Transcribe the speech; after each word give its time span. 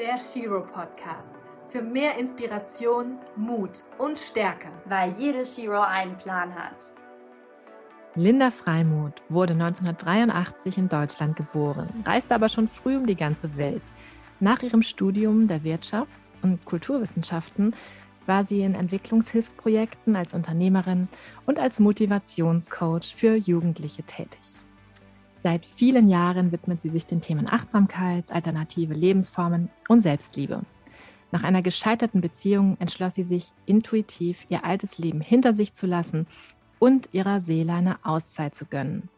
Der 0.00 0.16
Shiro 0.16 0.62
Podcast. 0.62 1.34
Für 1.68 1.82
mehr 1.82 2.16
Inspiration, 2.16 3.18
Mut 3.36 3.82
und 3.98 4.18
Stärke. 4.18 4.68
Weil 4.86 5.12
jede 5.12 5.44
Shiro 5.44 5.82
einen 5.82 6.16
Plan 6.16 6.54
hat. 6.54 6.90
Linda 8.14 8.50
Freimuth 8.50 9.20
wurde 9.28 9.52
1983 9.52 10.78
in 10.78 10.88
Deutschland 10.88 11.36
geboren, 11.36 11.86
reiste 12.06 12.34
aber 12.34 12.48
schon 12.48 12.66
früh 12.66 12.96
um 12.96 13.04
die 13.04 13.14
ganze 13.14 13.58
Welt. 13.58 13.82
Nach 14.40 14.62
ihrem 14.62 14.82
Studium 14.82 15.48
der 15.48 15.60
Wirtschafts- 15.60 16.34
und 16.40 16.64
Kulturwissenschaften 16.64 17.74
war 18.24 18.44
sie 18.44 18.62
in 18.62 18.74
Entwicklungshilfsprojekten 18.74 20.16
als 20.16 20.32
Unternehmerin 20.32 21.08
und 21.44 21.58
als 21.58 21.78
Motivationscoach 21.78 23.14
für 23.14 23.34
Jugendliche 23.34 24.04
tätig. 24.04 24.40
Seit 25.42 25.64
vielen 25.64 26.08
Jahren 26.08 26.52
widmet 26.52 26.82
sie 26.82 26.90
sich 26.90 27.06
den 27.06 27.22
Themen 27.22 27.48
Achtsamkeit, 27.48 28.30
alternative 28.30 28.92
Lebensformen 28.92 29.70
und 29.88 30.00
Selbstliebe. 30.00 30.62
Nach 31.32 31.42
einer 31.42 31.62
gescheiterten 31.62 32.20
Beziehung 32.20 32.76
entschloss 32.78 33.14
sie 33.14 33.22
sich 33.22 33.52
intuitiv, 33.64 34.44
ihr 34.48 34.64
altes 34.64 34.98
Leben 34.98 35.20
hinter 35.20 35.54
sich 35.54 35.72
zu 35.72 35.86
lassen 35.86 36.26
und 36.78 37.08
ihrer 37.12 37.40
Seele 37.40 37.72
eine 37.72 38.04
Auszeit 38.04 38.54
zu 38.54 38.66
gönnen. 38.66 39.08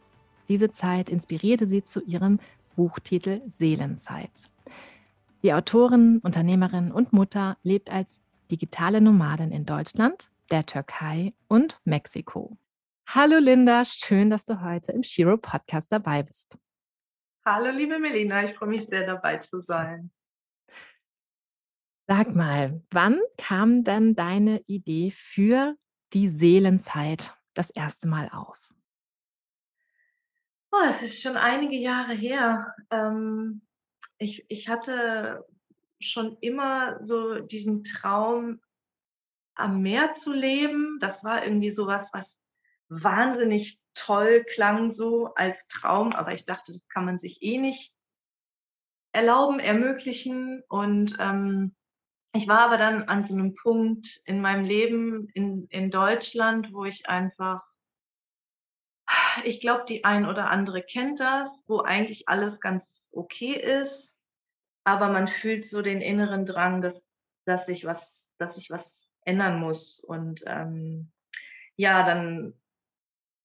Diese 0.48 0.70
Zeit 0.70 1.10
inspirierte 1.10 1.66
sie 1.66 1.82
zu 1.82 2.00
ihrem 2.02 2.38
Buchtitel 2.76 3.40
Seelenzeit. 3.44 4.30
Die 5.42 5.52
Autorin, 5.52 6.20
Unternehmerin 6.22 6.92
und 6.92 7.12
Mutter 7.12 7.56
lebt 7.64 7.90
als 7.90 8.20
digitale 8.50 9.00
Nomadin 9.00 9.50
in 9.50 9.66
Deutschland, 9.66 10.30
der 10.50 10.64
Türkei 10.66 11.32
und 11.48 11.80
Mexiko. 11.84 12.56
Hallo 13.14 13.36
Linda, 13.36 13.84
schön, 13.84 14.30
dass 14.30 14.46
du 14.46 14.62
heute 14.62 14.92
im 14.92 15.02
Shiro 15.02 15.36
Podcast 15.36 15.92
dabei 15.92 16.22
bist. 16.22 16.56
Hallo 17.44 17.70
liebe 17.70 17.98
Melina, 17.98 18.48
ich 18.48 18.56
freue 18.56 18.70
mich 18.70 18.86
sehr 18.86 19.04
dabei 19.04 19.36
zu 19.36 19.60
sein. 19.60 20.10
Sag 22.08 22.34
mal, 22.34 22.82
wann 22.90 23.20
kam 23.36 23.84
denn 23.84 24.14
deine 24.14 24.62
Idee 24.66 25.10
für 25.10 25.76
die 26.14 26.30
Seelenzeit 26.30 27.36
das 27.52 27.68
erste 27.68 28.08
Mal 28.08 28.30
auf? 28.32 28.56
Oh, 30.70 30.86
es 30.88 31.02
ist 31.02 31.20
schon 31.20 31.36
einige 31.36 31.76
Jahre 31.76 32.14
her. 32.14 32.74
Ähm, 32.88 33.60
ich, 34.16 34.46
ich 34.48 34.68
hatte 34.68 35.44
schon 36.00 36.38
immer 36.40 37.04
so 37.04 37.40
diesen 37.40 37.84
Traum, 37.84 38.62
am 39.54 39.82
Meer 39.82 40.14
zu 40.14 40.32
leben. 40.32 40.96
Das 40.98 41.22
war 41.24 41.44
irgendwie 41.44 41.70
sowas, 41.70 42.08
was 42.14 42.41
wahnsinnig 43.00 43.80
toll 43.94 44.44
klang 44.44 44.90
so 44.90 45.34
als 45.34 45.56
Traum, 45.68 46.12
aber 46.12 46.32
ich 46.32 46.44
dachte, 46.44 46.72
das 46.72 46.88
kann 46.88 47.04
man 47.04 47.18
sich 47.18 47.42
eh 47.42 47.58
nicht 47.58 47.92
erlauben, 49.12 49.60
ermöglichen. 49.60 50.62
Und 50.68 51.16
ähm, 51.18 51.74
ich 52.34 52.48
war 52.48 52.60
aber 52.60 52.78
dann 52.78 53.04
an 53.04 53.22
so 53.22 53.34
einem 53.34 53.54
Punkt 53.54 54.22
in 54.24 54.40
meinem 54.40 54.64
Leben 54.64 55.28
in, 55.34 55.66
in 55.68 55.90
Deutschland, 55.90 56.72
wo 56.72 56.84
ich 56.84 57.08
einfach, 57.08 57.62
ich 59.44 59.60
glaube, 59.60 59.84
die 59.86 60.04
ein 60.04 60.26
oder 60.26 60.50
andere 60.50 60.82
kennt 60.82 61.20
das, 61.20 61.64
wo 61.66 61.80
eigentlich 61.80 62.28
alles 62.28 62.60
ganz 62.60 63.10
okay 63.12 63.54
ist, 63.54 64.18
aber 64.84 65.10
man 65.10 65.28
fühlt 65.28 65.64
so 65.64 65.82
den 65.82 66.00
inneren 66.00 66.46
Drang, 66.46 66.80
dass, 66.80 67.04
dass 67.44 67.66
sich 67.66 67.84
was, 67.84 68.26
dass 68.38 68.56
sich 68.56 68.70
was 68.70 69.02
ändern 69.24 69.60
muss. 69.60 70.00
Und 70.00 70.42
ähm, 70.46 71.12
ja, 71.76 72.04
dann 72.04 72.54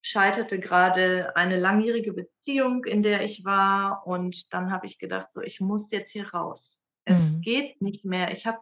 scheiterte 0.02 0.60
gerade 0.60 1.34
eine 1.36 1.58
langjährige 1.58 2.12
Beziehung, 2.12 2.84
in 2.84 3.02
der 3.02 3.22
ich 3.24 3.44
war. 3.44 4.06
Und 4.06 4.52
dann 4.52 4.70
habe 4.70 4.86
ich 4.86 4.98
gedacht, 4.98 5.32
so, 5.32 5.40
ich 5.40 5.60
muss 5.60 5.90
jetzt 5.90 6.12
hier 6.12 6.28
raus. 6.30 6.80
Es 7.04 7.30
mhm. 7.30 7.40
geht 7.40 7.82
nicht 7.82 8.04
mehr. 8.04 8.32
Ich 8.32 8.46
habe, 8.46 8.58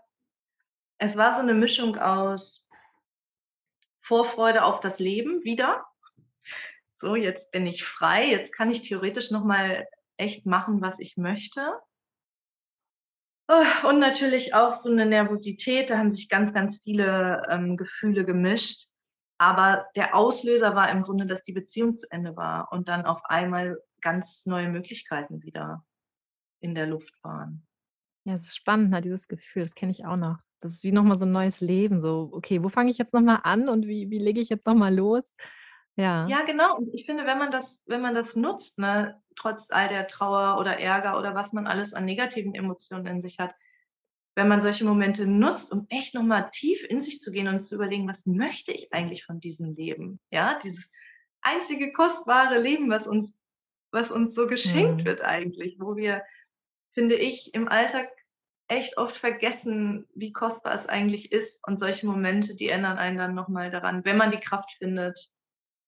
es 0.99 1.17
war 1.17 1.35
so 1.35 1.41
eine 1.41 1.55
Mischung 1.55 1.97
aus 1.99 2.65
Vorfreude 4.01 4.65
auf 4.65 4.81
das 4.81 4.99
Leben 4.99 5.43
wieder. 5.45 5.85
So, 6.95 7.17
jetzt 7.17 7.51
bin 7.51 7.67
ich 7.67 7.85
frei. 7.85 8.29
Jetzt 8.29 8.53
kann 8.53 8.71
ich 8.71 8.83
theoretisch 8.83 9.31
nochmal 9.31 9.87
echt 10.17 10.47
machen, 10.47 10.81
was 10.81 10.99
ich 10.99 11.17
möchte. 11.17 11.79
Und 13.89 14.01
natürlich 14.01 14.55
auch 14.55 14.73
so 14.73 14.91
eine 14.91 15.07
Nervosität. 15.07 15.91
Da 15.91 15.99
haben 15.99 16.11
sich 16.11 16.29
ganz, 16.29 16.53
ganz 16.53 16.81
viele 16.83 17.47
ähm, 17.49 17.77
Gefühle 17.77 18.25
gemischt. 18.25 18.89
Aber 19.39 19.87
der 19.97 20.15
Auslöser 20.15 20.75
war 20.75 20.91
im 20.91 21.03
Grunde, 21.03 21.27
dass 21.27 21.43
die 21.43 21.53
Beziehung 21.53 21.95
zu 21.95 22.11
Ende 22.11 22.37
war 22.37 22.73
und 22.73 22.89
dann 22.89 23.05
auf 23.05 23.25
einmal 23.25 23.79
ganz 24.01 24.47
neue 24.47 24.69
Möglichkeiten 24.69 25.43
wieder 25.43 25.85
in 26.61 26.75
der 26.75 26.87
Luft 26.87 27.13
waren. 27.23 27.67
Ja, 28.25 28.35
es 28.35 28.47
ist 28.47 28.57
spannend, 28.57 28.91
ne, 28.91 29.01
dieses 29.01 29.29
Gefühl, 29.29 29.63
das 29.63 29.75
kenne 29.75 29.93
ich 29.93 30.07
auch 30.07 30.17
noch. 30.17 30.39
Das 30.61 30.73
ist 30.73 30.85
wie 30.85 30.93
nochmal 30.93 31.19
so 31.19 31.27
ein 31.27 31.33
neues 31.33 31.61
Leben. 31.61 32.01
So, 32.01 32.31
okay, 32.33 32.63
wo 32.63 32.69
fange 32.69 32.91
ich 32.91 32.99
jetzt 32.99 33.13
nochmal 33.13 33.41
an 33.45 33.69
und 33.69 33.87
wie, 33.87 34.11
wie 34.11 34.19
lege 34.19 34.41
ich 34.41 34.49
jetzt 34.49 34.67
nochmal 34.67 34.95
los? 34.95 35.35
Ja. 35.97 36.27
Ja, 36.27 36.43
genau. 36.45 36.77
Und 36.77 36.93
ich 36.95 37.07
finde, 37.07 37.27
wenn 37.27 37.39
man 37.39 37.51
das, 37.51 37.83
wenn 37.87 38.01
man 38.01 38.15
das 38.15 38.37
nutzt, 38.37 38.79
ne, 38.79 39.21
trotz 39.37 39.71
all 39.71 39.89
der 39.89 40.09
Trauer 40.09 40.59
oder 40.59 40.79
Ärger 40.79 41.19
oder 41.19 41.35
was 41.35 41.53
man 41.53 41.67
alles 41.67 41.95
an 41.95 42.05
negativen 42.05 42.55
Emotionen 42.55 43.07
in 43.07 43.21
sich 43.21 43.39
hat, 43.39 43.55
wenn 44.37 44.49
man 44.49 44.61
solche 44.61 44.85
Momente 44.85 45.27
nutzt, 45.27 45.73
um 45.73 45.87
echt 45.89 46.15
nochmal 46.15 46.51
tief 46.53 46.85
in 46.85 47.01
sich 47.01 47.21
zu 47.21 47.33
gehen 47.33 47.49
und 47.49 47.63
zu 47.63 47.75
überlegen, 47.75 48.07
was 48.07 48.27
möchte 48.27 48.71
ich 48.71 48.93
eigentlich 48.93 49.25
von 49.25 49.41
diesem 49.41 49.75
Leben? 49.75 50.21
Ja, 50.31 50.61
dieses 50.63 50.91
einzige 51.41 51.93
kostbare 51.93 52.61
Leben, 52.61 52.91
was 52.91 53.07
uns, 53.07 53.45
was 53.93 54.11
uns 54.11 54.35
so 54.35 54.47
geschenkt 54.47 55.01
mhm. 55.01 55.05
wird 55.07 55.23
eigentlich, 55.23 55.81
wo 55.81 55.97
wir, 55.97 56.23
finde 56.93 57.17
ich, 57.17 57.55
im 57.55 57.67
Alltag 57.67 58.11
echt 58.69 58.99
oft 58.99 59.17
vergessen, 59.17 60.07
wie 60.15 60.33
kostbar 60.33 60.75
es 60.75 60.87
eigentlich 60.87 61.33
ist. 61.33 61.67
Und 61.67 61.81
solche 61.81 62.07
Momente, 62.07 62.55
die 62.55 62.69
ändern 62.69 62.99
einen 62.99 63.17
dann 63.17 63.35
nochmal 63.35 63.71
daran, 63.71 64.05
wenn 64.05 64.19
man 64.19 64.33
die 64.33 64.41
Kraft 64.41 64.71
findet, 64.73 65.31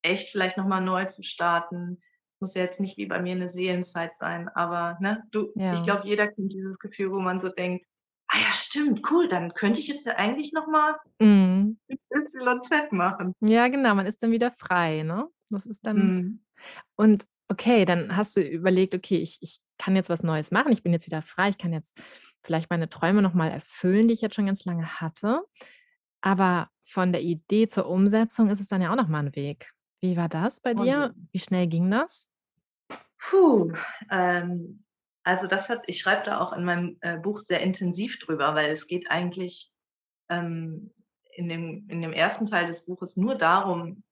echt 0.00 0.30
vielleicht 0.30 0.56
nochmal 0.56 0.80
neu 0.80 1.04
zu 1.04 1.22
starten. 1.22 2.00
Muss 2.40 2.54
ja 2.54 2.62
jetzt 2.62 2.80
nicht 2.80 2.96
wie 2.96 3.06
bei 3.06 3.20
mir 3.20 3.32
eine 3.32 3.50
Seelenzeit 3.50 4.16
sein, 4.16 4.48
aber 4.48 4.96
ne, 5.00 5.24
du, 5.32 5.52
ja. 5.56 5.74
ich 5.74 5.82
glaube, 5.82 6.06
jeder 6.06 6.28
kennt 6.28 6.52
dieses 6.52 6.78
Gefühl, 6.78 7.10
wo 7.10 7.18
man 7.18 7.40
so 7.40 7.48
denkt, 7.48 7.84
ah 8.28 8.38
ja, 8.38 8.52
stimmt, 8.52 9.10
cool, 9.10 9.28
dann 9.28 9.54
könnte 9.54 9.80
ich 9.80 9.88
jetzt 9.88 10.06
ja 10.06 10.16
eigentlich 10.16 10.52
nochmal 10.52 10.96
mhm. 11.18 11.78
XYZ 11.90 12.92
machen. 12.92 13.34
Ja, 13.40 13.68
genau, 13.68 13.94
man 13.94 14.06
ist 14.06 14.22
dann 14.22 14.30
wieder 14.30 14.50
frei, 14.50 15.02
ne? 15.02 15.28
Das 15.50 15.66
ist 15.66 15.86
dann. 15.86 15.96
Mhm. 15.96 16.44
Und 16.96 17.26
okay, 17.48 17.84
dann 17.84 18.16
hast 18.16 18.36
du 18.36 18.42
überlegt, 18.42 18.94
okay, 18.94 19.16
ich, 19.16 19.38
ich 19.40 19.60
kann 19.78 19.96
jetzt 19.96 20.10
was 20.10 20.22
Neues 20.22 20.50
machen, 20.50 20.72
ich 20.72 20.82
bin 20.82 20.92
jetzt 20.92 21.06
wieder 21.06 21.22
frei, 21.22 21.48
ich 21.48 21.58
kann 21.58 21.72
jetzt 21.72 21.98
vielleicht 22.42 22.70
meine 22.70 22.88
Träume 22.88 23.22
nochmal 23.22 23.50
erfüllen, 23.50 24.08
die 24.08 24.14
ich 24.14 24.20
jetzt 24.20 24.34
schon 24.34 24.46
ganz 24.46 24.64
lange 24.64 25.00
hatte. 25.00 25.42
Aber 26.20 26.68
von 26.84 27.12
der 27.12 27.22
Idee 27.22 27.68
zur 27.68 27.88
Umsetzung 27.88 28.50
ist 28.50 28.60
es 28.60 28.68
dann 28.68 28.82
ja 28.82 28.90
auch 28.90 28.96
nochmal 28.96 29.26
ein 29.26 29.36
Weg. 29.36 29.72
Wie 30.00 30.16
war 30.16 30.28
das 30.28 30.60
bei 30.60 30.74
dir? 30.74 31.14
Wie 31.32 31.38
schnell 31.38 31.66
ging 31.66 31.90
das? 31.90 32.28
Puh, 33.18 33.72
ähm, 34.10 34.84
also 35.28 35.46
das 35.46 35.68
hat, 35.68 35.82
ich 35.86 36.00
schreibe 36.00 36.24
da 36.24 36.40
auch 36.40 36.54
in 36.54 36.64
meinem 36.64 36.96
äh, 37.02 37.18
Buch 37.18 37.38
sehr 37.38 37.60
intensiv 37.60 38.18
drüber, 38.18 38.54
weil 38.54 38.70
es 38.70 38.86
geht 38.86 39.10
eigentlich 39.10 39.70
ähm, 40.30 40.90
in, 41.32 41.50
dem, 41.50 41.86
in 41.90 42.00
dem 42.00 42.14
ersten 42.14 42.46
Teil 42.46 42.66
des 42.66 42.86
Buches 42.86 43.18
nur 43.18 43.34
darum, 43.34 44.02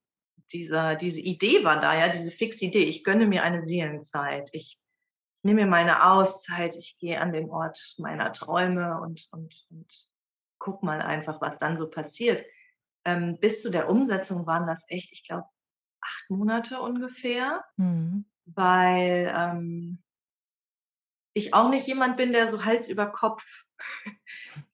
dieser, 0.52 0.94
diese 0.94 1.22
Idee 1.22 1.64
war 1.64 1.80
da, 1.80 1.98
ja, 1.98 2.10
diese 2.10 2.30
fixe 2.30 2.66
Idee, 2.66 2.84
ich 2.84 3.02
gönne 3.02 3.24
mir 3.24 3.42
eine 3.44 3.64
Seelenzeit, 3.64 4.50
ich 4.52 4.78
nehme 5.42 5.62
mir 5.62 5.70
meine 5.70 6.06
Auszeit, 6.06 6.76
ich 6.76 6.98
gehe 6.98 7.18
an 7.18 7.32
den 7.32 7.48
Ort 7.48 7.94
meiner 7.96 8.34
Träume 8.34 9.00
und, 9.00 9.26
und, 9.30 9.64
und 9.70 9.90
guck 10.58 10.82
mal 10.82 11.00
einfach, 11.00 11.40
was 11.40 11.56
dann 11.56 11.78
so 11.78 11.88
passiert. 11.88 12.44
Ähm, 13.06 13.38
bis 13.40 13.62
zu 13.62 13.70
der 13.70 13.88
Umsetzung 13.88 14.46
waren 14.46 14.66
das 14.66 14.84
echt, 14.88 15.10
ich 15.12 15.26
glaube, 15.26 15.48
acht 16.02 16.28
Monate 16.28 16.78
ungefähr, 16.82 17.64
mhm. 17.78 18.26
weil 18.44 19.32
ähm, 19.34 20.02
ich 21.36 21.52
auch 21.52 21.68
nicht 21.68 21.86
jemand 21.86 22.16
bin, 22.16 22.32
der 22.32 22.48
so 22.48 22.64
Hals 22.64 22.88
über 22.88 23.06
Kopf 23.06 23.44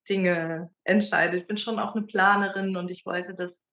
Dinge 0.09 0.71
entscheidet. 0.85 1.41
Ich 1.41 1.47
bin 1.49 1.57
schon 1.57 1.81
auch 1.81 1.95
eine 1.95 2.07
Planerin 2.07 2.77
und 2.77 2.89
ich 2.91 3.05
wollte 3.05 3.35
das 3.35 3.65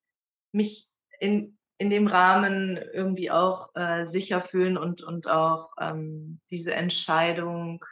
mich 0.51 0.89
in, 1.19 1.57
in 1.77 1.91
dem 1.91 2.07
Rahmen 2.07 2.77
irgendwie 2.77 3.29
auch 3.29 3.69
äh, 3.75 4.07
sicher 4.07 4.41
fühlen 4.41 4.75
und, 4.75 5.03
und 5.03 5.27
auch 5.27 5.71
ähm, 5.79 6.39
diese 6.49 6.73
Entscheidung, 6.73 7.85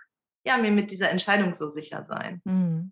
ja, 0.43 0.57
mir 0.57 0.71
mit 0.71 0.89
dieser 0.89 1.11
Entscheidung 1.11 1.53
so 1.53 1.67
sicher 1.67 2.03
sein. 2.03 2.41
Mhm. 2.43 2.91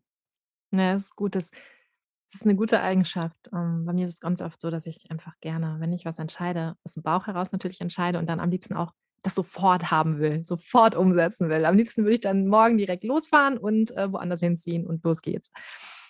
Ja, 0.71 0.93
das 0.93 1.05
ist 1.05 1.15
gut. 1.15 1.33
Das, 1.33 1.49
das 1.49 2.41
ist 2.41 2.43
eine 2.43 2.55
gute 2.55 2.81
Eigenschaft. 2.81 3.49
Ähm, 3.51 3.83
bei 3.85 3.93
mir 3.93 4.05
ist 4.05 4.13
es 4.13 4.19
ganz 4.19 4.43
oft 4.43 4.61
so, 4.61 4.69
dass 4.69 4.85
ich 4.85 5.09
einfach 5.09 5.33
gerne, 5.41 5.77
wenn 5.79 5.91
ich 5.91 6.05
was 6.05 6.19
entscheide, 6.19 6.75
aus 6.83 6.93
dem 6.93 7.01
Bauch 7.01 7.25
heraus 7.25 7.51
natürlich 7.51 7.81
entscheide 7.81 8.19
und 8.19 8.29
dann 8.29 8.39
am 8.39 8.51
liebsten 8.51 8.75
auch 8.75 8.93
das 9.25 9.35
sofort 9.35 9.91
haben 9.91 10.19
will, 10.19 10.43
sofort 10.43 10.95
umsetzen 10.95 11.49
will. 11.49 11.65
Am 11.65 11.75
liebsten 11.75 12.03
würde 12.03 12.13
ich 12.13 12.21
dann 12.21 12.47
morgen 12.47 12.77
direkt 12.77 13.03
losfahren 13.03 13.57
und 13.57 13.95
äh, 13.97 14.11
woanders 14.11 14.39
hinziehen 14.39 14.85
und 14.85 15.03
los 15.03 15.21
geht's. 15.21 15.51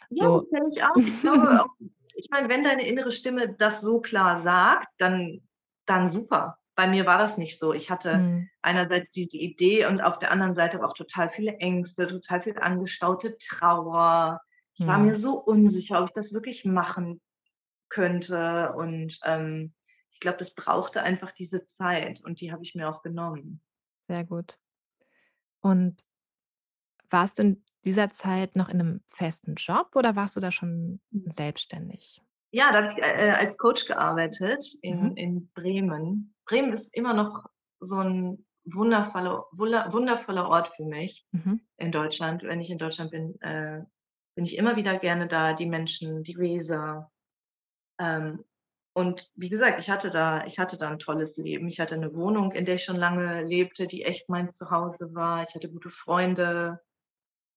Ja, 0.09 0.25
so. 0.25 0.41
das 0.41 0.49
kenne 0.49 0.69
ich 0.73 0.83
auch. 0.83 0.95
Ich 0.97 1.21
glaube 1.21 1.69
ich 2.15 2.29
meine, 2.31 2.49
wenn 2.49 2.63
deine 2.63 2.87
innere 2.87 3.11
Stimme 3.11 3.53
das 3.53 3.81
so 3.81 3.99
klar 3.99 4.37
sagt, 4.37 4.87
dann, 4.97 5.41
dann 5.85 6.07
super. 6.07 6.57
bei 6.75 6.87
mir 6.87 7.05
war 7.05 7.17
das 7.17 7.37
nicht 7.37 7.59
so. 7.59 7.73
Ich 7.73 7.89
hatte 7.89 8.17
mhm. 8.17 8.49
einerseits 8.61 9.11
diese 9.11 9.37
Idee 9.37 9.85
und 9.85 10.01
auf 10.01 10.19
der 10.19 10.31
anderen 10.31 10.53
Seite 10.53 10.83
auch 10.83 10.93
total 10.93 11.29
viele 11.29 11.57
Ängste, 11.57 12.07
total 12.07 12.41
viel 12.41 12.57
angestaute 12.57 13.37
Trauer. 13.37 14.41
Ich 14.73 14.85
mhm. 14.85 14.87
war 14.87 14.97
mir 14.97 15.15
so 15.15 15.37
unsicher, 15.37 16.01
ob 16.01 16.09
ich 16.09 16.13
das 16.13 16.33
wirklich 16.33 16.65
machen 16.65 17.21
könnte. 17.89 18.73
Und 18.75 19.19
ähm, 19.23 19.73
glaube, 20.25 20.39
das 20.39 20.53
brauchte 20.53 21.03
einfach 21.03 21.31
diese 21.31 21.65
Zeit 21.67 22.21
und 22.25 22.41
die 22.41 22.51
habe 22.51 22.63
ich 22.63 22.73
mir 22.73 22.89
auch 22.89 23.03
genommen. 23.03 23.61
Sehr 24.07 24.23
gut. 24.23 24.57
Und 25.61 26.01
warst 27.09 27.37
du 27.37 27.43
in 27.43 27.63
dieser 27.85 28.09
Zeit 28.09 28.55
noch 28.55 28.67
in 28.67 28.79
einem 28.79 29.03
festen 29.07 29.55
Job 29.55 29.95
oder 29.95 30.15
warst 30.15 30.35
du 30.35 30.39
da 30.39 30.51
schon 30.51 30.99
hm. 31.11 31.31
selbstständig? 31.31 32.21
Ja, 32.51 32.71
da 32.71 32.83
habe 32.83 32.87
ich 32.87 32.97
äh, 32.97 33.31
als 33.31 33.57
Coach 33.57 33.85
gearbeitet 33.85 34.65
in, 34.81 35.09
mhm. 35.09 35.17
in 35.17 35.51
Bremen. 35.53 36.33
Bremen 36.45 36.73
ist 36.73 36.93
immer 36.95 37.13
noch 37.13 37.45
so 37.81 37.97
ein 37.97 38.45
wundervoller, 38.63 39.45
wundervoller 39.51 40.47
Ort 40.47 40.69
für 40.69 40.85
mich 40.85 41.27
mhm. 41.31 41.61
in 41.77 41.91
Deutschland. 41.91 42.43
Wenn 42.43 42.61
ich 42.61 42.69
in 42.69 42.77
Deutschland 42.77 43.11
bin, 43.11 43.39
äh, 43.41 43.83
bin 44.35 44.45
ich 44.45 44.57
immer 44.57 44.75
wieder 44.77 44.97
gerne 44.97 45.27
da. 45.27 45.53
Die 45.53 45.65
Menschen, 45.65 46.23
die 46.23 46.37
Weser. 46.37 47.11
Ähm, 47.99 48.45
und 48.95 49.29
wie 49.35 49.49
gesagt, 49.49 49.81
ich 49.81 49.89
hatte 49.89 50.09
da, 50.09 50.45
ich 50.45 50.57
hatte 50.57 50.77
da 50.77 50.87
ein 50.87 50.99
tolles 50.99 51.35
Leben. 51.35 51.67
Ich 51.67 51.81
hatte 51.81 51.95
eine 51.95 52.15
Wohnung, 52.15 52.53
in 52.53 52.63
der 52.63 52.75
ich 52.75 52.85
schon 52.85 52.95
lange 52.95 53.43
lebte, 53.43 53.87
die 53.87 54.05
echt 54.05 54.29
mein 54.29 54.49
Zuhause 54.49 55.13
war. 55.13 55.43
Ich 55.43 55.53
hatte 55.53 55.69
gute 55.69 55.89
Freunde, 55.89 56.79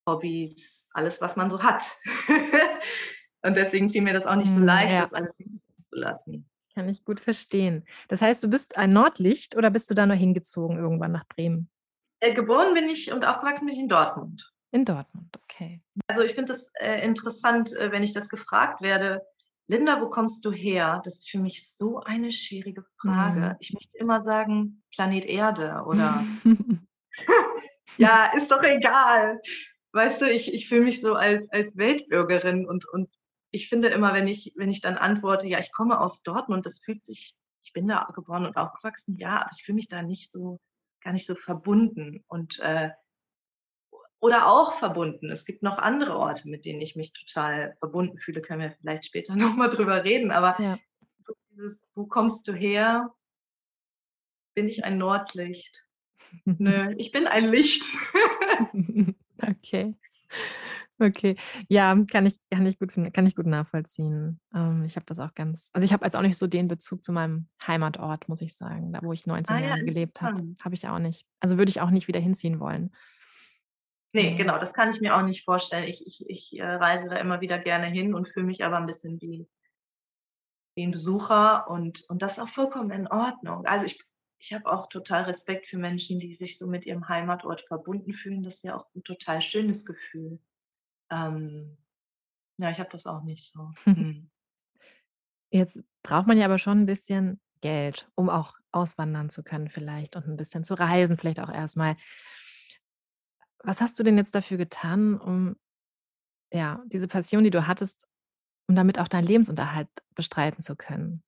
Hobbys, 0.04 0.88
alles, 0.92 1.20
was 1.20 1.36
man 1.36 1.48
so 1.48 1.62
hat. 1.62 1.84
und 3.42 3.54
deswegen 3.54 3.88
fiel 3.88 4.02
mir 4.02 4.14
das 4.14 4.26
auch 4.26 4.34
nicht 4.34 4.50
so 4.50 4.56
hm, 4.56 4.64
leicht, 4.64 4.90
ja. 4.90 5.02
das 5.02 5.12
alles 5.12 5.30
zu 5.36 5.96
lassen. 5.96 6.50
Kann 6.74 6.88
ich 6.88 7.04
gut 7.04 7.20
verstehen. 7.20 7.86
Das 8.08 8.20
heißt, 8.20 8.42
du 8.42 8.50
bist 8.50 8.76
ein 8.76 8.92
Nordlicht 8.92 9.56
oder 9.56 9.70
bist 9.70 9.88
du 9.90 9.94
da 9.94 10.06
nur 10.06 10.16
hingezogen 10.16 10.76
irgendwann 10.76 11.12
nach 11.12 11.28
Bremen? 11.28 11.70
Äh, 12.18 12.34
geboren 12.34 12.74
bin 12.74 12.88
ich 12.88 13.12
und 13.12 13.24
aufgewachsen 13.24 13.66
bin 13.66 13.76
ich 13.76 13.80
in 13.80 13.88
Dortmund. 13.88 14.52
In 14.72 14.84
Dortmund, 14.84 15.38
okay. 15.44 15.82
Also 16.08 16.22
ich 16.22 16.34
finde 16.34 16.54
es 16.54 16.66
äh, 16.80 17.00
interessant, 17.04 17.72
äh, 17.74 17.92
wenn 17.92 18.02
ich 18.02 18.12
das 18.12 18.28
gefragt 18.28 18.82
werde, 18.82 19.22
Linda, 19.68 20.00
wo 20.00 20.08
kommst 20.08 20.44
du 20.44 20.50
her? 20.50 21.02
Das 21.04 21.18
ist 21.18 21.30
für 21.30 21.38
mich 21.38 21.68
so 21.68 22.00
eine 22.00 22.32
schwierige 22.32 22.84
Frage. 23.00 23.40
Mhm. 23.40 23.56
Ich 23.60 23.74
möchte 23.74 23.96
immer 23.98 24.22
sagen, 24.22 24.82
Planet 24.94 25.26
Erde 25.26 25.84
oder 25.86 26.24
ja, 27.98 28.32
ist 28.34 28.50
doch 28.50 28.62
egal. 28.62 29.40
Weißt 29.92 30.22
du, 30.22 30.30
ich, 30.30 30.52
ich 30.52 30.68
fühle 30.68 30.84
mich 30.84 31.00
so 31.00 31.14
als, 31.14 31.50
als 31.52 31.76
Weltbürgerin 31.76 32.66
und, 32.66 32.88
und 32.88 33.10
ich 33.50 33.68
finde 33.68 33.88
immer, 33.88 34.14
wenn 34.14 34.26
ich, 34.26 34.52
wenn 34.56 34.70
ich 34.70 34.80
dann 34.80 34.96
antworte, 34.96 35.46
ja, 35.46 35.58
ich 35.58 35.72
komme 35.72 36.00
aus 36.00 36.22
Dortmund, 36.22 36.64
das 36.64 36.80
fühlt 36.80 37.04
sich, 37.04 37.34
ich 37.62 37.72
bin 37.72 37.88
da 37.88 38.08
geboren 38.14 38.46
und 38.46 38.56
aufgewachsen, 38.56 39.16
ja, 39.16 39.42
aber 39.42 39.50
ich 39.54 39.64
fühle 39.64 39.76
mich 39.76 39.88
da 39.88 40.02
nicht 40.02 40.32
so, 40.32 40.60
gar 41.02 41.12
nicht 41.12 41.26
so 41.26 41.34
verbunden 41.34 42.24
und 42.26 42.58
äh, 42.60 42.90
oder 44.20 44.48
auch 44.48 44.74
verbunden. 44.74 45.30
Es 45.30 45.44
gibt 45.44 45.62
noch 45.62 45.78
andere 45.78 46.16
Orte, 46.16 46.48
mit 46.48 46.64
denen 46.64 46.80
ich 46.80 46.96
mich 46.96 47.12
total 47.12 47.76
verbunden 47.78 48.18
fühle, 48.18 48.42
können 48.42 48.60
wir 48.60 48.72
vielleicht 48.72 49.04
später 49.04 49.36
nochmal 49.36 49.70
drüber 49.70 50.04
reden, 50.04 50.30
aber 50.30 50.60
ja. 50.60 50.78
dieses, 51.50 51.86
wo 51.94 52.06
kommst 52.06 52.46
du 52.48 52.52
her? 52.52 53.14
Bin 54.54 54.68
ich 54.68 54.84
ein 54.84 54.98
Nordlicht? 54.98 55.84
Nö, 56.44 56.94
ich 56.98 57.12
bin 57.12 57.26
ein 57.26 57.48
Licht. 57.48 57.84
okay. 59.42 59.94
Okay, 61.00 61.36
ja, 61.68 61.96
kann 62.10 62.26
ich, 62.26 62.38
kann 62.50 62.66
ich 62.66 62.76
gut 62.76 62.92
kann 63.12 63.24
ich 63.24 63.36
gut 63.36 63.46
nachvollziehen. 63.46 64.40
Ähm, 64.52 64.82
ich 64.84 64.96
habe 64.96 65.06
das 65.06 65.20
auch 65.20 65.32
ganz, 65.32 65.70
also 65.72 65.84
ich 65.84 65.92
habe 65.92 66.04
jetzt 66.04 66.16
auch 66.16 66.22
nicht 66.22 66.36
so 66.36 66.48
den 66.48 66.66
Bezug 66.66 67.04
zu 67.04 67.12
meinem 67.12 67.46
Heimatort, 67.64 68.28
muss 68.28 68.40
ich 68.40 68.56
sagen, 68.56 68.92
da 68.92 69.00
wo 69.02 69.12
ich 69.12 69.24
19 69.24 69.54
ah, 69.54 69.60
Jahre 69.60 69.78
ja, 69.78 69.84
gelebt 69.84 70.20
habe, 70.20 70.54
habe 70.60 70.74
ich 70.74 70.88
auch 70.88 70.98
nicht. 70.98 71.24
Also 71.38 71.56
würde 71.56 71.70
ich 71.70 71.80
auch 71.80 71.90
nicht 71.90 72.08
wieder 72.08 72.18
hinziehen 72.18 72.58
wollen. 72.58 72.90
Nee, 74.12 74.36
genau, 74.36 74.58
das 74.58 74.72
kann 74.72 74.90
ich 74.90 75.00
mir 75.00 75.16
auch 75.16 75.22
nicht 75.22 75.44
vorstellen. 75.44 75.88
Ich, 75.88 76.06
ich, 76.06 76.28
ich 76.28 76.58
äh, 76.58 76.64
reise 76.64 77.08
da 77.08 77.16
immer 77.16 77.40
wieder 77.40 77.58
gerne 77.58 77.86
hin 77.86 78.14
und 78.14 78.28
fühle 78.28 78.46
mich 78.46 78.64
aber 78.64 78.78
ein 78.78 78.86
bisschen 78.86 79.20
wie, 79.20 79.46
wie 80.74 80.84
ein 80.84 80.92
Besucher 80.92 81.68
und, 81.68 82.08
und 82.08 82.22
das 82.22 82.38
ist 82.38 82.44
auch 82.44 82.48
vollkommen 82.48 82.90
in 82.90 83.06
Ordnung. 83.06 83.66
Also 83.66 83.84
ich, 83.84 84.02
ich 84.38 84.54
habe 84.54 84.66
auch 84.70 84.88
total 84.88 85.24
Respekt 85.24 85.66
für 85.66 85.76
Menschen, 85.76 86.20
die 86.20 86.32
sich 86.32 86.56
so 86.56 86.66
mit 86.66 86.86
ihrem 86.86 87.08
Heimatort 87.08 87.62
verbunden 87.62 88.14
fühlen. 88.14 88.42
Das 88.42 88.56
ist 88.56 88.64
ja 88.64 88.76
auch 88.76 88.86
ein 88.94 89.04
total 89.04 89.42
schönes 89.42 89.84
Gefühl. 89.84 90.38
Ähm, 91.10 91.76
ja, 92.58 92.70
ich 92.70 92.78
habe 92.78 92.90
das 92.90 93.06
auch 93.06 93.22
nicht 93.22 93.52
so. 93.52 93.72
Hm. 93.84 94.30
Jetzt 95.50 95.82
braucht 96.02 96.26
man 96.26 96.36
ja 96.36 96.44
aber 96.44 96.58
schon 96.58 96.82
ein 96.82 96.86
bisschen 96.86 97.40
Geld, 97.62 98.10
um 98.14 98.28
auch 98.28 98.54
auswandern 98.70 99.30
zu 99.30 99.42
können 99.42 99.70
vielleicht 99.70 100.14
und 100.14 100.28
ein 100.28 100.36
bisschen 100.36 100.62
zu 100.62 100.74
reisen, 100.74 101.16
vielleicht 101.16 101.40
auch 101.40 101.50
erstmal. 101.50 101.96
Was 103.64 103.80
hast 103.80 103.98
du 103.98 104.02
denn 104.02 104.16
jetzt 104.16 104.34
dafür 104.34 104.56
getan, 104.56 105.18
um 105.18 105.56
ja, 106.52 106.82
diese 106.86 107.08
Passion, 107.08 107.44
die 107.44 107.50
du 107.50 107.66
hattest, 107.66 108.06
um 108.68 108.76
damit 108.76 108.98
auch 108.98 109.08
deinen 109.08 109.26
Lebensunterhalt 109.26 109.88
bestreiten 110.14 110.62
zu 110.62 110.76
können? 110.76 111.22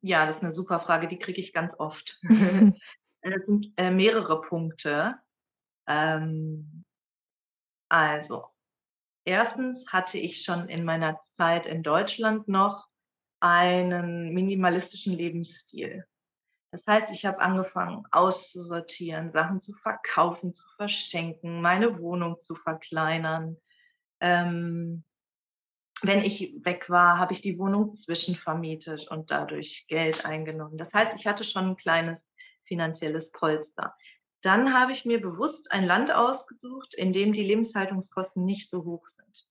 Ja, 0.00 0.26
das 0.26 0.36
ist 0.38 0.42
eine 0.42 0.52
super 0.52 0.80
Frage, 0.80 1.08
die 1.08 1.18
kriege 1.18 1.40
ich 1.40 1.52
ganz 1.52 1.74
oft. 1.78 2.18
Das 3.22 3.44
sind, 3.44 3.74
äh, 3.76 3.90
mehrere 3.90 4.40
Punkte. 4.40 5.14
Ähm 5.86 6.84
also, 7.90 8.46
erstens 9.26 9.92
hatte 9.92 10.16
ich 10.16 10.42
schon 10.42 10.70
in 10.70 10.84
meiner 10.86 11.20
Zeit 11.20 11.66
in 11.66 11.82
Deutschland 11.82 12.48
noch 12.48 12.88
einen 13.40 14.32
minimalistischen 14.32 15.12
Lebensstil. 15.12 16.06
Das 16.72 16.86
heißt, 16.86 17.10
ich 17.10 17.26
habe 17.26 17.40
angefangen 17.40 18.04
auszusortieren, 18.12 19.32
Sachen 19.32 19.58
zu 19.58 19.72
verkaufen, 19.72 20.54
zu 20.54 20.64
verschenken, 20.76 21.60
meine 21.60 21.98
Wohnung 21.98 22.40
zu 22.40 22.54
verkleinern. 22.54 23.56
Ähm, 24.20 25.04
wenn 26.02 26.24
ich 26.24 26.54
weg 26.64 26.88
war, 26.88 27.18
habe 27.18 27.32
ich 27.32 27.42
die 27.42 27.58
Wohnung 27.58 27.94
zwischenvermietet 27.94 29.08
und 29.10 29.30
dadurch 29.30 29.86
Geld 29.88 30.24
eingenommen. 30.24 30.78
Das 30.78 30.94
heißt, 30.94 31.18
ich 31.18 31.26
hatte 31.26 31.44
schon 31.44 31.70
ein 31.70 31.76
kleines 31.76 32.28
finanzielles 32.64 33.32
Polster. 33.32 33.94
Dann 34.40 34.72
habe 34.72 34.92
ich 34.92 35.04
mir 35.04 35.20
bewusst 35.20 35.72
ein 35.72 35.84
Land 35.84 36.12
ausgesucht, 36.12 36.94
in 36.94 37.12
dem 37.12 37.32
die 37.32 37.42
Lebenshaltungskosten 37.42 38.44
nicht 38.44 38.70
so 38.70 38.84
hoch 38.84 39.06
sind. 39.08 39.48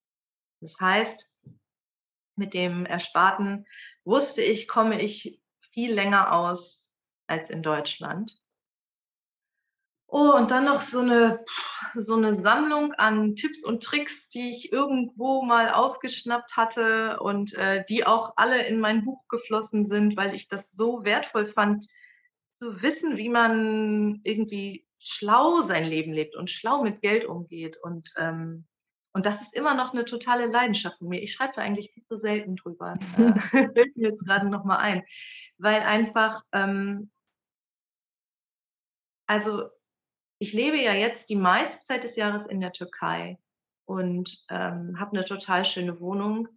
Das 0.61 0.79
heißt, 0.79 1.29
mit 2.35 2.53
dem 2.53 2.85
Ersparten 2.85 3.67
wusste 4.05 4.41
ich, 4.41 4.67
komme 4.67 5.01
ich 5.01 5.41
viel 5.73 5.93
länger 5.93 6.33
aus 6.33 6.88
als 7.29 7.49
in 7.49 7.63
Deutschland. 7.63 8.39
Oh, 10.11 10.33
und 10.35 10.49
dann 10.49 10.65
noch 10.65 10.81
so 10.81 10.99
eine, 10.99 11.45
so 11.95 12.15
eine 12.15 12.33
Sammlung 12.33 12.93
an 12.93 13.35
Tipps 13.35 13.63
und 13.63 13.83
Tricks, 13.83 14.27
die 14.29 14.49
ich 14.49 14.71
irgendwo 14.71 15.43
mal 15.43 15.71
aufgeschnappt 15.71 16.57
hatte 16.57 17.19
und 17.19 17.53
äh, 17.53 17.85
die 17.87 18.07
auch 18.07 18.33
alle 18.35 18.65
in 18.65 18.79
mein 18.79 19.05
Buch 19.05 19.27
geflossen 19.27 19.85
sind, 19.85 20.17
weil 20.17 20.33
ich 20.33 20.47
das 20.47 20.71
so 20.71 21.03
wertvoll 21.03 21.47
fand, 21.47 21.85
zu 22.55 22.81
wissen, 22.81 23.17
wie 23.17 23.29
man 23.29 24.19
irgendwie 24.23 24.85
schlau 24.97 25.61
sein 25.61 25.85
Leben 25.85 26.11
lebt 26.11 26.35
und 26.35 26.49
schlau 26.49 26.83
mit 26.83 27.01
Geld 27.01 27.25
umgeht. 27.25 27.77
Und, 27.77 28.11
ähm, 28.17 28.65
und 29.13 29.27
das 29.27 29.43
ist 29.43 29.55
immer 29.55 29.75
noch 29.75 29.93
eine 29.93 30.05
totale 30.05 30.47
Leidenschaft 30.47 30.97
von 30.97 31.07
mir. 31.07 31.21
Ich 31.21 31.33
schreibe 31.33 31.53
da 31.55 31.61
eigentlich 31.61 31.91
viel 31.91 32.03
zu 32.03 32.17
selten 32.17 32.55
drüber. 32.55 32.97
äh, 33.17 33.33
fällt 33.73 33.95
mir 33.95 34.09
jetzt 34.09 34.25
gerade 34.25 34.49
nochmal 34.49 34.77
ein. 34.79 35.03
Weil 35.59 35.81
einfach, 35.81 36.43
ähm, 36.51 37.11
also 39.29 39.69
ich 40.39 40.53
lebe 40.53 40.77
ja 40.77 40.93
jetzt 40.93 41.29
die 41.29 41.35
meiste 41.35 41.81
Zeit 41.81 42.03
des 42.03 42.15
Jahres 42.15 42.47
in 42.47 42.59
der 42.61 42.71
Türkei 42.71 43.37
und 43.85 44.43
ähm, 44.49 44.99
habe 44.99 45.17
eine 45.17 45.25
total 45.25 45.65
schöne 45.65 45.99
Wohnung. 45.99 46.47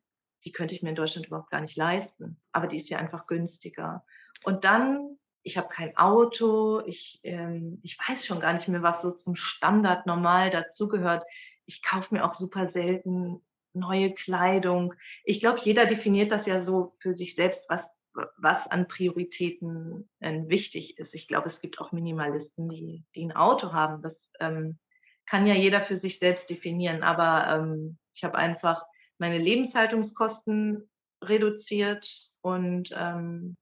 Die 0.44 0.52
könnte 0.52 0.74
ich 0.74 0.82
mir 0.82 0.90
in 0.90 0.96
Deutschland 0.96 1.26
überhaupt 1.26 1.50
gar 1.50 1.60
nicht 1.60 1.76
leisten, 1.76 2.40
aber 2.52 2.66
die 2.66 2.76
ist 2.76 2.88
ja 2.88 2.98
einfach 2.98 3.26
günstiger. 3.26 4.04
Und 4.44 4.64
dann 4.64 5.18
ich 5.42 5.56
habe 5.56 5.68
kein 5.68 5.96
Auto, 5.96 6.82
ich, 6.86 7.20
ähm, 7.24 7.80
ich 7.82 7.98
weiß 7.98 8.24
schon 8.26 8.40
gar 8.40 8.52
nicht 8.52 8.68
mehr, 8.68 8.82
was 8.82 9.02
so 9.02 9.10
zum 9.10 9.34
Standard 9.34 10.06
normal 10.06 10.50
dazugehört. 10.50 11.24
Ich 11.66 11.82
kaufe 11.82 12.14
mir 12.14 12.24
auch 12.24 12.34
super 12.34 12.68
selten 12.68 13.42
neue 13.72 14.12
Kleidung. 14.12 14.94
Ich 15.24 15.40
glaube, 15.40 15.60
jeder 15.62 15.86
definiert 15.86 16.30
das 16.30 16.46
ja 16.46 16.60
so 16.60 16.94
für 17.00 17.14
sich 17.14 17.34
selbst, 17.34 17.64
was, 17.68 17.88
was 18.37 18.71
an 18.71 18.88
Prioritäten 18.88 20.09
äh, 20.21 20.42
wichtig 20.47 20.99
ist. 20.99 21.14
Ich 21.14 21.28
glaube, 21.28 21.49
es 21.49 21.61
gibt 21.61 21.81
auch 21.81 21.92
Minimalisten, 21.92 22.69
die, 22.69 23.04
die 23.14 23.25
ein 23.25 23.33
Auto 23.33 23.73
haben. 23.73 24.02
Das 24.02 24.31
ähm, 24.40 24.78
kann 25.26 25.47
ja 25.47 25.54
jeder 25.54 25.83
für 25.83 25.97
sich 25.97 26.19
selbst 26.19 26.50
definieren. 26.50 27.02
Aber 27.02 27.47
ähm, 27.49 27.99
ich 28.14 28.25
habe 28.25 28.37
einfach 28.37 28.85
meine 29.19 29.38
Lebenshaltungskosten 29.38 30.90
reduziert 31.23 32.31
und 32.42 32.90
ähm, 32.95 33.57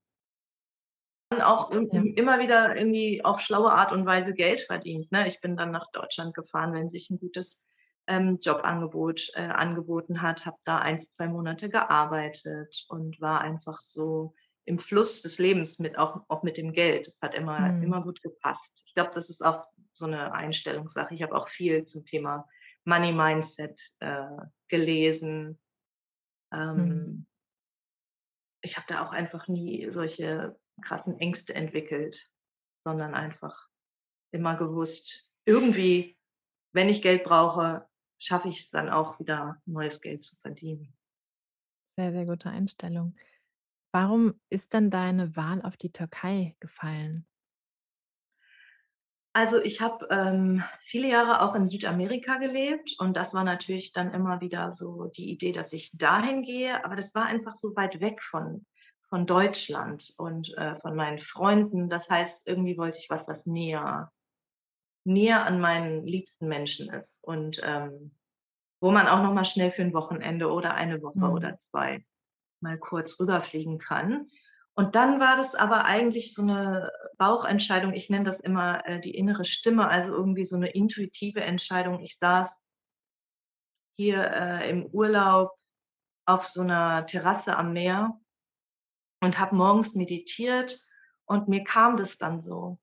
auch 1.39 1.71
ja. 1.71 2.03
immer 2.17 2.41
wieder 2.41 2.75
irgendwie 2.75 3.25
auf 3.25 3.41
schlaue 3.41 3.73
Art 3.73 3.93
und 3.93 4.05
Weise 4.05 4.35
Geld 4.35 4.63
verdient. 4.63 5.13
Ne? 5.13 5.29
Ich 5.29 5.41
bin 5.41 5.57
dann 5.57 5.71
nach 5.71 5.91
Deutschland 5.93 6.35
gefahren, 6.35 6.73
wenn 6.73 6.89
sich 6.89 7.09
ein 7.11 7.21
gutes 7.21 7.63
ähm, 8.11 8.39
Jobangebot 8.43 9.31
äh, 9.35 9.43
angeboten 9.43 10.21
hat, 10.21 10.45
habe 10.45 10.59
da 10.65 10.79
ein, 10.79 11.01
zwei 11.01 11.29
Monate 11.29 11.71
gearbeitet 11.71 12.85
und 12.89 13.21
war 13.21 13.41
einfach 13.41 13.81
so 13.81 14.35
im 14.65 14.79
Fluss 14.79 15.23
des 15.23 15.39
Lebens 15.39 15.79
mit, 15.79 15.97
auch, 15.97 16.25
auch 16.29 16.43
mit 16.43 16.57
dem 16.57 16.73
Geld. 16.73 17.07
Das 17.07 17.23
hat 17.23 17.35
immer, 17.35 17.61
mhm. 17.61 17.85
immer 17.85 18.03
gut 18.03 18.21
gepasst. 18.21 18.83
Ich 18.85 18.95
glaube, 18.95 19.13
das 19.15 19.31
ist 19.31 19.45
auch 19.45 19.65
so 19.93 20.07
eine 20.07 20.33
Einstellungssache. 20.33 21.15
Ich 21.15 21.23
habe 21.23 21.35
auch 21.35 21.49
viel 21.49 21.85
zum 21.85 22.05
Thema 22.05 22.49
Money 22.85 23.13
Mindset 23.13 23.81
äh, 24.01 24.27
gelesen. 24.69 25.61
Ähm, 26.53 26.77
mhm. 26.77 27.27
Ich 28.63 28.77
habe 28.77 28.87
da 28.89 29.07
auch 29.07 29.13
einfach 29.13 29.47
nie 29.47 29.89
solche 29.91 30.59
krassen 30.83 31.19
Ängste 31.21 31.55
entwickelt, 31.55 32.29
sondern 32.85 33.15
einfach 33.15 33.69
immer 34.33 34.57
gewusst, 34.57 35.25
irgendwie, 35.45 36.19
wenn 36.73 36.89
ich 36.89 37.03
Geld 37.03 37.25
brauche, 37.25 37.89
schaffe 38.21 38.49
ich 38.49 38.61
es 38.61 38.71
dann 38.71 38.89
auch 38.89 39.19
wieder, 39.19 39.61
neues 39.67 40.01
Geld 40.01 40.23
zu 40.23 40.37
verdienen. 40.37 40.93
Sehr, 41.97 42.13
sehr 42.13 42.27
gute 42.27 42.51
Einstellung. 42.51 43.17
Warum 43.93 44.41
ist 44.51 44.75
dann 44.75 44.91
deine 44.91 45.35
Wahl 45.35 45.63
auf 45.63 45.77
die 45.77 45.91
Türkei 45.91 46.55
gefallen? 46.61 47.27
Also 49.33 49.61
ich 49.61 49.81
habe 49.81 50.09
ähm, 50.11 50.63
viele 50.83 51.09
Jahre 51.09 51.43
auch 51.43 51.55
in 51.55 51.67
Südamerika 51.67 52.39
gelebt 52.39 52.97
und 52.99 53.17
das 53.17 53.33
war 53.33 53.45
natürlich 53.45 53.93
dann 53.93 54.13
immer 54.13 54.41
wieder 54.41 54.73
so 54.73 55.07
die 55.07 55.31
Idee, 55.31 55.53
dass 55.53 55.73
ich 55.73 55.97
dahin 55.97 56.43
gehe, 56.43 56.85
aber 56.85 56.97
das 56.97 57.15
war 57.15 57.27
einfach 57.27 57.55
so 57.55 57.75
weit 57.77 58.01
weg 58.01 58.23
von, 58.23 58.67
von 59.09 59.27
Deutschland 59.27 60.13
und 60.19 60.53
äh, 60.57 60.77
von 60.81 60.97
meinen 60.97 61.21
Freunden. 61.21 61.89
Das 61.89 62.11
heißt, 62.11 62.43
irgendwie 62.45 62.77
wollte 62.77 62.99
ich 62.99 63.09
was, 63.09 63.29
was 63.29 63.47
näher, 63.47 64.11
näher 65.05 65.45
an 65.45 65.61
meinen 65.61 66.07
liebsten 66.07 66.49
Menschen 66.49 66.93
ist 66.93 67.23
und 67.25 67.61
ähm, 67.63 68.13
wo 68.81 68.91
man 68.91 69.09
auch 69.09 69.23
noch 69.23 69.33
mal 69.33 69.45
schnell 69.45 69.73
für 69.73 69.83
ein 69.83 69.93
Wochenende 69.93 70.51
oder 70.51 70.75
eine 70.75 71.03
Woche 71.03 71.19
mhm. 71.19 71.33
oder 71.33 71.59
zwei 71.59 72.05
mal 72.61 72.79
kurz 72.79 73.19
rüberfliegen 73.19 73.79
kann. 73.79 74.29
Und 74.75 74.95
dann 74.95 75.21
war 75.21 75.37
das 75.37 75.55
aber 75.55 75.85
eigentlich 75.85 76.35
so 76.35 76.43
eine 76.43 76.91
Bauchentscheidung. 77.19 77.93
Ich 77.93 78.09
nenne 78.09 78.25
das 78.25 78.41
immer 78.41 78.87
äh, 78.87 79.01
die 79.01 79.15
innere 79.15 79.45
Stimme, 79.45 79.89
also 79.89 80.15
irgendwie 80.15 80.45
so 80.45 80.57
eine 80.57 80.71
intuitive 80.71 81.41
Entscheidung. 81.41 82.01
Ich 82.01 82.19
saß 82.19 82.63
hier 83.99 84.31
äh, 84.31 84.71
im 84.71 84.87
Urlaub 84.87 85.53
auf 86.27 86.47
so 86.47 86.63
einer 86.63 87.07
Terrasse 87.07 87.57
am 87.57 87.73
Meer 87.73 88.19
und 89.21 89.39
habe 89.39 89.57
morgens 89.57 89.95
meditiert 89.95 90.81
und 91.27 91.49
mir 91.49 91.65
kam 91.65 91.97
das 91.97 92.17
dann 92.17 92.43
so. 92.43 92.79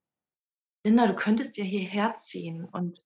Linda, 0.87 1.05
du 1.05 1.15
könntest 1.15 1.57
dir 1.57 1.65
hierher 1.65 2.15
ziehen. 2.15 2.63
Und 2.63 3.03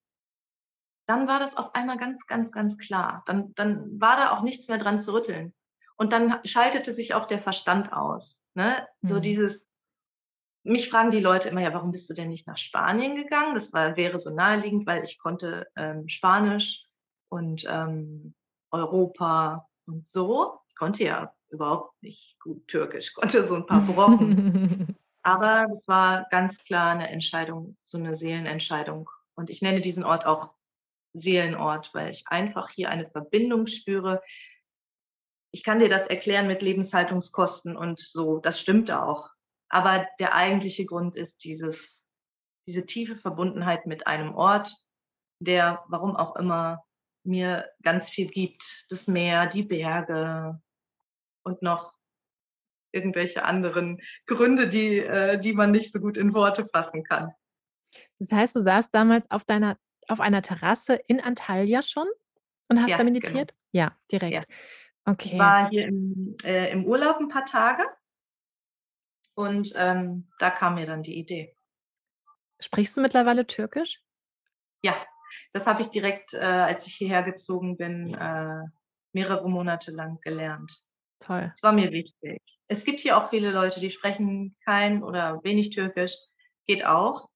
dann 1.08 1.28
war 1.28 1.40
das 1.40 1.58
auf 1.58 1.74
einmal 1.74 1.98
ganz, 1.98 2.28
ganz, 2.28 2.52
ganz 2.52 2.78
klar. 2.78 3.24
Dann, 3.26 3.56
dann 3.56 4.00
war 4.00 4.18
da 4.18 4.38
auch 4.38 4.44
nichts 4.44 4.68
mehr 4.68 4.78
dran 4.78 5.00
zu 5.00 5.14
rütteln. 5.14 5.54
Und 5.98 6.14
dann 6.14 6.40
schaltete 6.46 6.94
sich 6.94 7.16
auch 7.16 7.26
der 7.26 7.40
Verstand 7.40 7.92
aus. 7.92 8.46
Ne? 8.54 8.88
Mhm. 9.02 9.08
So 9.08 9.20
dieses, 9.20 9.66
mich 10.64 10.92
fragen 10.92 11.10
die 11.10 11.20
Leute 11.20 11.50
immer, 11.50 11.62
ja, 11.62 11.74
warum 11.74 11.92
bist 11.92 12.08
du 12.08 12.14
denn 12.14 12.30
nicht 12.30 12.46
nach 12.46 12.60
Spanien 12.60 13.16
gegangen? 13.16 13.56
Das 13.56 13.74
war, 13.74 13.98
wäre 13.98 14.20
so 14.20 14.30
naheliegend, 14.30 14.86
weil 14.86 15.04
ich 15.04 15.18
konnte 15.18 15.68
ähm, 15.76 16.08
Spanisch 16.08 16.86
und 17.30 17.66
ähm, 17.68 18.36
Europa 18.70 19.68
und 19.88 20.08
so. 20.08 20.60
Ich 20.70 20.76
konnte 20.76 21.04
ja 21.04 21.34
überhaupt 21.50 22.02
nicht 22.04 22.40
gut 22.40 22.68
Türkisch, 22.68 23.16
konnte 23.16 23.44
so 23.44 23.56
ein 23.56 23.66
paar 23.66 23.82
Brocken. 23.82 24.96
Aber 25.24 25.68
es 25.72 25.88
war 25.88 26.28
ganz 26.30 26.64
klar 26.64 26.92
eine 26.92 27.10
Entscheidung, 27.10 27.78
so 27.86 27.98
eine 27.98 28.16
Seelenentscheidung. 28.16 29.10
Und 29.36 29.50
ich 29.50 29.62
nenne 29.62 29.82
diesen 29.82 30.04
Ort 30.04 30.26
auch 30.26 30.54
Seelenort, 31.14 31.92
weil 31.94 32.12
ich 32.12 32.28
einfach 32.28 32.70
hier 32.70 32.90
eine 32.90 33.06
Verbindung 33.06 33.68
spüre 33.68 34.22
ich 35.52 35.64
kann 35.64 35.80
dir 35.80 35.90
das 35.90 36.08
erklären 36.08 36.48
mit 36.48 36.62
Lebenshaltungskosten 36.62 37.76
und 37.76 38.00
so, 38.00 38.40
das 38.40 38.60
stimmt 38.60 38.90
auch. 38.90 39.30
Aber 39.70 40.08
der 40.20 40.34
eigentliche 40.34 40.86
Grund 40.86 41.16
ist 41.16 41.44
dieses, 41.44 42.06
diese 42.68 42.86
tiefe 42.86 43.18
Verbundenheit 43.18 43.86
mit 43.86 44.08
einem 44.08 44.34
Ort, 44.34 44.74
der, 45.40 45.84
warum 45.88 46.16
auch 46.16 46.36
immer, 46.36 46.84
mir 47.24 47.70
ganz 47.84 48.10
viel 48.10 48.28
gibt. 48.28 48.86
Das 48.90 49.08
Meer, 49.08 49.48
die 49.48 49.64
Berge 49.64 50.60
und 51.44 51.62
noch 51.62 51.94
irgendwelche 52.92 53.44
anderen 53.44 54.00
Gründe, 54.26 54.70
die, 54.70 55.00
äh, 55.00 55.40
die 55.40 55.54
man 55.54 55.72
nicht 55.72 55.92
so 55.92 56.00
gut 56.00 56.18
in 56.18 56.34
Worte 56.34 56.66
fassen 56.66 57.04
kann. 57.04 57.34
Das 58.20 58.32
heißt, 58.32 58.56
du 58.56 58.62
saßt 58.62 58.94
damals 58.94 59.30
auf 59.32 59.44
deiner, 59.44 59.78
auf 60.08 60.20
einer 60.20 60.42
Terrasse 60.42 61.00
in 61.08 61.20
Antalya 61.20 61.82
schon 61.82 62.08
und 62.70 62.80
hast 62.82 62.90
ja, 62.90 62.98
da 62.98 63.04
genau. 63.04 63.14
meditiert? 63.14 63.54
Genau. 63.72 63.86
Ja, 63.86 63.98
direkt. 64.12 64.34
Ja. 64.34 64.44
Okay. 65.06 65.30
Ich 65.34 65.40
war 65.40 65.70
hier 65.70 65.88
im, 65.88 66.36
äh, 66.44 66.72
im 66.72 66.86
Urlaub 66.86 67.18
ein 67.20 67.30
paar 67.30 67.46
Tage 67.46 67.84
und 69.34 69.74
ähm, 69.76 70.30
da 70.40 70.52
kam 70.52 70.76
mir 70.76 70.86
dann 70.86 71.04
die 71.04 71.18
Idee. 71.18 71.56
Sprichst 72.60 72.96
du 72.96 73.02
mittlerweile 73.02 73.48
Türkisch? 73.48 74.02
Ja, 74.84 74.96
das 75.54 75.66
habe 75.66 75.82
ich 75.82 75.90
direkt, 75.90 76.34
äh, 76.34 76.40
als 76.40 76.86
ich 76.86 76.96
hierher 76.96 77.24
gezogen 77.24 77.78
bin, 77.78 78.14
äh, 78.14 78.62
mehrere 79.14 79.50
Monate 79.50 79.92
lang 79.92 80.20
gelernt. 80.22 80.72
Toll. 81.20 81.52
Das 81.54 81.64
war 81.64 81.74
mir 81.74 81.92
wichtig. 81.92 82.42
Es 82.72 82.86
gibt 82.86 83.02
hier 83.02 83.18
auch 83.18 83.30
viele 83.30 83.52
Leute, 83.52 83.82
die 83.82 83.92
sprechen 83.92 84.56
kein 84.64 85.04
oder 85.04 85.44
wenig 85.44 85.72
Türkisch. 85.72 86.16
Geht 86.66 86.86
auch. 86.86 87.28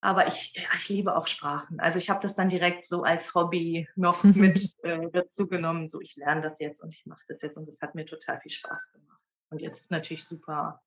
Aber 0.00 0.26
ich, 0.26 0.54
ja, 0.54 0.62
ich 0.76 0.88
liebe 0.88 1.14
auch 1.14 1.26
Sprachen. 1.26 1.78
Also 1.78 1.98
ich 1.98 2.08
habe 2.08 2.20
das 2.20 2.34
dann 2.34 2.48
direkt 2.48 2.86
so 2.86 3.02
als 3.02 3.34
Hobby 3.34 3.86
noch 3.96 4.24
mit 4.24 4.76
äh, 4.82 5.10
dazu 5.12 5.46
genommen. 5.46 5.88
So, 5.88 6.00
ich 6.00 6.16
lerne 6.16 6.40
das 6.40 6.58
jetzt 6.58 6.82
und 6.82 6.94
ich 6.94 7.04
mache 7.04 7.22
das 7.28 7.42
jetzt 7.42 7.58
und 7.58 7.68
das 7.68 7.78
hat 7.82 7.94
mir 7.94 8.06
total 8.06 8.40
viel 8.40 8.50
Spaß 8.50 8.92
gemacht. 8.92 9.20
Und 9.50 9.60
jetzt 9.60 9.82
ist 9.82 9.90
natürlich 9.90 10.24
super, 10.24 10.80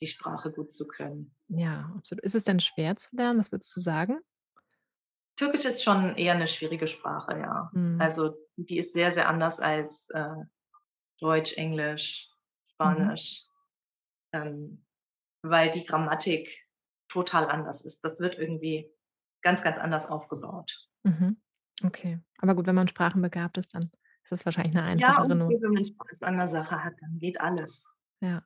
die 0.00 0.06
Sprache 0.06 0.52
gut 0.52 0.70
zu 0.70 0.86
können. 0.86 1.34
Ja, 1.48 1.92
absolut. 1.96 2.22
Ist 2.22 2.36
es 2.36 2.44
denn 2.44 2.60
schwer 2.60 2.94
zu 2.94 3.08
lernen? 3.16 3.40
Was 3.40 3.50
würdest 3.50 3.74
du 3.74 3.80
sagen? 3.80 4.20
Türkisch 5.34 5.64
ist 5.64 5.82
schon 5.82 6.14
eher 6.14 6.34
eine 6.34 6.46
schwierige 6.46 6.86
Sprache, 6.86 7.40
ja. 7.40 7.70
Mhm. 7.72 8.00
Also 8.00 8.36
die 8.54 8.78
ist 8.78 8.92
sehr, 8.92 9.10
sehr 9.10 9.28
anders 9.28 9.58
als 9.58 10.08
äh, 10.10 10.44
Deutsch, 11.18 11.54
Englisch. 11.54 12.30
Spanisch, 12.92 13.44
mhm. 14.32 14.40
ähm, 14.40 14.84
weil 15.42 15.72
die 15.72 15.84
Grammatik 15.84 16.48
total 17.08 17.48
anders 17.48 17.82
ist. 17.82 18.02
Das 18.04 18.20
wird 18.20 18.38
irgendwie 18.38 18.90
ganz, 19.42 19.62
ganz 19.62 19.78
anders 19.78 20.06
aufgebaut. 20.06 20.88
Mhm. 21.04 21.36
Okay. 21.84 22.20
Aber 22.38 22.54
gut, 22.54 22.66
wenn 22.66 22.74
man 22.74 22.88
sprachenbegabt 22.88 23.58
ist, 23.58 23.74
dann 23.74 23.90
ist 24.22 24.32
das 24.32 24.44
wahrscheinlich 24.44 24.76
eine 24.76 24.86
einfachere 24.86 25.28
Ja, 25.28 25.34
und 25.34 25.62
wenn 25.62 25.72
man 25.72 25.86
Spaß 25.86 26.22
an 26.22 26.38
der 26.38 26.48
Sache 26.48 26.82
hat, 26.82 26.94
dann 27.00 27.18
geht 27.18 27.40
alles. 27.40 27.86
Ja. 28.20 28.44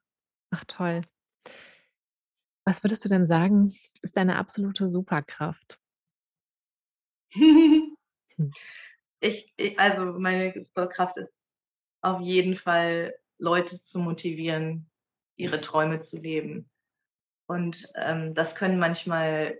Ach 0.51 0.65
toll. 0.65 1.03
Was 2.65 2.83
würdest 2.83 3.05
du 3.05 3.09
denn 3.09 3.27
sagen, 3.27 3.75
ist 4.03 4.17
deine 4.17 4.37
absolute 4.37 4.89
Superkraft? 4.89 5.81
hm. 7.33 7.97
ich, 9.21 9.53
ich, 9.57 9.79
also 9.79 10.19
meine 10.19 10.53
Superkraft 10.65 11.17
ist 11.19 11.33
auf 12.01 12.21
jeden 12.21 12.57
Fall, 12.57 13.15
Leute 13.39 13.81
zu 13.81 13.99
motivieren, 14.01 14.91
ihre 15.37 15.61
Träume 15.61 16.01
zu 16.01 16.19
leben. 16.19 16.69
Und 17.47 17.91
ähm, 17.95 18.35
das 18.35 18.55
können 18.55 18.79
manchmal 18.79 19.59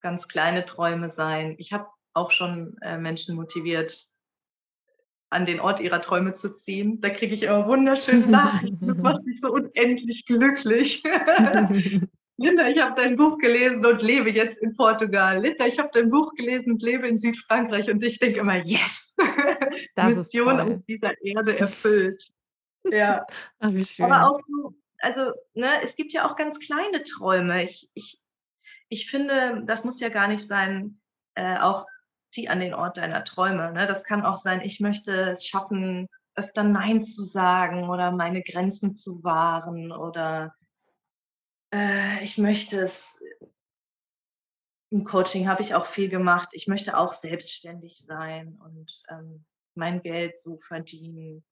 ganz 0.00 0.28
kleine 0.28 0.64
Träume 0.66 1.10
sein. 1.10 1.54
Ich 1.58 1.72
habe 1.72 1.86
auch 2.12 2.30
schon 2.30 2.76
äh, 2.82 2.98
Menschen 2.98 3.36
motiviert, 3.36 4.06
an 5.30 5.46
den 5.46 5.60
Ort 5.60 5.80
ihrer 5.80 6.02
Träume 6.02 6.34
zu 6.34 6.54
ziehen. 6.54 7.00
Da 7.00 7.08
kriege 7.08 7.34
ich 7.34 7.42
immer 7.42 7.66
wunderschöne 7.66 8.26
Nachrichten. 8.26 8.86
Das 8.86 8.96
macht 8.98 9.24
mich 9.24 9.40
so 9.40 9.50
unendlich 9.52 10.26
glücklich. 10.26 11.02
Linda, 12.36 12.68
ich 12.68 12.80
habe 12.80 13.00
dein 13.00 13.16
Buch 13.16 13.38
gelesen 13.38 13.84
und 13.86 14.02
lebe 14.02 14.30
jetzt 14.30 14.58
in 14.58 14.74
Portugal. 14.74 15.40
Linda, 15.40 15.66
ich 15.66 15.78
habe 15.78 15.90
dein 15.92 16.10
Buch 16.10 16.34
gelesen 16.34 16.72
und 16.72 16.82
lebe 16.82 17.06
in 17.06 17.18
Südfrankreich. 17.18 17.90
Und 17.90 18.02
ich 18.02 18.18
denke 18.18 18.40
immer, 18.40 18.56
yes! 18.56 19.14
Das 19.94 20.14
Mission 20.16 20.60
auf 20.60 20.84
dieser 20.86 21.18
Erde 21.22 21.58
erfüllt. 21.58 22.31
Ja. 22.84 23.26
Ach, 23.60 23.70
wie 23.72 23.84
schön. 23.84 24.10
Aber 24.10 24.30
auch 24.30 24.40
so 24.46 24.74
also 25.02 25.32
ne, 25.54 25.82
es 25.82 25.96
gibt 25.96 26.12
ja 26.12 26.30
auch 26.30 26.36
ganz 26.36 26.58
kleine 26.60 27.02
Träume. 27.02 27.64
Ich, 27.64 27.90
ich, 27.92 28.20
ich 28.88 29.10
finde, 29.10 29.62
das 29.66 29.84
muss 29.84 30.00
ja 30.00 30.08
gar 30.08 30.28
nicht 30.28 30.46
sein, 30.46 31.00
äh, 31.34 31.58
auch 31.58 31.86
zieh 32.30 32.48
an 32.48 32.60
den 32.60 32.72
Ort 32.72 32.96
deiner 32.96 33.24
Träume. 33.24 33.72
Ne? 33.72 33.86
Das 33.86 34.04
kann 34.04 34.24
auch 34.24 34.38
sein, 34.38 34.62
ich 34.62 34.80
möchte 34.80 35.32
es 35.32 35.46
schaffen, 35.46 36.08
öfter 36.34 36.62
Nein 36.62 37.04
zu 37.04 37.24
sagen 37.24 37.90
oder 37.90 38.10
meine 38.12 38.42
Grenzen 38.42 38.96
zu 38.96 39.22
wahren 39.22 39.92
oder 39.92 40.54
äh, 41.74 42.22
ich 42.22 42.38
möchte 42.38 42.80
es. 42.80 43.18
Im 44.90 45.04
Coaching 45.04 45.48
habe 45.48 45.62
ich 45.62 45.74
auch 45.74 45.86
viel 45.86 46.10
gemacht. 46.10 46.50
Ich 46.52 46.68
möchte 46.68 46.96
auch 46.98 47.14
selbstständig 47.14 48.02
sein 48.06 48.58
und 48.62 49.02
ähm, 49.08 49.44
mein 49.74 50.02
Geld 50.02 50.38
so 50.38 50.58
verdienen 50.58 51.42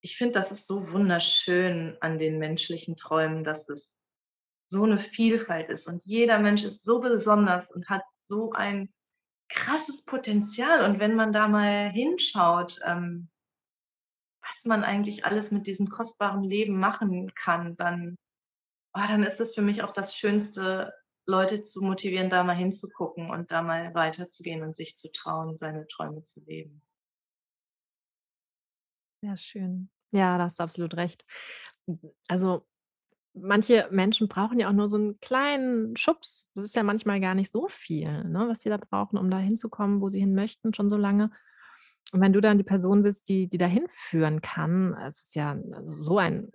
ich 0.00 0.16
finde, 0.16 0.34
das 0.40 0.50
ist 0.50 0.66
so 0.66 0.92
wunderschön 0.92 1.96
an 2.00 2.18
den 2.18 2.38
menschlichen 2.38 2.96
Träumen, 2.96 3.44
dass 3.44 3.68
es 3.68 3.98
so 4.68 4.84
eine 4.84 4.98
Vielfalt 4.98 5.68
ist 5.68 5.88
und 5.88 6.02
jeder 6.04 6.38
Mensch 6.38 6.64
ist 6.64 6.84
so 6.84 7.00
besonders 7.00 7.70
und 7.70 7.88
hat 7.88 8.02
so 8.18 8.52
ein 8.52 8.92
krasses 9.48 10.04
Potenzial. 10.04 10.84
Und 10.84 11.00
wenn 11.00 11.14
man 11.14 11.32
da 11.32 11.48
mal 11.48 11.90
hinschaut, 11.90 12.78
ähm, 12.86 13.28
was 14.42 14.64
man 14.64 14.84
eigentlich 14.84 15.24
alles 15.24 15.50
mit 15.50 15.66
diesem 15.66 15.90
kostbaren 15.90 16.44
Leben 16.44 16.78
machen 16.78 17.34
kann, 17.34 17.76
dann, 17.76 18.16
oh, 18.94 19.02
dann 19.06 19.24
ist 19.24 19.38
das 19.38 19.54
für 19.54 19.62
mich 19.62 19.82
auch 19.82 19.92
das 19.92 20.16
Schönste, 20.16 20.92
Leute 21.26 21.62
zu 21.62 21.80
motivieren, 21.80 22.30
da 22.30 22.42
mal 22.42 22.56
hinzugucken 22.56 23.30
und 23.30 23.50
da 23.50 23.62
mal 23.62 23.94
weiterzugehen 23.94 24.62
und 24.62 24.74
sich 24.74 24.96
zu 24.96 25.12
trauen, 25.12 25.54
seine 25.54 25.86
Träume 25.86 26.22
zu 26.22 26.40
leben. 26.40 26.82
Ja, 29.22 29.36
schön. 29.36 29.90
Ja, 30.12 30.38
da 30.38 30.44
hast 30.44 30.58
du 30.58 30.62
absolut 30.64 30.94
recht. 30.96 31.24
Also 32.28 32.66
manche 33.34 33.88
Menschen 33.92 34.28
brauchen 34.28 34.58
ja 34.60 34.68
auch 34.68 34.72
nur 34.74 34.88
so 34.88 34.96
einen 34.98 35.20
kleinen 35.20 35.96
Schubs. 35.96 36.50
Das 36.54 36.64
ist 36.64 36.76
ja 36.76 36.82
manchmal 36.84 37.20
gar 37.20 37.34
nicht 37.34 37.50
so 37.50 37.68
viel, 37.68 38.24
ne, 38.24 38.46
was 38.48 38.62
sie 38.62 38.70
da 38.70 38.78
brauchen, 38.78 39.18
um 39.18 39.30
da 39.30 39.38
hinzukommen, 39.38 40.00
wo 40.02 40.08
sie 40.10 40.20
hin 40.20 40.34
möchten, 40.34 40.74
schon 40.74 40.88
so 40.90 40.96
lange. 40.96 41.30
Und 42.12 42.20
wenn 42.22 42.32
du 42.34 42.40
dann 42.42 42.58
die 42.58 42.64
Person 42.64 43.02
bist, 43.04 43.28
die 43.28 43.48
die 43.48 43.58
da 43.58 43.66
hinführen 43.66 44.42
kann, 44.42 44.94
es 45.06 45.20
ist 45.28 45.36
ja 45.36 45.52
also 45.74 46.02
so 46.02 46.18
ein 46.18 46.52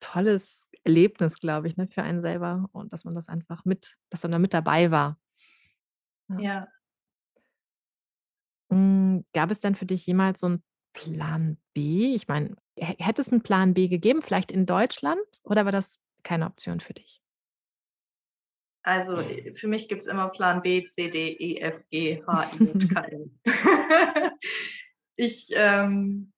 tolles 0.00 0.68
Erlebnis, 0.84 1.40
glaube 1.40 1.68
ich, 1.68 1.76
ne, 1.78 1.88
für 1.88 2.02
einen 2.04 2.20
selber 2.22 2.68
und 2.72 2.92
dass 2.94 3.04
man 3.06 3.14
das 3.14 3.28
einfach 3.30 3.64
mit 3.66 3.96
dass 4.10 4.22
man 4.24 4.32
da 4.32 4.38
mit 4.40 4.54
dabei 4.54 4.90
war. 4.92 5.18
Ja. 6.30 6.38
Ja. 6.40 6.68
Hm, 8.70 9.24
gab 9.32 9.50
es 9.50 9.60
denn 9.60 9.74
für 9.74 9.86
dich 9.86 10.06
jemals 10.06 10.40
so 10.40 10.48
'n 10.48 10.62
Plan 10.96 11.58
B? 11.74 12.14
Ich 12.14 12.26
meine, 12.26 12.56
hä 12.78 12.94
hätte 12.98 13.20
es 13.22 13.28
'n 13.30 13.42
Plan 13.42 13.74
B 13.74 13.88
gegeben, 13.88 14.22
vielleicht 14.22 14.50
in 14.50 14.66
Deutschland 14.66 15.20
oder 15.44 15.64
war 15.66 15.72
das 15.72 16.00
keine 16.24 16.46
Option 16.46 16.80
für 16.80 16.94
dich? 16.94 17.18
Also, 18.84 19.18
äh, 19.20 19.54
für 19.54 19.68
mich 19.68 19.88
gibt's 19.88 20.06
immer 20.06 20.28
Plan 20.28 20.62
B, 20.62 20.86
C, 20.86 21.10
D, 21.10 21.28
E, 21.32 21.58
F, 21.60 21.82
G, 21.90 22.22
H, 22.26 22.50
I, 22.54 22.58
J, 22.58 22.76
K, 22.88 23.00
L. 23.10 23.30
Ich, 25.18 25.48
ähm 25.54 26.32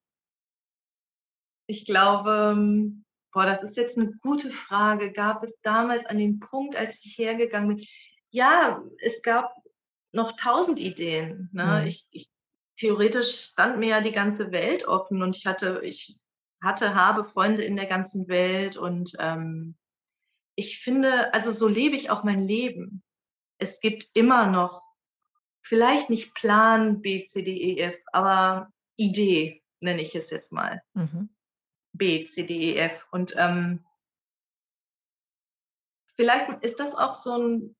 ich 1.70 1.84
glaube, 1.84 2.52
hm 2.56 3.04
boah, 3.32 3.44
das 3.44 3.62
ist 3.62 3.76
jetzt 3.76 3.96
'ne 3.98 4.10
gute 4.22 4.50
Frage. 4.50 5.12
Gab 5.12 5.44
es 5.44 5.52
damals 5.62 6.06
an 6.06 6.16
dem 6.18 6.40
Punkt, 6.40 6.74
als 6.76 6.98
ich 7.04 7.16
hergegangen 7.18 7.76
bin 7.76 7.84
ja, 8.30 8.82
es 9.02 9.20
gab 9.22 9.54
noch 10.12 10.36
1.000 10.36 10.80
Ideen, 10.80 11.48
ne? 11.52 11.84
Mhm. 11.84 11.88
Ich 11.88 12.06
ich 12.10 12.26
theoretisch 12.80 13.34
stand 13.52 13.78
mir 13.78 13.88
ja 13.88 14.00
die 14.00 14.12
ganze 14.12 14.52
Welt 14.52 14.86
offen 14.88 15.22
und 15.22 15.36
ich 15.36 15.46
hatte 15.46 15.80
ich 15.84 16.18
hatte, 16.62 16.94
habe 16.94 17.24
Freunde 17.24 17.62
in 17.64 17.76
der 17.76 17.86
ganzen 17.86 18.28
Welt 18.28 18.76
und, 18.76 19.12
ähm, 19.20 19.76
ich 20.56 20.80
finde 20.80 21.32
also, 21.34 21.52
so 21.52 21.68
lebe 21.68 21.96
ich 21.96 22.10
auch 22.10 22.24
mein 22.24 22.48
Leben. 22.48 23.02
Es 23.58 23.80
gibt 23.80 24.08
immer 24.14 24.46
noch 24.48 24.82
vielleicht 25.62 26.10
nicht 26.10 26.34
Plan 26.34 27.02
B, 27.02 27.24
C, 27.26 27.42
D, 27.44 27.52
E, 27.52 27.80
F, 27.80 27.96
aber 28.12 28.70
Idee, 28.96 29.62
nenne 29.80 30.02
ich 30.02 30.14
es 30.16 30.30
jetzt 30.30 30.52
mal. 30.52 30.82
Mhm. 30.94 31.30
B, 31.94 32.26
C, 32.26 32.44
D, 32.44 32.54
E, 32.74 32.76
F 32.78 33.06
und, 33.12 33.34
ähm 33.38 33.84
vielleicht 36.18 36.50
ist 36.64 36.80
das 36.80 36.96
auch 36.96 37.14
so 37.14 37.32
'n 37.34 37.74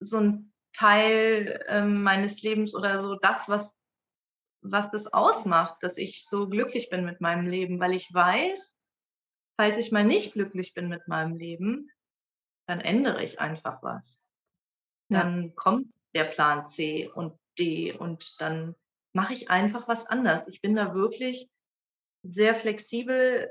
so 0.00 0.18
'n 0.18 0.52
Teil, 0.72 1.64
ähm, 1.68 2.02
meines 2.02 2.42
Lebens 2.42 2.74
oder 2.74 3.00
so 3.00 3.16
das, 3.16 3.48
was 3.48 3.77
was 4.62 4.90
das 4.90 5.12
ausmacht, 5.12 5.82
dass 5.82 5.96
ich 5.98 6.26
so 6.28 6.48
glücklich 6.48 6.90
bin 6.90 7.04
mit 7.04 7.20
meinem 7.20 7.46
Leben, 7.48 7.80
weil 7.80 7.94
ich 7.94 8.08
weiß, 8.12 8.76
falls 9.58 9.78
ich 9.78 9.92
mal 9.92 10.04
nicht 10.04 10.34
glücklich 10.34 10.74
bin 10.74 10.88
mit 10.88 11.08
meinem 11.08 11.36
Leben, 11.38 11.90
dann 12.68 12.80
ändere 12.80 13.24
ich 13.24 13.40
einfach 13.40 13.82
was. 13.82 14.22
Ja. 15.10 15.22
Dann 15.22 15.54
kommt 15.56 15.88
der 16.14 16.24
Plan 16.26 16.66
C 16.66 17.08
und 17.14 17.38
D 17.58 17.92
und 17.92 18.40
dann 18.40 18.76
mache 19.14 19.34
ich 19.34 19.50
einfach 19.50 19.88
was 19.88 20.06
anders. 20.06 20.48
Ich 20.48 20.60
bin 20.62 20.76
da 20.76 20.94
wirklich 20.94 21.48
sehr 22.24 22.54
flexibel 22.56 23.50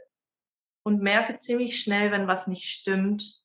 und 0.83 1.01
merke 1.01 1.37
ziemlich 1.39 1.81
schnell, 1.81 2.11
wenn 2.11 2.27
was 2.27 2.47
nicht 2.47 2.69
stimmt. 2.69 3.41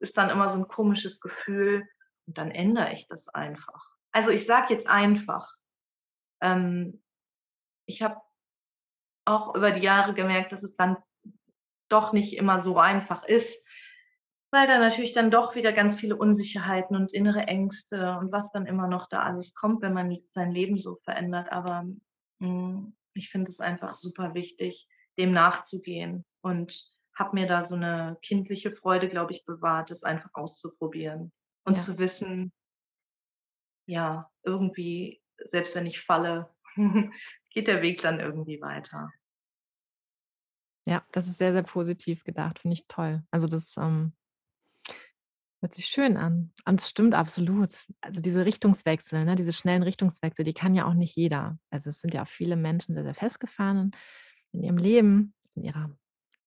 Ist 0.00 0.18
dann 0.18 0.30
immer 0.30 0.48
so 0.50 0.58
'n 0.58 0.68
komisches 0.68 1.20
Gefühl 1.20 1.84
und 2.26 2.38
dann 2.38 2.50
ändere 2.52 2.92
ich 2.94 3.08
das 3.08 3.28
einfach. 3.30 3.90
Also, 4.12 4.30
ich 4.30 4.46
sage 4.46 4.74
jetzt 4.74 4.86
einfach. 4.88 5.56
Ähm, 6.42 7.02
ich 7.86 8.02
habe 8.02 8.20
auch 9.24 9.54
über 9.54 9.70
die 9.70 9.82
Jahre 9.82 10.14
gemerkt, 10.14 10.52
dass 10.52 10.62
es 10.62 10.76
dann 10.76 10.96
doch 11.88 12.12
nicht 12.12 12.36
immer 12.36 12.60
so 12.60 12.78
einfach 12.78 13.24
ist, 13.24 13.64
weil 14.52 14.66
da 14.66 14.78
natürlich 14.78 15.12
dann 15.12 15.30
doch 15.30 15.54
wieder 15.54 15.72
ganz 15.72 15.98
viele 15.98 16.16
Unsicherheiten 16.16 16.96
und 16.96 17.12
innere 17.12 17.42
Ängste 17.48 18.18
und 18.18 18.32
was 18.32 18.50
dann 18.52 18.66
immer 18.66 18.88
noch 18.88 19.08
da 19.08 19.22
alles 19.22 19.54
kommt, 19.54 19.82
wenn 19.82 19.94
man 19.94 20.16
sein 20.28 20.52
Leben 20.52 20.78
so 20.78 20.96
verändert. 21.04 21.52
Aber, 21.52 21.86
hm, 22.40 22.96
ich 23.14 23.30
finde 23.30 23.50
es 23.50 23.60
einfach 23.60 23.94
super 23.94 24.34
wichtig, 24.34 24.88
dem 25.18 25.32
nachzugehen 25.32 26.24
und 26.42 26.74
habe 27.16 27.34
mir 27.36 27.46
da 27.46 27.64
so 27.64 27.76
'ne 27.76 28.18
kindliche 28.22 28.72
Freude, 28.72 29.08
glaube 29.08 29.32
ich, 29.32 29.44
bewahrt, 29.44 29.90
das 29.90 30.02
einfach 30.04 30.30
auszuprobieren 30.34 31.32
und 31.64 31.78
Ja. 31.78 31.80
zu 31.80 31.98
wissen 31.98 32.52
ja, 33.88 34.30
irgendwie, 34.44 35.21
selbst 35.50 35.74
wenn 35.74 35.86
ich 35.86 36.00
falle, 36.00 36.50
geht 37.50 37.66
der 37.66 37.82
Weg 37.82 38.00
dann 38.02 38.20
irgendwie 38.20 38.60
weiter. 38.60 39.10
Ja, 40.86 41.06
das 41.12 41.26
ist 41.28 41.38
sehr, 41.38 41.52
sehr 41.52 41.62
positiv 41.62 42.24
gedacht, 42.24 42.58
finde 42.58 42.74
ich 42.74 42.86
toll. 42.88 43.22
Also, 43.30 43.46
das, 43.46 43.76
ähm 43.76 44.12
hört 45.60 45.74
sich 45.74 45.86
schön 45.86 46.16
an. 46.16 46.52
Und 46.64 46.80
es 46.80 46.88
stimmt 46.88 47.14
absolut. 47.14 47.86
Also, 48.00 48.20
diese 48.20 48.44
Richtungswechsel, 48.44 49.24
ne, 49.24 49.36
diese 49.36 49.52
schnellen 49.52 49.84
Richtungswechsel, 49.84 50.44
die 50.44 50.54
kann 50.54 50.74
ja 50.74 50.86
auch 50.86 50.94
nicht 50.94 51.14
jeder. 51.16 51.56
Also, 51.70 51.90
es 51.90 52.00
sind 52.00 52.14
ja 52.14 52.22
auch 52.22 52.28
viele 52.28 52.56
Menschen 52.56 52.94
sehr, 52.94 53.04
sehr 53.04 53.14
festgefahren 53.14 53.92
in 54.52 54.64
ihrem 54.64 54.78
Leben, 54.78 55.34
in 55.54 55.62
ihrer 55.64 55.96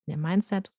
in 0.06 0.14
ihrem 0.14 0.22
Mindset. 0.22 0.72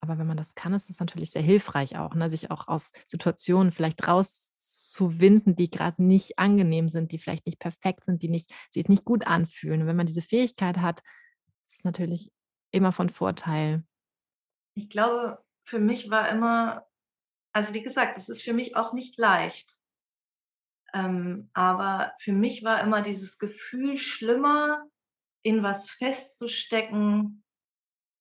Aber 0.00 0.18
wenn 0.18 0.26
man 0.26 0.36
das 0.36 0.54
kann, 0.54 0.72
ist 0.72 0.88
es 0.88 1.00
natürlich 1.00 1.30
sehr 1.30 1.42
hilfreich 1.42 1.98
auch, 1.98 2.14
ne, 2.14 2.30
sich 2.30 2.50
auch 2.50 2.68
aus 2.68 2.92
Situationen 3.06 3.72
vielleicht 3.72 4.06
rauszuwinden, 4.06 5.56
die 5.56 5.70
grad 5.70 5.98
nicht 5.98 6.38
angenehm 6.38 6.88
sind, 6.88 7.12
die 7.12 7.18
vielleicht 7.18 7.46
nicht 7.46 7.58
perfekt 7.58 8.04
sind, 8.04 8.22
die 8.22 8.28
nicht 8.28 8.54
sich 8.70 8.88
nicht 8.88 9.04
gut 9.04 9.26
anfühlen. 9.26 9.82
Und 9.82 9.86
wenn 9.86 9.96
man 9.96 10.06
diese 10.06 10.22
Fähigkeit 10.22 10.78
hat, 10.78 11.00
ist 11.66 11.78
es 11.78 11.84
natürlich 11.84 12.32
immer 12.70 12.92
von 12.92 13.10
Vorteil. 13.10 13.84
Ich 14.74 14.88
glaube, 14.88 15.38
für 15.64 15.80
mich 15.80 16.10
war 16.10 16.28
immer 16.30 16.86
also, 17.52 17.74
wie 17.74 17.82
gesagt, 17.82 18.16
es 18.16 18.28
ist 18.28 18.42
für 18.42 18.52
mich 18.52 18.76
auch 18.76 18.92
nicht 18.92 19.18
leicht. 19.18 19.76
Ähm, 20.92 21.50
aber 21.52 22.14
für 22.18 22.32
mich 22.32 22.62
war 22.64 22.80
immer 22.80 23.02
dieses 23.02 23.38
Gefühl 23.38 23.96
schlimmer, 23.96 24.84
in 25.42 25.62
was 25.62 25.88
festzustecken, 25.90 27.44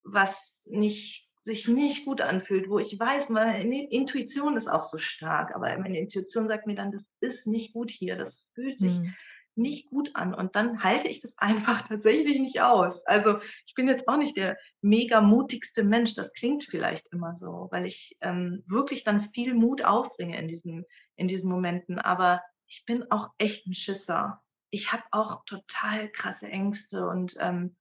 was 0.03 0.61
nicht 0.65 1.28
sich 1.45 1.67
nicht 1.67 2.06
gut 2.06 2.21
anfühlt, 2.21 2.69
wo 2.69 2.80
ich 2.80 2.99
weiß, 2.99 3.30
meine 3.30 3.89
Intuition 3.89 4.58
ist 4.58 4.67
auch 4.67 4.86
so 4.86 4.97
stark, 4.97 5.56
aber 5.56 5.78
meine 5.80 5.99
Intuition 5.99 6.47
sagt 6.47 6.67
mir 6.67 6.75
dann: 6.75 6.91
„Das 6.91 7.15
ist 7.21 7.47
nicht 7.47 7.73
gut 7.73 7.89
hier, 7.91 8.15
das 8.17 8.49
fühlt 8.56 8.80
sich 8.80 9.02
Mhm. 9.02 9.15
nicht 9.56 9.89
gut 9.89 10.12
an.“ 10.15 10.34
Und 10.34 10.56
dann 10.56 10.84
halte 10.84 11.08
ich 11.08 11.21
das 11.21 11.34
einfach 11.38 11.88
tatsächlich 11.88 12.39
nicht 12.39 12.62
aus. 12.62 13.06
Also, 13.06 13.39
ich 13.65 13.73
bin 13.75 13.88
jetzt 13.88 14.08
auch 14.08 14.17
nicht 14.17 14.38
der 14.38 14.58
mega 14.82 15.21
mutigste 15.21 15.84
Mensch, 15.84 16.13
das 16.15 16.32
klingt 16.34 16.63
vielleicht 16.65 17.08
immer 17.12 17.36
so, 17.36 17.67
weil 17.71 17.86
ich, 17.86 18.17
ähm, 18.21 18.63
wirklich 18.67 19.04
dann 19.04 19.21
viel 19.21 19.54
Mut 19.54 19.84
aufbringe 19.84 20.38
in 20.39 20.47
diesen 20.47 20.86
in 21.15 21.28
diesen 21.28 21.49
Momenten, 21.52 21.99
aber 21.99 22.41
ich 22.67 22.84
bin 22.86 23.10
auch 23.12 23.30
echt 23.38 23.65
'n 23.67 23.73
Schisser. 23.73 24.41
Ich 24.71 24.91
habe 24.93 25.04
auch 25.12 25.43
total 25.45 26.10
krasse 26.12 26.47
Ängste 26.47 27.08
und, 27.08 27.36
ähm 27.39 27.75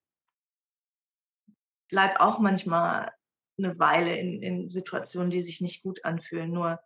bleibe 1.89 2.21
auch 2.21 2.39
manchmal 2.39 3.13
'ne 3.59 3.79
Weile 3.79 4.17
in 4.19 4.43
in 4.43 4.69
Situationen, 4.69 5.31
die 5.31 5.43
sich 5.45 5.61
nicht 5.61 5.83
gut 5.83 6.05
anfühlen. 6.05 6.53
Nur 6.53 6.81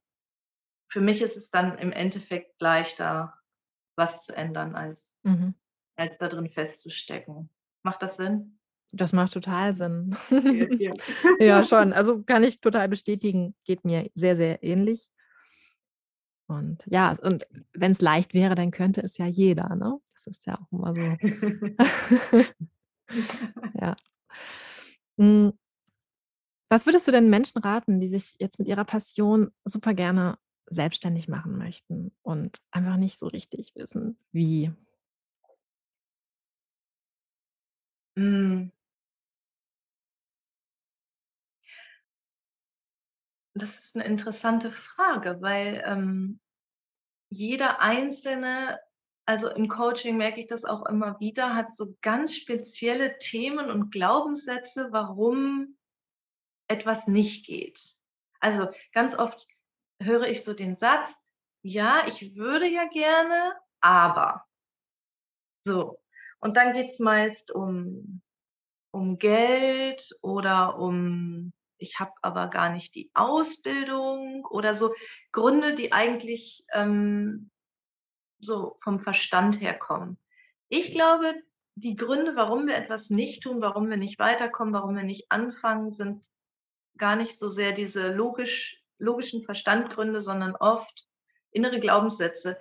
für 0.90 1.00
mich 1.02 1.22
ist 1.22 1.36
es 1.36 1.50
dann 1.50 1.78
im 1.78 1.92
Endeffekt 1.92 2.60
leichter, 2.60 3.34
was 3.96 4.22
zu 4.24 4.36
ändern, 4.36 4.76
als 4.76 5.16
Mhm. 5.24 5.54
als 5.96 6.18
da 6.18 6.28
drin 6.28 6.50
festzustecken. 6.50 7.50
Macht 7.84 8.02
das 8.02 8.16
Sinn? 8.16 8.58
Das 8.94 9.12
macht 9.14 9.32
total 9.32 9.74
Sinn. 9.74 10.14
Okay. 10.60 10.92
Ja, 11.40 11.64
schon. 11.64 11.92
Also, 11.92 12.22
kann 12.22 12.44
ich 12.44 12.60
total 12.60 12.88
bestätigen, 12.88 13.54
geht 13.64 13.84
mir 13.84 14.10
sehr, 14.14 14.36
sehr 14.36 14.62
ähnlich. 14.62 15.06
Und 16.50 16.84
ja, 16.86 17.14
und 17.22 17.46
wenn's 17.72 18.00
leicht 18.00 18.34
wäre, 18.34 18.54
dann 18.54 18.70
könnte 18.70 19.00
es 19.02 19.18
ja 19.18 19.26
jeder, 19.26 19.74
ne? 19.76 19.98
Das 20.14 20.26
ist 20.26 20.46
ja 20.46 20.58
auch 20.60 20.70
immer 20.72 20.94
so. 20.94 21.18
Ja. 23.80 23.96
Was 26.72 26.86
würdest 26.86 27.06
du 27.06 27.12
denn 27.12 27.28
Menschen 27.28 27.58
raten, 27.58 28.00
die 28.00 28.08
sich 28.08 28.32
jetzt 28.38 28.58
mit 28.58 28.66
ihrer 28.66 28.86
Passion 28.86 29.50
super 29.66 29.92
gerne 29.92 30.38
selbstständig 30.70 31.28
machen 31.28 31.58
möchten 31.58 32.12
und 32.22 32.62
einfach 32.70 32.96
nicht 32.96 33.18
so 33.18 33.26
richtig 33.26 33.72
wissen, 33.74 34.16
wie? 34.32 34.72
Hm. 38.16 38.72
Das 43.56 43.78
ist 43.78 43.96
'ne 43.96 44.04
interessante 44.04 44.70
Frage, 44.72 45.38
weil, 45.42 45.82
ähm, 45.86 46.40
jeder 47.30 47.80
Einzelne 47.80 48.80
also 49.26 49.48
im 49.50 49.68
Coaching 49.68 50.16
merke 50.18 50.40
ich 50.40 50.48
das 50.48 50.64
auch 50.64 50.86
immer 50.86 51.20
wieder, 51.20 51.54
hat 51.54 51.74
so 51.76 51.96
ganz 52.02 52.36
spezielle 52.36 53.18
Themen 53.18 53.70
und 53.70 53.90
Glaubenssätze, 53.92 54.88
warum 54.92 55.76
etwas 56.72 57.06
nicht 57.06 57.46
geht. 57.46 57.94
Also 58.40 58.68
ganz 58.92 59.16
oft 59.16 59.46
höre 60.00 60.26
ich 60.26 60.42
so 60.42 60.52
den 60.52 60.74
Satz, 60.74 61.14
ja, 61.62 62.06
ich 62.08 62.34
würde 62.34 62.66
ja 62.66 62.88
gerne, 62.88 63.54
aber. 63.80 64.44
So. 65.64 66.00
Und 66.40 66.56
dann 66.56 66.72
geht 66.72 66.90
es 66.90 66.98
meist 66.98 67.52
um, 67.52 68.20
um 68.90 69.18
Geld 69.18 70.10
oder 70.22 70.78
um, 70.78 71.52
ich 71.78 72.00
habe 72.00 72.12
aber 72.22 72.48
gar 72.48 72.70
nicht 72.70 72.96
die 72.96 73.12
Ausbildung 73.14 74.44
oder 74.46 74.74
so 74.74 74.92
Gründe, 75.30 75.74
die 75.74 75.92
eigentlich 75.92 76.64
ähm, 76.72 77.50
so 78.40 78.76
vom 78.82 78.98
Verstand 78.98 79.60
her 79.60 79.78
kommen. 79.78 80.18
Ich 80.68 80.92
glaube, 80.92 81.34
die 81.74 81.94
Gründe, 81.94 82.34
warum 82.34 82.66
wir 82.66 82.76
etwas 82.76 83.08
nicht 83.08 83.42
tun, 83.42 83.60
warum 83.60 83.88
wir 83.88 83.96
nicht 83.96 84.18
weiterkommen, 84.18 84.74
warum 84.74 84.96
wir 84.96 85.04
nicht 85.04 85.30
anfangen, 85.30 85.90
sind 85.90 86.24
gar 86.98 87.16
nicht 87.16 87.38
so 87.38 87.50
sehr 87.50 87.72
diese 87.72 88.08
logisch, 88.12 88.82
logischen 88.98 89.42
Verstandgründe, 89.42 90.22
sondern 90.22 90.56
oft 90.56 91.06
innere 91.50 91.80
Glaubenssätze, 91.80 92.58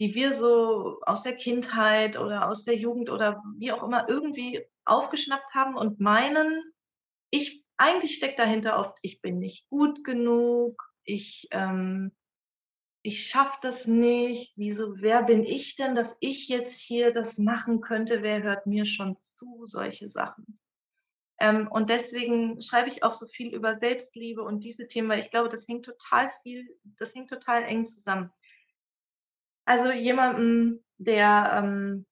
die 0.00 0.14
wir 0.14 0.34
so 0.34 1.00
aus 1.02 1.22
der 1.22 1.36
Kindheit 1.36 2.18
oder 2.18 2.48
aus 2.48 2.64
der 2.64 2.76
Jugend 2.76 3.10
oder 3.10 3.42
wie 3.58 3.72
auch 3.72 3.82
immer 3.82 4.08
irgendwie 4.08 4.66
aufgeschnappt 4.84 5.54
haben 5.54 5.76
und 5.76 6.00
meinen, 6.00 6.62
ich 7.30 7.64
eigentlich 7.76 8.14
steckt 8.14 8.38
dahinter 8.38 8.78
oft, 8.78 8.96
ich 9.02 9.20
bin 9.20 9.38
nicht 9.38 9.68
gut 9.68 10.04
genug, 10.04 10.82
ich 11.04 11.48
ähm, 11.50 12.12
ich 13.06 13.28
schaffe 13.28 13.56
das 13.62 13.86
nicht, 13.86 14.52
wieso, 14.56 15.00
wer 15.00 15.22
bin 15.22 15.44
ich 15.44 15.76
denn, 15.76 15.94
dass 15.94 16.16
ich 16.18 16.48
jetzt 16.48 16.80
hier 16.80 17.12
das 17.12 17.38
machen 17.38 17.80
könnte, 17.80 18.20
wer 18.22 18.42
hört 18.42 18.66
mir 18.66 18.84
schon 18.84 19.16
zu, 19.16 19.66
solche 19.68 20.10
Sachen. 20.10 20.58
Ähm, 21.38 21.68
und 21.68 21.90
deswegen 21.90 22.62
schreibe 22.62 22.88
ich 22.88 23.02
auch 23.02 23.12
so 23.12 23.26
viel 23.26 23.54
über 23.54 23.78
Selbstliebe 23.78 24.42
und 24.42 24.64
diese 24.64 24.88
Themen, 24.88 25.08
weil 25.08 25.20
ich 25.20 25.30
glaube, 25.30 25.48
das 25.48 25.68
hängt 25.68 25.84
total 25.84 26.30
viel, 26.42 26.66
das 26.98 27.14
hängt 27.14 27.28
total 27.28 27.62
eng 27.64 27.86
zusammen. 27.86 28.30
Also 29.66 29.90
jemandem, 29.90 30.82
der 30.96 31.50
ähm, 31.62 32.06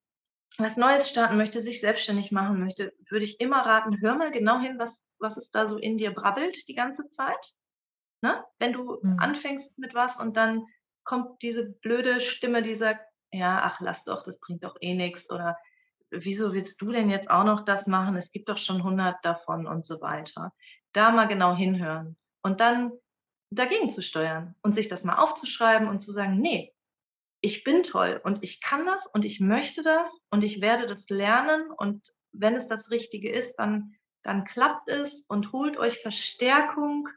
was 0.58 0.76
Neues 0.76 1.08
starten 1.08 1.36
möchte, 1.36 1.62
sich 1.62 1.80
selbstständig 1.80 2.30
machen 2.30 2.60
möchte, 2.60 2.92
würde 3.08 3.24
ich 3.24 3.40
immer 3.40 3.64
raten, 3.64 4.00
hör 4.00 4.14
mal 4.14 4.30
genau 4.30 4.60
hin, 4.60 4.78
was, 4.78 5.02
was 5.18 5.36
es 5.36 5.50
da 5.50 5.66
so 5.66 5.78
in 5.78 5.98
dir 5.98 6.12
brabbelt 6.12 6.68
die 6.68 6.74
ganze 6.74 7.08
Zeit. 7.08 7.54
Ne? 8.20 8.44
Wenn 8.58 8.72
du 8.72 8.98
mhm. 9.02 9.18
anfängst 9.18 9.78
mit 9.78 9.94
was 9.94 10.16
und 10.16 10.36
dann 10.36 10.66
kommt 11.02 11.42
diese 11.42 11.64
blöde 11.64 12.20
Stimme, 12.20 12.62
die 12.62 12.74
sagt, 12.74 13.04
ja, 13.32 13.62
ach, 13.62 13.80
lass 13.80 14.04
doch, 14.04 14.22
das 14.22 14.38
bringt 14.38 14.64
doch 14.64 14.76
eh 14.80 14.94
nichts 14.94 15.28
oder 15.30 15.58
wieso 16.18 16.52
willst 16.52 16.80
du 16.80 16.92
denn 16.92 17.10
jetzt 17.10 17.30
auch 17.30 17.44
noch 17.44 17.64
das 17.64 17.86
machen? 17.86 18.16
Es 18.16 18.30
gibt 18.32 18.48
doch 18.48 18.58
schon 18.58 18.78
100 18.78 19.24
davon 19.24 19.66
und 19.66 19.84
so 19.84 20.00
weiter. 20.00 20.52
Da 20.92 21.10
mal 21.10 21.26
genau 21.26 21.54
hinhören 21.54 22.16
und 22.42 22.60
dann 22.60 22.92
dagegen 23.50 23.90
zu 23.90 24.02
steuern 24.02 24.54
und 24.62 24.74
sich 24.74 24.88
das 24.88 25.04
mal 25.04 25.16
aufzuschreiben 25.16 25.88
und 25.88 26.00
zu 26.00 26.12
sagen, 26.12 26.40
nee, 26.40 26.72
ich 27.40 27.62
bin 27.64 27.82
toll 27.82 28.20
und 28.24 28.42
ich 28.42 28.60
kann 28.60 28.86
das 28.86 29.06
und 29.12 29.24
ich 29.24 29.40
möchte 29.40 29.82
das 29.82 30.24
und 30.30 30.44
ich 30.44 30.60
werde 30.60 30.86
das 30.86 31.08
lernen 31.08 31.70
und 31.70 32.12
wenn 32.32 32.54
es 32.54 32.66
das 32.66 32.90
Richtige 32.90 33.30
ist, 33.30 33.56
dann, 33.56 33.94
dann 34.22 34.44
klappt 34.44 34.88
es 34.88 35.24
und 35.28 35.52
holt 35.52 35.76
euch 35.76 36.00
Verstärkung 36.00 37.08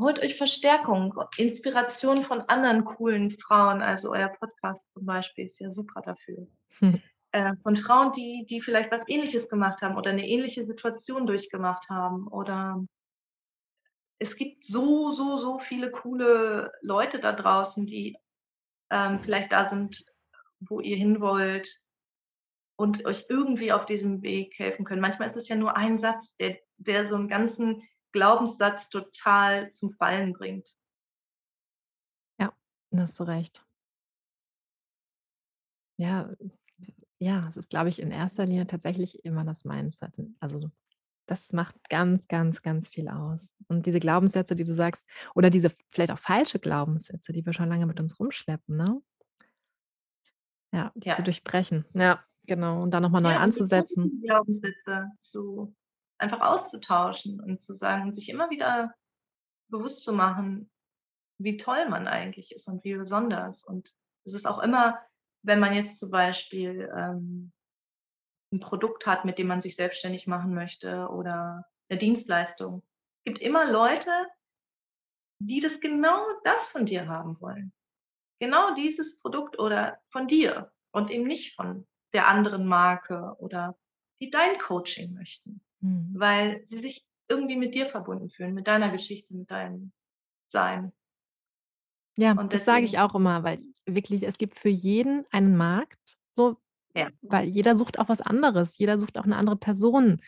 holt 0.00 0.20
euch 0.20 0.36
Verstärkung, 0.36 1.14
Inspiration 1.36 2.24
von 2.24 2.42
anderen 2.42 2.84
coolen 2.84 3.30
Frauen. 3.30 3.82
Also 3.82 4.10
euer 4.10 4.28
Podcast 4.28 4.90
zum 4.90 5.04
Beispiel 5.04 5.46
ist 5.46 5.60
ja 5.60 5.72
super 5.72 6.00
dafür. 6.02 6.46
Hm. 6.78 7.02
Äh, 7.32 7.56
von 7.62 7.76
Frauen, 7.76 8.12
die, 8.12 8.46
die 8.48 8.60
vielleicht 8.60 8.90
was 8.90 9.02
ähnliches 9.06 9.48
gemacht 9.48 9.82
haben 9.82 9.96
oder 9.96 10.10
eine 10.10 10.26
ähnliche 10.26 10.64
Situation 10.64 11.26
durchgemacht 11.26 11.90
haben. 11.90 12.26
Oder 12.28 12.84
es 14.18 14.36
gibt 14.36 14.64
so, 14.64 15.12
so, 15.12 15.38
so 15.38 15.58
viele 15.58 15.90
coole 15.90 16.72
Leute 16.80 17.20
da 17.20 17.32
draußen, 17.32 17.86
die 17.86 18.16
ähm, 18.90 19.20
vielleicht 19.20 19.52
da 19.52 19.68
sind, 19.68 20.04
wo 20.60 20.80
ihr 20.80 20.96
hin 20.96 21.20
wollt 21.20 21.80
und 22.76 23.04
euch 23.04 23.26
irgendwie 23.28 23.72
auf 23.72 23.84
diesem 23.84 24.22
Weg 24.22 24.58
helfen 24.58 24.84
können. 24.84 25.02
Manchmal 25.02 25.28
ist 25.28 25.36
es 25.36 25.48
ja 25.48 25.56
nur 25.56 25.76
ein 25.76 25.98
Satz, 25.98 26.34
der, 26.36 26.58
der 26.78 27.06
so 27.06 27.16
einen 27.16 27.28
ganzen 27.28 27.82
Glaubenssatz 28.12 28.88
total 28.88 29.70
zum 29.70 29.90
Fallen 29.90 30.32
bringt. 30.32 30.74
Ja, 32.40 32.54
da 32.90 33.02
hast 33.02 33.20
du 33.20 33.24
recht. 33.24 33.64
Ja, 35.98 36.30
ja, 37.18 37.48
es 37.48 37.56
ist, 37.56 37.70
glaube 37.70 37.88
ich, 37.88 38.00
in 38.00 38.10
erster 38.10 38.46
Linie 38.46 38.66
tatsächlich 38.66 39.24
immer 39.24 39.44
das 39.44 39.64
Mindset. 39.64 40.12
Also 40.40 40.70
das 41.26 41.52
macht 41.52 41.76
ganz, 41.90 42.26
ganz, 42.28 42.62
ganz 42.62 42.88
viel 42.88 43.08
aus. 43.08 43.52
Und 43.68 43.86
diese 43.86 44.00
Glaubenssätze, 44.00 44.54
die 44.54 44.64
du 44.64 44.72
sagst, 44.72 45.06
oder 45.34 45.50
diese 45.50 45.70
vielleicht 45.90 46.10
auch 46.10 46.18
falsche 46.18 46.58
Glaubenssätze, 46.58 47.32
die 47.32 47.44
wir 47.44 47.52
schon 47.52 47.68
lange 47.68 47.86
mit 47.86 48.00
uns 48.00 48.18
rumschleppen, 48.18 48.76
ne? 48.76 49.02
Ja, 50.72 50.92
die 50.94 51.08
ja. 51.08 51.14
zu 51.14 51.22
durchbrechen. 51.22 51.84
Ja, 51.94 52.24
genau. 52.46 52.82
Und 52.82 52.92
dann 52.92 53.02
nochmal 53.02 53.22
neu 53.22 53.32
ja, 53.32 53.40
anzusetzen. 53.40 54.22
Glaubenssätze 54.24 55.10
zu 55.18 55.74
einfach 56.18 56.40
auszutauschen 56.40 57.40
und 57.40 57.60
zu 57.60 57.74
sagen, 57.74 58.12
sich 58.12 58.28
immer 58.28 58.50
wieder 58.50 58.94
bewusst 59.68 60.02
zu 60.02 60.12
machen, 60.12 60.70
wie 61.38 61.56
toll 61.56 61.88
man 61.88 62.08
eigentlich 62.08 62.52
ist 62.52 62.68
und 62.68 62.84
wie 62.84 62.94
besonders. 62.94 63.64
Und 63.64 63.92
es 64.24 64.34
ist 64.34 64.46
auch 64.46 64.60
immer, 64.60 64.98
wenn 65.48 65.58
man 65.58 65.74
jetzt 65.74 65.98
zum 65.98 66.10
Beispiel 66.10 66.88
ähm, 66.96 67.52
ein 68.52 68.60
Produkt 68.60 69.06
hat, 69.06 69.24
mit 69.24 69.38
dem 69.38 69.48
man 69.48 69.60
sich 69.60 69.74
selbstständig 69.74 70.28
machen 70.28 70.54
möchte 70.54 71.08
oder 71.08 71.64
eine 71.88 71.98
Dienstleistung, 71.98 72.82
es 73.18 73.32
gibt 73.32 73.40
immer 73.40 73.70
Leute, 73.70 74.10
die 75.42 75.60
das 75.60 75.80
genau 75.80 76.24
das 76.44 76.66
von 76.66 76.86
dir 76.86 77.08
haben 77.08 77.40
wollen. 77.40 77.72
Genau 78.40 78.74
dieses 78.74 79.18
Produkt 79.18 79.58
oder 79.58 79.98
von 80.10 80.28
dir 80.28 80.72
und 80.92 81.10
eben 81.10 81.24
nicht 81.24 81.56
von 81.56 81.86
der 82.12 82.28
anderen 82.28 82.66
Marke 82.66 83.34
oder 83.40 83.76
die 84.20 84.30
dein 84.30 84.58
Coaching 84.58 85.14
möchten 85.14 85.60
mhm. 85.80 86.14
weil 86.14 86.62
sie 86.66 86.78
sich 86.78 87.06
irgendwie 87.28 87.56
mit 87.56 87.74
dir 87.74 87.86
verbunden 87.86 88.30
fühlen, 88.30 88.54
mit 88.54 88.66
deiner 88.66 88.90
Geschichte, 88.90 89.34
mit 89.34 89.50
deinem 89.50 89.92
Sein. 90.50 90.92
Ja, 92.16 92.32
und 92.32 92.52
das 92.52 92.64
sage 92.64 92.84
ich 92.84 92.98
auch 92.98 93.14
immer, 93.14 93.44
weil 93.44 93.62
wirklich, 93.94 94.22
es 94.22 94.38
gibt 94.38 94.58
für 94.58 94.68
jeden 94.68 95.26
einen 95.30 95.56
Markt, 95.56 96.18
so, 96.32 96.56
ja. 96.94 97.10
weil 97.22 97.48
jeder 97.48 97.76
sucht 97.76 97.98
auch 97.98 98.08
was 98.08 98.20
anderes, 98.20 98.78
jeder 98.78 98.98
sucht 98.98 99.18
auch 99.18 99.24
eine 99.24 99.36
andere 99.36 99.56
Person 99.56 100.20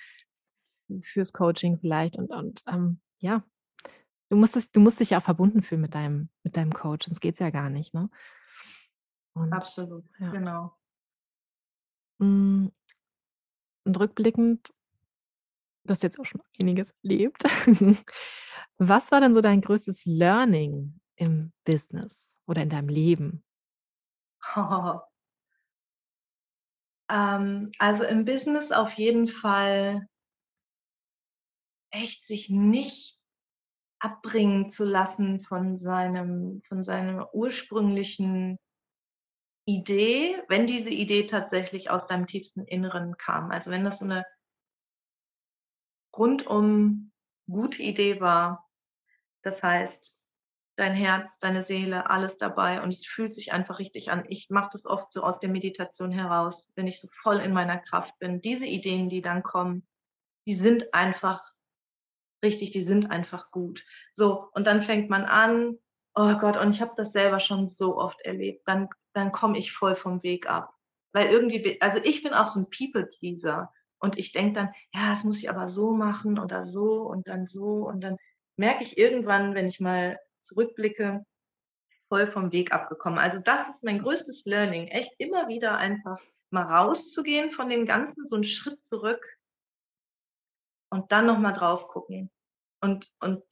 fürs 1.02 1.32
Coaching 1.32 1.78
vielleicht 1.78 2.16
und, 2.16 2.30
und 2.30 2.62
ähm, 2.66 3.00
ja, 3.18 3.44
du 4.28 4.36
musst, 4.36 4.56
es, 4.56 4.72
du 4.72 4.80
musst 4.80 5.00
dich 5.00 5.10
ja 5.10 5.18
auch 5.18 5.24
verbunden 5.24 5.62
fühlen 5.62 5.80
mit 5.80 5.94
deinem, 5.94 6.28
mit 6.42 6.56
deinem 6.56 6.72
Coach, 6.72 7.06
sonst 7.06 7.20
geht 7.20 7.34
es 7.34 7.40
ja 7.40 7.50
gar 7.50 7.70
nicht, 7.70 7.94
ne? 7.94 8.10
Und, 9.34 9.52
Absolut, 9.52 10.04
ja. 10.18 10.30
genau. 10.30 10.76
Hm, 12.18 12.72
und 13.84 14.00
rückblickend 14.00 14.72
Du 15.84 15.92
hast 15.92 16.02
jetzt 16.02 16.20
auch 16.20 16.24
schon 16.24 16.42
einiges 16.60 16.94
erlebt. 17.02 17.42
Was 18.78 19.10
war 19.10 19.20
denn 19.20 19.34
so 19.34 19.40
dein 19.40 19.60
größtes 19.60 20.04
Learning 20.06 21.00
im 21.16 21.52
Business 21.64 22.40
oder 22.46 22.62
in 22.62 22.68
deinem 22.68 22.88
Leben? 22.88 23.42
Ähm, 27.10 27.72
also 27.80 28.04
im 28.04 28.24
Business 28.24 28.70
auf 28.70 28.92
jeden 28.92 29.26
Fall 29.26 30.06
echt 31.90 32.24
sich 32.24 32.48
nicht 32.48 33.18
abbringen 33.98 34.70
zu 34.70 34.84
lassen 34.84 35.42
von 35.42 35.76
seinem, 35.76 36.62
von 36.68 36.84
seiner 36.84 37.34
ursprünglichen 37.34 38.58
Idee, 39.66 40.40
wenn 40.48 40.66
diese 40.66 40.90
Idee 40.90 41.26
tatsächlich 41.26 41.90
aus 41.90 42.06
deinem 42.06 42.26
tiefsten 42.26 42.64
Inneren 42.64 43.16
kam. 43.16 43.50
Also 43.50 43.70
wenn 43.70 43.84
das 43.84 43.98
so 43.98 44.04
eine 44.04 44.24
rundum 46.16 47.12
gute 47.48 47.82
Idee 47.82 48.20
war. 48.20 48.68
Das 49.42 49.62
heißt, 49.62 50.19
dein 50.80 50.94
Herz, 50.94 51.38
deine 51.38 51.62
Seele, 51.62 52.08
alles 52.08 52.38
dabei 52.38 52.82
und 52.82 52.90
es 52.90 53.06
fühlt 53.06 53.34
sich 53.34 53.52
einfach 53.52 53.78
richtig 53.78 54.10
an. 54.10 54.24
Ich 54.28 54.48
mache 54.48 54.70
das 54.72 54.86
oft 54.86 55.12
so 55.12 55.22
aus 55.22 55.38
der 55.38 55.50
Meditation 55.50 56.10
heraus, 56.10 56.72
wenn 56.74 56.86
ich 56.86 57.00
so 57.00 57.08
voll 57.12 57.38
in 57.38 57.52
meiner 57.52 57.78
Kraft 57.78 58.18
bin. 58.18 58.40
Diese 58.40 58.66
Ideen, 58.66 59.08
die 59.08 59.20
dann 59.20 59.42
kommen, 59.42 59.86
die 60.46 60.54
sind 60.54 60.94
einfach 60.94 61.42
richtig, 62.42 62.70
die 62.70 62.82
sind 62.82 63.10
einfach 63.10 63.50
gut. 63.50 63.84
So, 64.12 64.48
und 64.52 64.66
dann 64.66 64.80
fängt 64.80 65.10
man 65.10 65.24
an, 65.24 65.76
oh 66.14 66.34
Gott, 66.38 66.56
und 66.56 66.74
ich 66.74 66.80
habe 66.80 66.94
das 66.96 67.12
selber 67.12 67.40
schon 67.40 67.66
so 67.68 67.98
oft 67.98 68.20
erlebt, 68.22 68.66
dann, 68.66 68.88
dann 69.12 69.32
komme 69.32 69.58
ich 69.58 69.72
voll 69.72 69.94
vom 69.94 70.22
Weg 70.22 70.48
ab. 70.48 70.72
Weil 71.12 71.28
irgendwie, 71.28 71.80
also 71.82 71.98
ich 72.02 72.22
bin 72.22 72.32
auch 72.32 72.46
so 72.46 72.60
ein 72.60 72.70
People-Pleaser. 72.70 73.70
Und 73.98 74.18
ich 74.18 74.32
denke 74.32 74.54
dann, 74.54 74.72
ja, 74.94 75.10
das 75.10 75.24
muss 75.24 75.36
ich 75.36 75.50
aber 75.50 75.68
so 75.68 75.92
machen 75.92 76.38
oder 76.38 76.64
so 76.64 77.02
und 77.02 77.28
dann 77.28 77.46
so. 77.46 77.86
Und 77.86 78.00
dann 78.00 78.16
merke 78.56 78.82
ich 78.82 78.96
irgendwann, 78.96 79.54
wenn 79.54 79.66
ich 79.66 79.78
mal 79.78 80.18
zurückblicke, 80.40 81.24
voll 82.08 82.26
vom 82.26 82.52
Weg 82.52 82.72
abgekommen. 82.72 83.18
Also 83.18 83.38
das 83.38 83.68
ist 83.68 83.84
mein 83.84 84.00
größtes 84.00 84.44
Learning, 84.44 84.88
echt 84.88 85.12
immer 85.18 85.48
wieder 85.48 85.76
einfach 85.76 86.20
mal 86.50 86.64
rauszugehen 86.64 87.52
von 87.52 87.68
dem 87.68 87.86
Ganzen, 87.86 88.26
so 88.26 88.34
einen 88.34 88.44
Schritt 88.44 88.82
zurück 88.82 89.24
und 90.90 91.12
dann 91.12 91.26
nochmal 91.26 91.52
drauf 91.52 91.88
gucken 91.88 92.30
und, 92.80 93.10
und, 93.20 93.44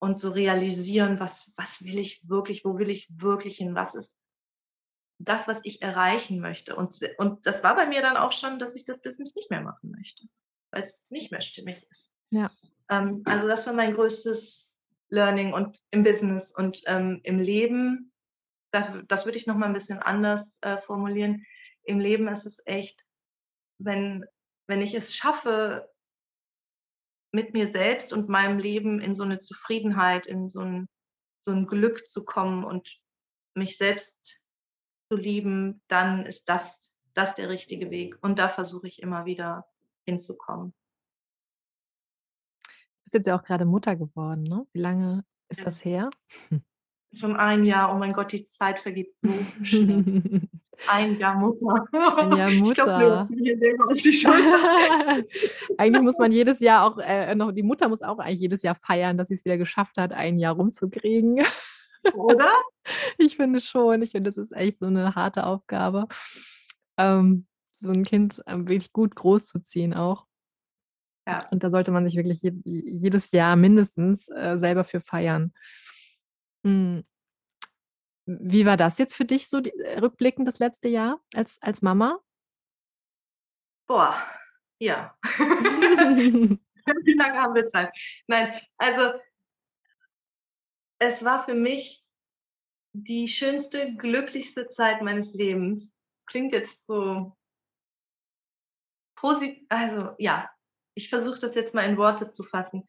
und 0.00 0.20
so 0.20 0.30
realisieren, 0.30 1.18
was, 1.18 1.52
was 1.56 1.82
will 1.84 1.98
ich 1.98 2.20
wirklich, 2.28 2.64
wo 2.64 2.78
will 2.78 2.90
ich 2.90 3.08
wirklich 3.10 3.56
hin, 3.56 3.74
was 3.74 3.94
ist 3.94 4.16
das, 5.20 5.48
was 5.48 5.60
ich 5.64 5.82
erreichen 5.82 6.38
möchte. 6.38 6.76
Und, 6.76 6.96
und 7.18 7.44
das 7.44 7.64
war 7.64 7.74
bei 7.74 7.86
mir 7.86 8.02
dann 8.02 8.16
auch 8.16 8.30
schon, 8.30 8.60
dass 8.60 8.76
ich 8.76 8.84
das 8.84 9.02
Business 9.02 9.34
nicht 9.34 9.50
mehr 9.50 9.60
machen 9.60 9.90
möchte, 9.90 10.28
weil 10.70 10.82
es 10.82 11.04
nicht 11.08 11.32
mehr 11.32 11.40
stimmig 11.40 11.84
ist. 11.90 12.14
Ja. 12.30 12.52
Ähm, 12.88 13.22
also 13.24 13.48
das 13.48 13.66
war 13.66 13.74
mein 13.74 13.94
größtes 13.94 14.67
Learning 15.10 15.52
und 15.52 15.80
im 15.90 16.02
Business 16.02 16.50
und 16.50 16.82
ähm, 16.86 17.20
im 17.22 17.38
Leben, 17.40 18.12
das, 18.72 18.88
das 19.06 19.24
würde 19.24 19.38
ich 19.38 19.46
noch 19.46 19.56
mal 19.56 19.66
ein 19.66 19.74
bisschen 19.74 19.98
anders 19.98 20.58
äh, 20.62 20.78
formulieren. 20.78 21.44
Im 21.84 22.00
Leben 22.00 22.28
ist 22.28 22.44
es 22.44 22.60
echt, 22.66 23.02
wenn, 23.78 24.24
wenn 24.66 24.82
ich 24.82 24.94
es 24.94 25.14
schaffe, 25.14 25.88
mit 27.32 27.52
mir 27.52 27.70
selbst 27.70 28.12
und 28.12 28.28
meinem 28.28 28.58
Leben 28.58 29.00
in 29.00 29.14
so 29.14 29.22
eine 29.22 29.38
Zufriedenheit, 29.38 30.26
in 30.26 30.48
so 30.48 30.60
ein, 30.60 30.88
so 31.42 31.52
ein 31.52 31.66
Glück 31.66 32.08
zu 32.08 32.24
kommen 32.24 32.64
und 32.64 32.88
mich 33.54 33.76
selbst 33.76 34.38
zu 35.10 35.18
lieben, 35.18 35.82
dann 35.88 36.26
ist 36.26 36.48
das, 36.48 36.90
das 37.14 37.34
der 37.34 37.48
richtige 37.48 37.90
Weg. 37.90 38.16
Und 38.22 38.38
da 38.38 38.48
versuche 38.48 38.88
ich 38.88 39.02
immer 39.02 39.24
wieder 39.26 39.66
hinzukommen. 40.04 40.74
Du 43.08 43.12
bist 43.12 43.14
jetzt 43.14 43.26
ja 43.26 43.38
auch 43.38 43.42
gerade 43.42 43.64
Mutter 43.64 43.96
geworden, 43.96 44.42
ne? 44.42 44.66
Wie 44.74 44.80
lange 44.80 45.24
ist 45.48 45.60
ja. 45.60 45.64
das 45.64 45.82
her? 45.82 46.10
Schon 47.14 47.36
ein 47.36 47.64
Jahr, 47.64 47.94
oh 47.94 47.96
mein 47.96 48.12
Gott, 48.12 48.32
die 48.32 48.44
Zeit 48.44 48.80
vergeht 48.80 49.18
so 49.18 49.30
schnell. 49.62 50.42
ein 50.88 51.16
Jahr 51.16 51.34
Mutter. 51.34 51.86
Ein 51.90 52.36
Jahr 52.36 52.50
Mutter. 52.60 52.84
Glaub, 52.84 53.30
eigentlich 55.78 56.02
muss 56.02 56.18
man 56.18 56.32
jedes 56.32 56.60
Jahr 56.60 56.84
auch, 56.84 56.98
äh, 56.98 57.34
noch, 57.34 57.52
die 57.52 57.62
Mutter 57.62 57.88
muss 57.88 58.02
auch 58.02 58.18
eigentlich 58.18 58.40
jedes 58.40 58.60
Jahr 58.60 58.74
feiern, 58.74 59.16
dass 59.16 59.28
sie 59.28 59.36
es 59.36 59.46
wieder 59.46 59.56
geschafft 59.56 59.96
hat, 59.96 60.12
ein 60.12 60.38
Jahr 60.38 60.56
rumzukriegen. 60.56 61.46
Oder? 62.12 62.52
Ich 63.16 63.36
finde 63.36 63.62
schon. 63.62 64.02
Ich 64.02 64.10
finde, 64.10 64.28
das 64.28 64.36
ist 64.36 64.54
echt 64.54 64.80
so 64.80 64.84
eine 64.84 65.14
harte 65.14 65.46
Aufgabe, 65.46 66.08
ähm, 66.98 67.46
so 67.72 67.88
ein 67.88 68.04
Kind 68.04 68.42
ähm, 68.46 68.68
wirklich 68.68 68.92
gut 68.92 69.14
großzuziehen 69.14 69.94
auch. 69.94 70.27
Ja. 71.28 71.40
Und 71.50 71.62
da 71.62 71.70
sollte 71.70 71.90
man 71.90 72.06
sich 72.08 72.16
wirklich 72.16 72.40
je, 72.40 72.52
jedes 72.64 73.32
Jahr 73.32 73.54
mindestens 73.54 74.28
äh, 74.28 74.56
selber 74.56 74.84
für 74.84 75.02
feiern. 75.02 75.52
Hm. 76.64 77.04
Wie 78.24 78.64
war 78.64 78.78
das 78.78 78.96
jetzt 78.96 79.14
für 79.14 79.26
dich 79.26 79.46
so 79.48 79.60
die, 79.60 79.70
äh, 79.70 79.98
rückblickend 79.98 80.48
das 80.48 80.58
letzte 80.58 80.88
Jahr 80.88 81.20
als, 81.34 81.60
als 81.60 81.82
Mama? 81.82 82.18
Boah, 83.86 84.16
ja. 84.80 85.18
Wie 85.22 87.14
lange 87.18 87.38
haben 87.38 87.54
wir 87.54 87.66
Zeit? 87.66 87.92
Nein, 88.26 88.58
also 88.78 89.12
es 90.98 91.22
war 91.22 91.44
für 91.44 91.54
mich 91.54 92.02
die 92.94 93.28
schönste, 93.28 93.94
glücklichste 93.96 94.68
Zeit 94.68 95.02
meines 95.02 95.34
Lebens. 95.34 95.94
Klingt 96.26 96.54
jetzt 96.54 96.86
so 96.86 97.36
positiv, 99.14 99.66
also 99.68 100.14
ja, 100.18 100.50
ich 100.98 101.10
versuche 101.10 101.38
das 101.38 101.54
jetzt 101.54 101.74
mal 101.74 101.88
in 101.88 101.96
Worte 101.96 102.28
zu 102.30 102.42
fassen. 102.42 102.88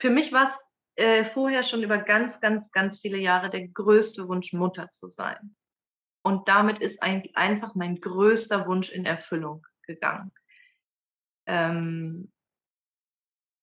Für 0.00 0.10
mich 0.10 0.32
war 0.32 0.46
es 0.46 1.02
äh, 1.02 1.24
vorher 1.24 1.62
schon 1.62 1.84
über 1.84 1.98
ganz, 1.98 2.40
ganz, 2.40 2.72
ganz 2.72 2.98
viele 2.98 3.18
Jahre 3.18 3.48
der 3.48 3.68
größte 3.68 4.26
Wunsch, 4.26 4.52
Mutter 4.52 4.88
zu 4.88 5.08
sein. 5.08 5.54
Und 6.24 6.48
damit 6.48 6.80
ist 6.80 7.00
eigentlich 7.00 7.36
einfach 7.36 7.76
mein 7.76 8.00
größter 8.00 8.66
Wunsch 8.66 8.90
in 8.90 9.06
Erfüllung 9.06 9.64
gegangen. 9.86 10.32
Ähm, 11.46 12.32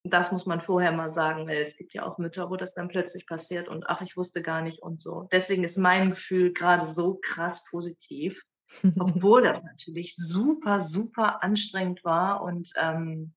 das 0.04 0.32
muss 0.32 0.46
man 0.46 0.62
vorher 0.62 0.92
mal 0.92 1.12
sagen, 1.12 1.46
weil 1.46 1.62
es 1.62 1.76
gibt 1.76 1.92
ja 1.92 2.04
auch 2.04 2.16
Mütter, 2.16 2.48
wo 2.48 2.56
das 2.56 2.72
dann 2.72 2.88
plötzlich 2.88 3.26
passiert 3.26 3.68
und 3.68 3.88
ach, 3.88 4.00
ich 4.00 4.16
wusste 4.16 4.40
gar 4.40 4.62
nicht 4.62 4.82
und 4.82 5.02
so. 5.02 5.28
Deswegen 5.32 5.64
ist 5.64 5.76
mein 5.76 6.10
Gefühl 6.10 6.54
gerade 6.54 6.86
so 6.86 7.20
krass 7.22 7.62
positiv, 7.70 8.42
obwohl 8.98 9.42
das 9.42 9.62
natürlich 9.62 10.16
super, 10.16 10.80
super 10.80 11.42
anstrengend 11.44 12.02
war 12.04 12.42
und 12.42 12.72
ähm, 12.76 13.34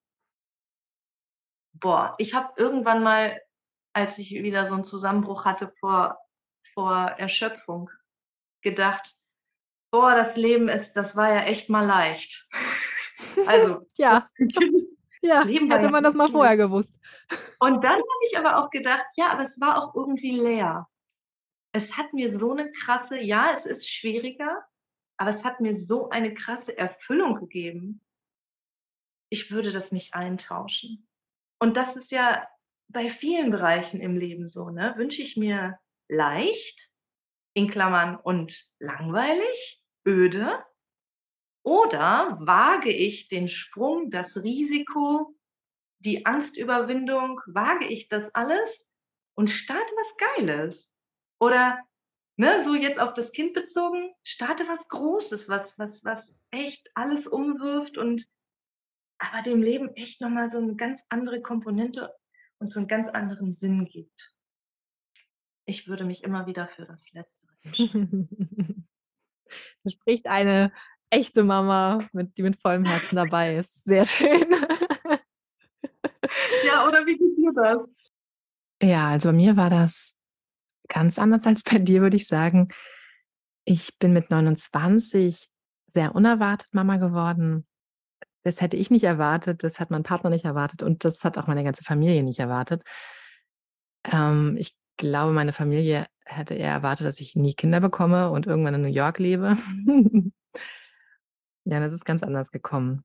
boah, 1.80 2.14
ich 2.18 2.34
habe 2.34 2.52
irgendwann 2.56 3.02
mal, 3.02 3.40
als 3.92 4.18
ich 4.18 4.30
wieder 4.30 4.66
so 4.66 4.74
einen 4.74 4.84
Zusammenbruch 4.84 5.44
hatte 5.44 5.72
vor, 5.80 6.18
vor 6.74 6.94
Erschöpfung, 6.94 7.90
gedacht, 8.62 9.18
boah, 9.90 10.14
das 10.14 10.36
Leben 10.36 10.68
ist, 10.68 10.94
das 10.94 11.16
war 11.16 11.32
ja 11.32 11.42
echt 11.42 11.68
mal 11.68 11.86
leicht. 11.86 12.48
also, 13.46 13.86
ja. 13.96 14.28
Ja, 15.22 15.42
Leben 15.42 15.68
hätte 15.72 15.88
man 15.88 16.04
das 16.04 16.14
mal 16.14 16.30
vorher 16.30 16.56
gewusst. 16.56 17.00
Und 17.58 17.82
dann 17.82 17.94
habe 17.94 18.24
ich 18.28 18.38
aber 18.38 18.58
auch 18.58 18.70
gedacht, 18.70 19.06
ja, 19.16 19.30
aber 19.32 19.42
es 19.42 19.60
war 19.60 19.82
auch 19.82 19.92
irgendwie 19.96 20.38
leer. 20.38 20.88
Es 21.72 21.96
hat 21.96 22.12
mir 22.12 22.38
so 22.38 22.52
eine 22.52 22.70
krasse, 22.70 23.18
ja, 23.18 23.52
es 23.52 23.66
ist 23.66 23.90
schwieriger, 23.90 24.64
aber 25.16 25.30
es 25.30 25.44
hat 25.44 25.60
mir 25.60 25.74
so 25.74 26.10
eine 26.10 26.32
krasse 26.32 26.78
Erfüllung 26.78 27.34
gegeben. 27.34 28.02
Ich 29.30 29.50
würde 29.50 29.72
das 29.72 29.90
nicht 29.90 30.14
eintauschen. 30.14 31.05
Und 31.58 31.76
das 31.76 31.96
ist 31.96 32.10
ja 32.10 32.46
bei 32.88 33.10
vielen 33.10 33.50
Bereichen 33.50 34.00
im 34.00 34.16
Leben 34.16 34.48
so, 34.48 34.70
ne? 34.70 34.94
Wünsche 34.96 35.22
ich 35.22 35.36
mir 35.36 35.78
leicht, 36.08 36.90
in 37.54 37.68
Klammern 37.68 38.16
und 38.16 38.68
langweilig, 38.78 39.82
öde, 40.06 40.64
oder 41.64 42.36
wage 42.40 42.92
ich 42.92 43.28
den 43.28 43.48
Sprung, 43.48 44.10
das 44.10 44.36
Risiko, 44.36 45.34
die 45.98 46.24
Angstüberwindung, 46.26 47.40
wage 47.46 47.86
ich 47.86 48.08
das 48.08 48.32
alles 48.34 48.86
und 49.34 49.50
starte 49.50 49.90
was 49.96 50.16
Geiles? 50.16 50.94
Oder 51.40 51.82
ne, 52.36 52.62
so 52.62 52.74
jetzt 52.74 53.00
auf 53.00 53.14
das 53.14 53.32
Kind 53.32 53.54
bezogen, 53.54 54.14
starte 54.22 54.68
was 54.68 54.86
Großes, 54.88 55.48
was, 55.48 55.78
was, 55.78 56.04
was 56.04 56.38
echt 56.50 56.88
alles 56.94 57.26
umwirft 57.26 57.98
und 57.98 58.28
aber 59.18 59.42
dem 59.42 59.62
Leben 59.62 59.94
echt 59.94 60.20
nochmal 60.20 60.48
so 60.48 60.58
eine 60.58 60.76
ganz 60.76 61.02
andere 61.08 61.40
Komponente 61.40 62.14
und 62.58 62.72
so 62.72 62.80
einen 62.80 62.88
ganz 62.88 63.08
anderen 63.08 63.54
Sinn 63.54 63.86
gibt. 63.86 64.34
Ich 65.66 65.88
würde 65.88 66.04
mich 66.04 66.22
immer 66.22 66.46
wieder 66.46 66.68
für 66.68 66.86
das 66.86 67.12
Letzte 67.12 67.46
wünschen. 67.62 68.86
da 69.84 69.90
spricht 69.90 70.26
eine 70.26 70.72
echte 71.10 71.44
Mama, 71.44 72.06
mit, 72.12 72.36
die 72.36 72.42
mit 72.42 72.60
vollem 72.60 72.84
Herzen 72.84 73.16
dabei 73.16 73.56
ist. 73.56 73.84
Sehr 73.84 74.04
schön. 74.04 74.50
ja, 76.66 76.86
oder 76.86 77.06
wie 77.06 77.16
geht 77.16 77.36
dir 77.36 77.52
das? 77.54 77.94
Ja, 78.82 79.08
also 79.08 79.30
bei 79.30 79.34
mir 79.34 79.56
war 79.56 79.70
das 79.70 80.16
ganz 80.88 81.18
anders 81.18 81.46
als 81.46 81.62
bei 81.62 81.78
dir, 81.78 82.02
würde 82.02 82.16
ich 82.16 82.28
sagen. 82.28 82.68
Ich 83.64 83.98
bin 83.98 84.12
mit 84.12 84.30
29 84.30 85.48
sehr 85.86 86.14
unerwartet 86.14 86.72
Mama 86.72 86.96
geworden. 86.98 87.66
Das 88.46 88.60
hätte 88.60 88.76
ich 88.76 88.90
nicht 88.90 89.04
erwartet, 89.04 89.64
das 89.64 89.80
hat 89.80 89.90
mein 89.90 90.04
Partner 90.04 90.30
nicht 90.30 90.44
erwartet 90.44 90.84
und 90.84 91.04
das 91.04 91.24
hat 91.24 91.36
auch 91.36 91.48
meine 91.48 91.64
ganze 91.64 91.82
Familie 91.82 92.22
nicht 92.22 92.38
erwartet. 92.38 92.84
Ähm, 94.04 94.56
ich 94.56 94.76
glaube, 94.96 95.32
meine 95.32 95.52
Familie 95.52 96.06
hätte 96.24 96.54
eher 96.54 96.70
erwartet, 96.70 97.06
dass 97.06 97.20
ich 97.20 97.34
nie 97.34 97.54
Kinder 97.54 97.80
bekomme 97.80 98.30
und 98.30 98.46
irgendwann 98.46 98.74
in 98.74 98.82
New 98.82 98.88
York 98.88 99.18
lebe. 99.18 99.56
Ja, 101.68 101.80
das 101.80 101.92
ist 101.92 102.04
ganz 102.04 102.22
anders 102.22 102.52
gekommen. 102.52 103.02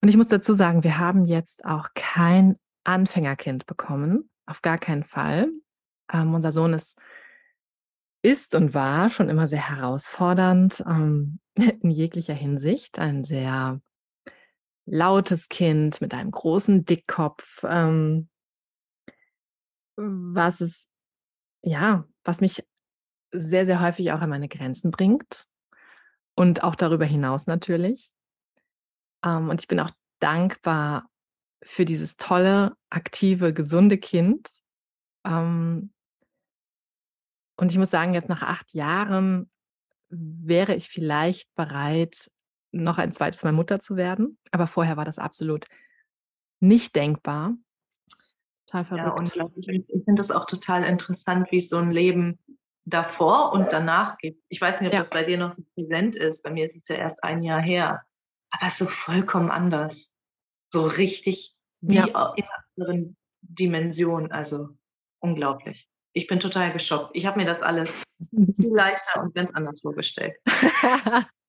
Und 0.00 0.08
ich 0.08 0.16
muss 0.16 0.28
dazu 0.28 0.54
sagen, 0.54 0.84
wir 0.84 0.98
haben 0.98 1.24
jetzt 1.24 1.64
auch 1.64 1.88
kein 1.94 2.56
Anfängerkind 2.84 3.66
bekommen. 3.66 4.30
Auf 4.46 4.62
gar 4.62 4.78
keinen 4.78 5.02
Fall. 5.02 5.50
Ähm, 6.12 6.32
unser 6.32 6.52
Sohn 6.52 6.72
ist, 6.72 7.00
ist 8.22 8.54
und 8.54 8.74
war 8.74 9.08
schon 9.10 9.28
immer 9.28 9.48
sehr 9.48 9.68
herausfordernd 9.68 10.84
ähm, 10.86 11.40
in 11.56 11.90
jeglicher 11.90 12.32
Hinsicht. 12.32 13.00
Ein 13.00 13.24
sehr 13.24 13.80
lautes 14.90 15.48
Kind 15.48 16.00
mit 16.00 16.12
einem 16.12 16.30
großen 16.30 16.84
Dickkopf. 16.84 17.64
Ähm, 17.64 18.28
was 19.96 20.60
es, 20.60 20.88
ja, 21.62 22.04
was 22.24 22.40
mich 22.40 22.64
sehr, 23.32 23.66
sehr 23.66 23.80
häufig 23.80 24.12
auch 24.12 24.20
an 24.20 24.30
meine 24.30 24.48
Grenzen 24.48 24.90
bringt. 24.90 25.46
Und 26.34 26.62
auch 26.64 26.74
darüber 26.74 27.04
hinaus 27.04 27.46
natürlich. 27.46 28.10
Ähm, 29.24 29.48
und 29.48 29.60
ich 29.60 29.68
bin 29.68 29.80
auch 29.80 29.90
dankbar 30.20 31.08
für 31.62 31.84
dieses 31.84 32.16
tolle, 32.16 32.76
aktive, 32.88 33.52
gesunde 33.52 33.98
Kind. 33.98 34.50
Ähm, 35.24 35.92
und 37.56 37.70
ich 37.70 37.78
muss 37.78 37.90
sagen, 37.90 38.14
jetzt 38.14 38.28
nach 38.28 38.42
acht 38.42 38.72
Jahren 38.72 39.50
wäre 40.08 40.74
ich 40.74 40.88
vielleicht 40.88 41.54
bereit, 41.54 42.30
noch 42.72 42.98
ein 42.98 43.12
zweites 43.12 43.42
Mal 43.42 43.52
Mutter 43.52 43.80
zu 43.80 43.96
werden. 43.96 44.38
Aber 44.52 44.66
vorher 44.66 44.96
war 44.96 45.04
das 45.04 45.18
absolut 45.18 45.66
nicht 46.60 46.94
denkbar. 46.96 47.54
Total 48.66 48.84
verrückt. 48.84 49.06
Ja, 49.06 49.12
unglaublich. 49.12 49.66
Ich 49.88 50.04
finde 50.04 50.20
das 50.20 50.30
auch 50.30 50.46
total 50.46 50.84
interessant, 50.84 51.50
wie 51.50 51.60
so 51.60 51.78
ein 51.78 51.90
Leben 51.90 52.38
davor 52.84 53.52
und 53.52 53.68
danach 53.72 54.18
gibt. 54.18 54.42
Ich 54.48 54.60
weiß 54.60 54.80
nicht, 54.80 54.88
ob 54.88 54.94
Ja. 54.94 55.00
das 55.00 55.10
bei 55.10 55.24
dir 55.24 55.38
noch 55.38 55.52
so 55.52 55.62
präsent 55.74 56.16
ist. 56.16 56.42
Bei 56.42 56.50
mir 56.50 56.66
ist 56.66 56.76
es 56.76 56.88
ja 56.88 56.96
erst 56.96 57.22
ein 57.24 57.42
Jahr 57.42 57.60
her. 57.60 58.02
Aber 58.50 58.66
es 58.66 58.72
ist 58.74 58.78
so 58.78 58.86
vollkommen 58.86 59.50
anders. 59.50 60.14
So 60.72 60.86
richtig 60.86 61.54
wie 61.80 61.96
Ja. 61.96 62.04
in 62.06 62.14
einer 62.44 62.64
anderen 62.76 63.16
Dimension. 63.42 64.30
Also 64.32 64.70
unglaublich. 65.20 65.88
Ich 66.12 66.26
bin 66.26 66.40
total 66.40 66.72
geschockt. 66.72 67.10
Ich 67.14 67.26
habe 67.26 67.38
mir 67.38 67.46
das 67.46 67.62
alles 67.62 68.02
viel 68.30 68.74
leichter 68.74 69.20
und 69.22 69.34
ganz 69.34 69.50
anders 69.52 69.80
vorgestellt. 69.80 70.34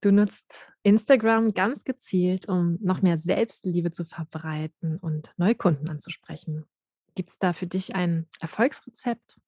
Du 0.00 0.10
nutzt 0.10 0.72
Instagram 0.82 1.54
ganz 1.54 1.84
gezielt, 1.84 2.48
um 2.48 2.76
noch 2.80 3.02
mehr 3.02 3.18
Selbstliebe 3.18 3.92
zu 3.92 4.04
verbreiten 4.04 4.98
und 4.98 5.32
neue 5.36 5.54
Kunden 5.54 5.88
anzusprechen. 5.88 6.66
Gibt 7.14 7.30
es 7.30 7.38
da 7.38 7.52
für 7.52 7.66
dich 7.66 7.94
ein 7.94 8.28
Erfolgsrezept? 8.40 9.40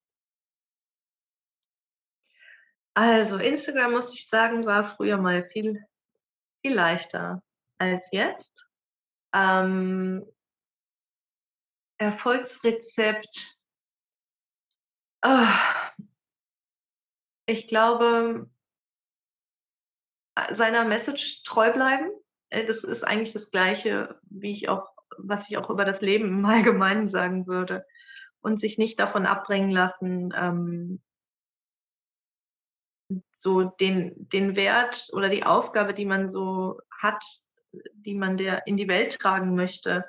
Also 2.95 3.39
Instagram, 3.39 3.93
muss 3.93 4.13
ich 4.15 4.29
sagen, 4.29 4.65
war 4.65 4.85
früher 4.85 5.17
mal 5.17 5.49
viel, 5.51 5.85
viel 6.63 6.75
leichter 6.75 7.43
als 7.79 8.05
jetzt. 8.13 8.69
Ähm, 9.35 10.25
Erfolgsrezept. 11.99 13.59
Ah, 15.23 15.91
ich 17.47 17.67
glaube, 17.67 18.49
seiner 20.51 20.85
Message 20.85 21.42
treu 21.44 21.73
bleiben. 21.73 22.11
Äh, 22.51 22.64
Das 22.64 22.85
ist 22.85 23.05
eigentlich 23.05 23.33
das 23.33 23.51
Gleiche, 23.51 24.18
wie 24.25 24.53
ich 24.53 24.68
auch, 24.68 24.88
was 25.18 25.49
ich 25.49 25.57
auch 25.57 25.70
über 25.70 25.85
das 25.85 26.01
Leben 26.01 26.29
im 26.29 26.44
Allgemeinen 26.44 27.09
sagen 27.09 27.47
würde. 27.47 27.85
Und 28.40 28.61
sich 28.61 28.77
nicht 28.77 29.01
davon 29.01 29.25
abbringen 29.25 29.70
lassen, 29.70 30.35
ähm, 30.37 31.03
so 33.38 33.62
den, 33.62 34.29
den 34.31 34.55
Wert 34.57 35.09
oder 35.12 35.29
die 35.29 35.44
Aufgabe, 35.44 35.94
die 35.94 36.05
man 36.05 36.29
so 36.29 36.79
hat, 36.90 37.25
die 37.92 38.14
man 38.14 38.37
der 38.37 38.66
in 38.66 38.77
die 38.77 38.88
Welt 38.88 39.18
tragen 39.18 39.55
möchte, 39.55 40.05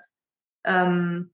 ähm, 0.66 1.34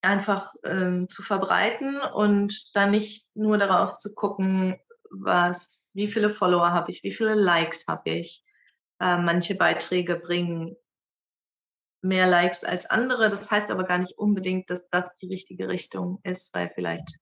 einfach 0.00 0.54
ähm, 0.64 1.08
zu 1.08 1.22
verbreiten 1.22 2.00
und 2.00 2.70
dann 2.74 2.90
nicht 2.92 3.26
nur 3.34 3.58
darauf 3.58 3.96
zu 3.96 4.14
gucken, 4.14 4.78
was, 5.10 5.90
wie 5.94 6.10
viele 6.10 6.30
Follower 6.30 6.70
habe 6.70 6.90
ich, 6.90 7.02
wie 7.02 7.12
viele 7.12 7.34
Likes 7.34 7.86
habe 7.86 8.10
ich. 8.10 8.44
Äh, 9.00 9.18
manche 9.18 9.54
Beiträge 9.54 10.16
bringen 10.16 10.76
mehr 12.02 12.26
Likes 12.26 12.64
als 12.64 12.86
andere. 12.86 13.28
Das 13.28 13.50
heißt 13.50 13.70
aber 13.70 13.84
gar 13.84 13.98
nicht 13.98 14.18
unbedingt, 14.18 14.70
dass 14.70 14.88
das 14.90 15.08
die 15.20 15.28
richtige 15.28 15.68
Richtung 15.68 16.20
ist, 16.22 16.52
weil 16.54 16.70
vielleicht 16.74 17.18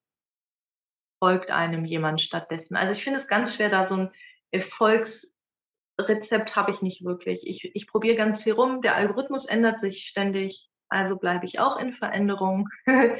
folgt 1.18 1.50
einem 1.50 1.84
jemand 1.84 2.20
stattdessen. 2.20 2.76
Also 2.76 2.92
ich 2.92 3.02
finde 3.02 3.20
es 3.20 3.28
ganz 3.28 3.54
schwer, 3.54 3.70
da 3.70 3.86
so 3.86 3.96
ein 3.96 4.10
Erfolgsrezept 4.50 6.56
habe 6.56 6.70
ich 6.70 6.82
nicht 6.82 7.04
wirklich. 7.04 7.46
Ich, 7.46 7.74
ich 7.74 7.86
probiere 7.86 8.16
ganz 8.16 8.42
viel 8.42 8.52
rum. 8.52 8.82
Der 8.82 8.96
Algorithmus 8.96 9.46
ändert 9.46 9.80
sich 9.80 10.06
ständig, 10.06 10.68
also 10.88 11.16
bleibe 11.16 11.46
ich 11.46 11.58
auch 11.58 11.78
in 11.78 11.92
Veränderung. 11.92 12.68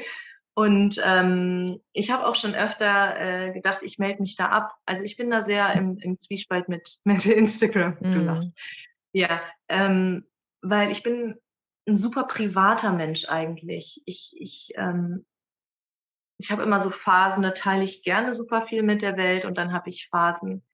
Und 0.57 0.99
ähm, 1.05 1.83
ich 1.93 2.09
habe 2.09 2.25
auch 2.25 2.33
schon 2.33 2.55
öfter 2.55 3.15
äh, 3.19 3.53
gedacht, 3.53 3.83
ich 3.83 3.99
melde 3.99 4.23
mich 4.23 4.37
da 4.37 4.47
ab. 4.47 4.73
Also 4.87 5.03
ich 5.03 5.15
bin 5.15 5.29
da 5.29 5.45
sehr 5.45 5.71
im, 5.73 5.99
im 5.99 6.17
Zwiespalt 6.17 6.67
mit, 6.67 6.97
mit 7.03 7.27
Instagram. 7.27 7.95
Lachst. 8.01 8.51
Ja, 9.13 9.43
ähm, 9.67 10.25
weil 10.63 10.89
ich 10.89 11.03
bin 11.03 11.35
ein 11.87 11.95
super 11.95 12.23
privater 12.23 12.91
Mensch 12.91 13.29
eigentlich. 13.29 14.01
Ich, 14.07 14.33
ich, 14.35 14.71
ähm, 14.77 15.27
ich 16.39 16.49
habe 16.49 16.63
immer 16.63 16.81
so 16.81 16.89
Phasen, 16.89 17.43
da 17.43 17.51
teile 17.51 17.83
ich 17.83 18.01
gerne 18.01 18.33
super 18.33 18.65
viel 18.65 18.81
mit 18.81 19.03
der 19.03 19.15
Welt 19.15 19.45
und 19.45 19.59
dann 19.59 19.73
habe 19.73 19.91
ich 19.91 20.09
Phasen, 20.09 20.65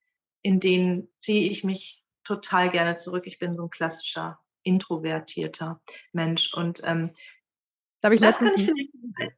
in 0.44 0.62
denen 0.62 1.10
ziehe 1.18 1.52
ich 1.52 1.66
mich 1.66 2.02
total 2.24 2.70
gerne 2.70 2.96
zurück. 2.96 3.28
Ich 3.28 3.38
bin 3.38 3.58
so 3.58 3.64
ein 3.64 3.70
klassischer 3.70 4.40
introvertierter 4.64 5.82
Mensch 6.14 6.54
und 6.54 6.80
ähm, 6.86 7.10
Da 8.00 8.08
habe 8.08 8.16
ich 8.16 8.22
das 8.22 8.38
kann 8.38 8.48
letztens 8.48 8.70
ich. 8.70 9.34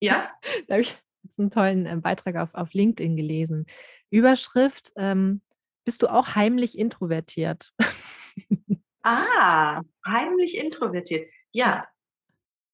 Ja, 0.00 0.30
da 0.66 0.74
habe 0.74 0.82
ich 0.82 0.96
jetzt 1.22 1.38
einen 1.38 1.50
tollen 1.50 1.86
äh, 1.86 1.96
Beitrag 1.96 2.36
auf, 2.36 2.54
auf 2.54 2.72
LinkedIn 2.72 3.16
gelesen. 3.16 3.66
Überschrift, 4.10 4.92
ähm, 4.96 5.42
bist 5.84 6.02
du 6.02 6.08
auch 6.08 6.34
heimlich 6.34 6.78
introvertiert? 6.78 7.72
Ah, 9.02 9.80
heimlich 10.06 10.56
introvertiert. 10.56 11.30
Ja, 11.52 11.86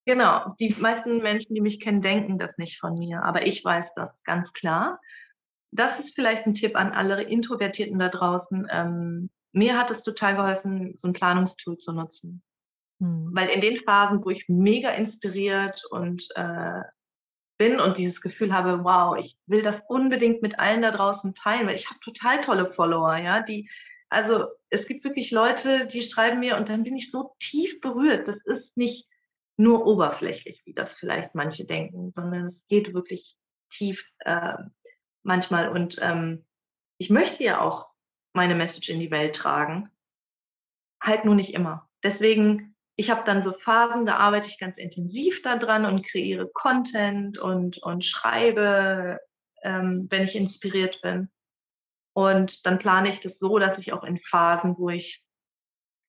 genau. 0.07 0.55
Die 0.59 0.75
meisten 0.81 1.19
Menschen, 1.19 1.55
die 1.55 1.61
mich 1.61 1.79
kennen, 1.79 2.01
denken 2.01 2.37
das 2.37 2.59
nicht 2.59 2.81
von 2.81 2.95
mir, 2.95 3.23
aber 3.23 3.47
ich 3.47 3.65
weiß 3.65 3.95
das 3.95 4.25
ganz 4.25 4.53
klar. 4.53 5.01
Das 5.71 6.01
ist 6.01 6.15
vielleicht 6.15 6.47
ein 6.47 6.55
Tipp 6.55 6.75
an 6.75 6.93
alle 6.93 7.23
Introvertierten 7.23 7.99
da 7.99 8.09
draußen. 8.09 8.67
Ähm, 8.71 9.31
mir 9.53 9.79
hat 9.79 9.91
es 9.91 10.03
total 10.03 10.37
geholfen, 10.37 10.97
so 10.97 11.09
ein 11.09 11.13
Planungstool 11.13 11.79
zu 11.79 11.93
nutzen. 11.93 12.43
Hm. 13.01 13.31
Weil 13.33 13.49
in 13.49 13.61
den 13.61 13.81
Phasen, 13.85 14.25
wo 14.25 14.31
ich 14.31 14.49
mega 14.49 14.91
inspiriert 14.91 15.85
und 15.91 16.27
äh, 16.35 16.81
bin 17.59 17.81
und 17.81 17.99
dieses 17.99 18.21
Gefühl 18.21 18.53
habe, 18.53 18.85
wow, 18.85 19.17
ich 19.19 19.37
will 19.47 19.63
das 19.63 19.83
unbedingt 19.89 20.43
mit 20.43 20.59
allen 20.59 20.83
da 20.83 20.91
draußen 20.91 21.35
teilen, 21.35 21.67
weil 21.67 21.75
ich 21.75 21.89
habe 21.89 22.01
total 22.01 22.41
tolle 22.41 22.71
Follower, 22.71 23.17
ja, 23.17 23.43
die, 23.43 23.69
also 24.09 24.47
es 24.71 24.87
gibt 24.87 25.05
wirklich 25.05 25.31
Leute, 25.31 25.87
die 25.87 26.03
schreiben 26.03 26.41
mir 26.41 26.57
und 26.57 26.69
dann 26.69 26.85
bin 26.85 26.97
ich 26.97 27.11
so 27.11 27.35
tief 27.41 27.81
berührt. 27.81 28.29
Das 28.29 28.45
ist 28.45 28.77
nicht 28.77 29.09
nur 29.57 29.87
oberflächlich, 29.87 30.63
wie 30.65 30.75
das 30.75 30.97
vielleicht 30.97 31.35
manche 31.35 31.65
denken, 31.65 32.13
sondern 32.13 32.45
es 32.45 32.67
geht 32.69 32.95
wirklich 32.95 33.37
tief 33.71 34.05
äh, 34.21 34.55
manchmal. 35.23 35.71
Und 35.71 35.99
ähm, 36.01 36.45
ich 36.99 37.11
möchte 37.11 37.43
ja 37.43 37.61
auch 37.61 37.89
meine 38.33 38.55
Message 38.55 38.91
in 38.91 39.01
die 39.01 39.11
Welt 39.11 39.35
tragen, 39.35 39.91
halt 41.03 41.25
nur 41.25 41.35
nicht 41.35 41.55
immer. 41.55 41.89
Deswegen 42.03 42.76
ich 42.97 43.11
habe 43.11 43.23
dann 43.25 43.43
so 43.43 43.53
Phasen, 43.53 44.07
da 44.07 44.17
arbeite 44.17 44.49
ich 44.49 44.59
ganz 44.59 44.79
intensiv 44.79 45.43
daran 45.43 45.85
und 45.85 46.05
kreiere 46.05 46.49
Content 46.53 47.39
und, 47.39 47.79
und 47.79 48.05
schreibe, 48.05 49.19
ähm, 49.63 50.07
wenn 50.11 50.25
ich 50.25 50.35
inspiriert 50.35 51.01
bin. 51.03 51.29
Und 52.15 52.65
dann 52.65 52.79
plane 52.79 53.11
ich 53.11 53.21
das 53.21 53.39
so, 53.39 53.59
dass 53.59 53.79
ich 53.79 53.93
auch 53.93 54.03
in 54.03 54.17
Phasen, 54.17 54.77
wo 54.79 54.89
ich 54.89 55.23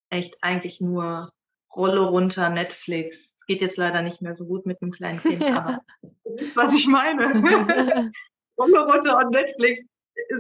echt 0.10 0.38
eigentlich 0.42 0.80
nur 0.80 1.30
Rolle 1.76 2.00
runter, 2.00 2.50
Netflix, 2.50 3.36
es 3.36 3.46
geht 3.46 3.62
jetzt 3.62 3.78
leider 3.78 4.02
nicht 4.02 4.22
mehr 4.22 4.34
so 4.34 4.46
gut 4.46 4.66
mit 4.66 4.82
einem 4.82 4.92
kleinen 4.92 5.20
Kind, 5.20 5.42
aber 5.44 5.82
du 6.02 6.36
wisst, 6.38 6.56
was 6.56 6.74
ich 6.74 6.88
meine. 6.88 7.26
Rolle 8.58 8.80
runter 8.86 9.18
und 9.18 9.32
Netflix, 9.32 9.84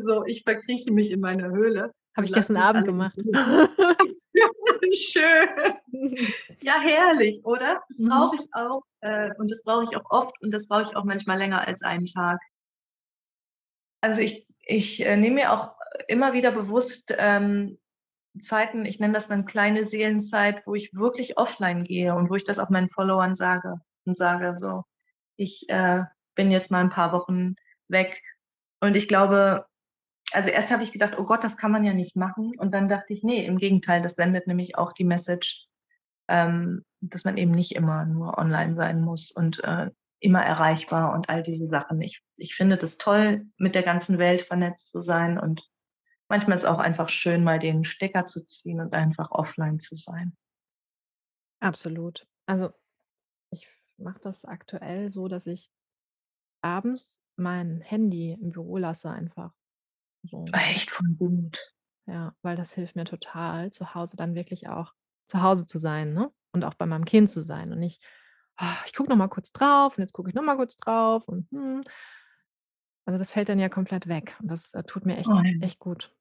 so, 0.03 0.25
ich 0.25 0.43
verkrieche 0.43 0.91
mich 0.91 1.11
in 1.11 1.19
meiner 1.19 1.49
Höhle. 1.49 1.91
Habe 2.15 2.25
ich 2.25 2.33
gestern 2.33 2.57
Abend 2.57 2.87
alle- 2.87 3.11
gemacht. 4.89 4.97
Schön. 5.91 6.57
Ja, 6.61 6.79
herrlich, 6.81 7.43
oder? 7.45 7.81
Das 7.89 7.97
Mhm. 7.99 8.09
brauche 8.09 8.35
ich 8.35 8.47
auch. 8.53 8.83
Äh, 9.01 9.31
und 9.37 9.51
das 9.51 9.61
brauche 9.63 9.83
ich 9.83 9.95
auch 9.97 10.09
oft 10.09 10.41
und 10.41 10.51
das 10.51 10.67
brauche 10.67 10.83
ich 10.83 10.95
auch 10.95 11.03
manchmal 11.03 11.37
länger 11.37 11.67
als 11.67 11.81
einen 11.81 12.05
Tag. 12.07 12.39
Also 14.01 14.21
ich, 14.21 14.47
ich 14.65 15.05
äh, 15.05 15.17
nehme 15.17 15.35
mir 15.35 15.51
auch 15.53 15.75
immer 16.07 16.33
wieder 16.33 16.51
bewusst 16.51 17.13
ähm, 17.17 17.77
Zeiten, 18.41 18.85
ich 18.85 18.99
nenne 18.99 19.13
das 19.13 19.27
dann 19.27 19.45
kleine 19.45 19.85
Seelenzeit, 19.85 20.65
wo 20.67 20.75
ich 20.75 20.93
wirklich 20.93 21.37
offline 21.37 21.83
gehe 21.83 22.13
und 22.13 22.29
wo 22.29 22.35
ich 22.35 22.43
das 22.43 22.59
auch 22.59 22.69
meinen 22.69 22.89
Followern 22.89 23.35
sage 23.35 23.81
und 24.05 24.17
sage 24.17 24.55
so, 24.55 24.83
ich 25.37 25.67
äh, 25.69 26.03
bin 26.35 26.51
jetzt 26.51 26.71
mal 26.71 26.81
ein 26.81 26.89
paar 26.91 27.11
Wochen 27.11 27.55
weg. 27.87 28.21
Und 28.79 28.95
ich 28.95 29.07
glaube, 29.07 29.65
also 30.33 30.49
erst 30.49 30.71
habe 30.71 30.83
ich 30.83 30.91
gedacht, 30.91 31.15
oh 31.17 31.23
Gott, 31.23 31.43
das 31.43 31.57
kann 31.57 31.71
man 31.71 31.83
ja 31.83 31.93
nicht 31.93 32.15
machen. 32.15 32.53
Und 32.57 32.71
dann 32.73 32.89
dachte 32.89 33.13
ich, 33.13 33.23
nee, 33.23 33.45
im 33.45 33.57
Gegenteil, 33.57 34.01
das 34.01 34.15
sendet 34.15 34.47
nämlich 34.47 34.77
auch 34.77 34.91
die 34.91 35.05
Message, 35.05 35.67
ähm, 36.27 36.83
dass 36.99 37.23
man 37.25 37.37
eben 37.37 37.51
nicht 37.51 37.75
immer 37.75 38.05
nur 38.05 38.37
online 38.37 38.75
sein 38.75 39.01
muss 39.01 39.31
und 39.31 39.63
äh, 39.63 39.89
immer 40.19 40.43
erreichbar 40.43 41.13
und 41.13 41.29
all 41.29 41.43
diese 41.43 41.67
Sachen. 41.67 42.01
Ich, 42.01 42.21
ich 42.35 42.55
finde 42.55 42.77
das 42.77 42.97
toll, 42.97 43.45
mit 43.57 43.75
der 43.75 43.83
ganzen 43.83 44.17
Welt 44.17 44.41
vernetzt 44.41 44.91
zu 44.91 45.01
sein 45.01 45.39
und 45.39 45.61
manchmal 46.27 46.55
ist 46.55 46.63
es 46.63 46.69
auch 46.69 46.79
einfach 46.79 47.09
schön, 47.09 47.43
mal 47.43 47.59
den 47.59 47.85
Stecker 47.85 48.27
zu 48.27 48.43
ziehen 48.43 48.81
und 48.81 48.93
einfach 48.93 49.31
offline 49.31 49.79
zu 49.79 49.95
sein. 49.95 50.35
Absolut. 51.59 52.27
Also 52.45 52.71
ich 53.51 53.67
mache 53.97 54.19
das 54.21 54.43
aktuell 54.45 55.09
so, 55.09 55.27
dass 55.27 55.47
ich 55.47 55.71
abends 56.61 57.23
mein 57.35 57.81
Handy 57.81 58.33
im 58.33 58.51
Büro 58.51 58.77
lasse 58.77 59.09
einfach. 59.09 59.53
So. 60.29 60.45
Echt 60.53 60.91
voll 60.91 61.09
gut. 61.17 61.59
Ja, 62.05 62.33
weil 62.41 62.55
das 62.55 62.73
hilft 62.73 62.95
mir 62.95 63.03
total, 63.03 63.71
zu 63.71 63.93
Hause 63.93 64.15
dann 64.15 64.35
wirklich 64.35 64.69
auch 64.69 64.93
zu 65.27 65.41
Hause 65.41 65.65
zu 65.65 65.77
sein, 65.77 66.13
ne? 66.13 66.31
Und 66.53 66.63
auch 66.63 66.73
bei 66.73 66.85
meinem 66.85 67.05
Kind 67.05 67.29
zu 67.29 67.41
sein 67.41 67.71
und 67.71 67.79
nicht, 67.79 68.01
ah, 68.55 68.77
ich 68.85 68.93
gucke 68.93 69.09
noch 69.09 69.17
mal 69.17 69.27
kurz 69.27 69.51
drauf 69.51 69.97
und 69.97 70.03
jetzt 70.03 70.13
gucke 70.13 70.29
ich 70.29 70.35
noch 70.35 70.43
mal 70.43 70.55
kurz 70.55 70.75
drauf 70.77 71.27
und 71.27 71.49
hm. 71.51 71.83
Also 73.05 73.19
das 73.19 73.31
fällt 73.31 73.47
dann 73.47 73.59
ja 73.59 73.69
komplett 73.69 74.07
weg 74.09 74.35
und 74.41 74.51
das 74.51 74.73
äh, 74.73 74.83
tut 74.83 75.05
mir 75.05 75.17
echt, 75.17 75.29
Oh 75.29 75.41
echt 75.61 75.79
gut. 75.79 76.13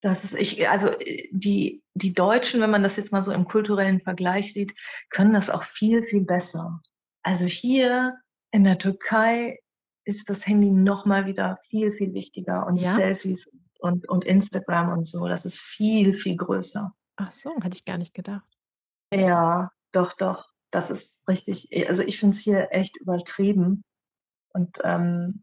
Das 0.00 0.24
ist, 0.24 0.34
ich, 0.34 0.68
also 0.68 0.88
äh, 0.88 1.28
die, 1.30 1.82
die 1.94 2.12
Deutschen, 2.12 2.60
wenn 2.60 2.70
man 2.70 2.82
das 2.82 2.96
jetzt 2.96 3.12
mal 3.12 3.22
so 3.22 3.32
im 3.32 3.44
kulturellen 3.44 4.00
Vergleich 4.00 4.52
sieht, 4.52 4.74
können 5.08 5.32
das 5.32 5.50
auch 5.50 5.62
viel, 5.62 6.02
viel 6.02 6.22
besser. 6.22 6.80
Also 7.22 7.46
hier 7.46 8.16
in 8.50 8.64
der 8.64 8.78
Türkei 8.78 9.60
ist 10.08 10.30
das 10.30 10.46
Handy 10.46 10.70
nochmal 10.70 11.26
wieder 11.26 11.58
viel, 11.68 11.92
viel 11.92 12.14
wichtiger 12.14 12.66
und 12.66 12.78
Ja? 12.80 12.94
Selfies 12.94 13.46
und, 13.78 14.08
und 14.08 14.24
Instagram 14.24 14.90
und 14.90 15.06
so, 15.06 15.28
das 15.28 15.44
ist 15.44 15.58
viel, 15.58 16.14
viel 16.14 16.36
größer. 16.36 16.94
Ach 17.16 17.30
so, 17.30 17.54
hätte 17.60 17.76
ich 17.76 17.84
gar 17.84 17.98
nicht 17.98 18.14
gedacht. 18.14 18.46
Ja, 19.12 19.70
doch, 19.92 20.14
doch, 20.14 20.48
das 20.70 20.90
ist 20.90 21.20
richtig. 21.28 21.70
eh, 21.72 21.86
Also 21.86 22.02
ich 22.02 22.18
finde 22.18 22.34
es 22.36 22.40
hier 22.42 22.68
echt 22.70 22.96
übertrieben. 22.96 23.84
Und 24.54 24.78
ähm, 24.82 25.42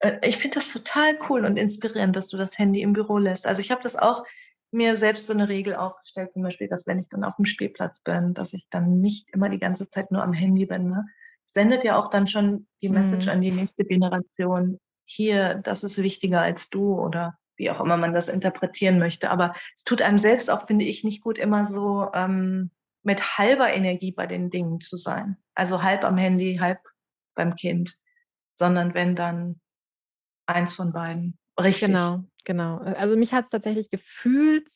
äh, 0.00 0.18
ich 0.26 0.38
finde 0.38 0.56
das 0.56 0.72
total 0.72 1.18
cool 1.28 1.44
und 1.44 1.56
inspirierend, 1.58 2.16
dass 2.16 2.28
du 2.28 2.38
das 2.38 2.58
Handy 2.58 2.80
im 2.80 2.94
Büro 2.94 3.18
lässt. 3.18 3.46
Also 3.46 3.60
ich 3.60 3.70
habe 3.70 3.82
das 3.82 3.96
auch 3.96 4.24
mir 4.70 4.96
selbst 4.96 5.26
so 5.26 5.34
eine 5.34 5.50
Regel 5.50 5.74
aufgestellt, 5.74 6.32
zum 6.32 6.42
Beispiel, 6.42 6.68
dass 6.68 6.86
wenn 6.86 6.98
ich 6.98 7.10
dann 7.10 7.24
auf 7.24 7.36
dem 7.36 7.44
Spielplatz 7.44 8.00
bin, 8.02 8.32
dass 8.32 8.54
ich 8.54 8.66
dann 8.70 9.00
nicht 9.00 9.28
immer 9.34 9.50
die 9.50 9.58
ganze 9.58 9.90
Zeit 9.90 10.10
nur 10.10 10.22
am 10.22 10.32
Handy 10.32 10.64
bin. 10.64 10.88
Ne? 10.88 11.06
Sendet 11.52 11.84
ja 11.84 11.98
auch 11.98 12.10
dann 12.10 12.26
schon 12.26 12.66
die 12.82 12.88
Message 12.88 13.26
Mhm. 13.26 13.30
an 13.30 13.40
die 13.42 13.52
nächste 13.52 13.84
Generation, 13.84 14.78
hier, 15.04 15.54
das 15.56 15.84
ist 15.84 15.98
wichtiger 15.98 16.40
als 16.40 16.70
du 16.70 16.94
oder 16.98 17.38
wie 17.56 17.70
auch 17.70 17.80
immer 17.80 17.96
man 17.98 18.14
das 18.14 18.28
interpretieren 18.28 18.98
möchte. 18.98 19.30
Aber 19.30 19.54
es 19.76 19.84
tut 19.84 20.00
einem 20.02 20.18
selbst 20.18 20.50
auch, 20.50 20.66
finde 20.66 20.86
ich, 20.86 21.04
nicht 21.04 21.22
gut, 21.22 21.38
immer 21.38 21.66
so 21.66 22.08
ähm, 22.14 22.70
mit 23.02 23.38
halber 23.38 23.72
Energie 23.72 24.12
bei 24.12 24.26
den 24.26 24.50
Dingen 24.50 24.80
zu 24.80 24.96
sein. 24.96 25.36
Also 25.54 25.82
halb 25.82 26.04
am 26.04 26.16
Handy, 26.16 26.58
halb 26.60 26.78
beim 27.34 27.54
Kind, 27.56 27.96
sondern 28.54 28.94
wenn 28.94 29.14
dann 29.14 29.60
eins 30.46 30.74
von 30.74 30.92
beiden. 30.92 31.38
Richtig. 31.60 31.88
Genau, 31.88 32.24
genau. 32.44 32.78
Also 32.78 33.16
mich 33.16 33.32
hat 33.34 33.44
es 33.44 33.50
tatsächlich 33.50 33.90
gefühlt 33.90 34.70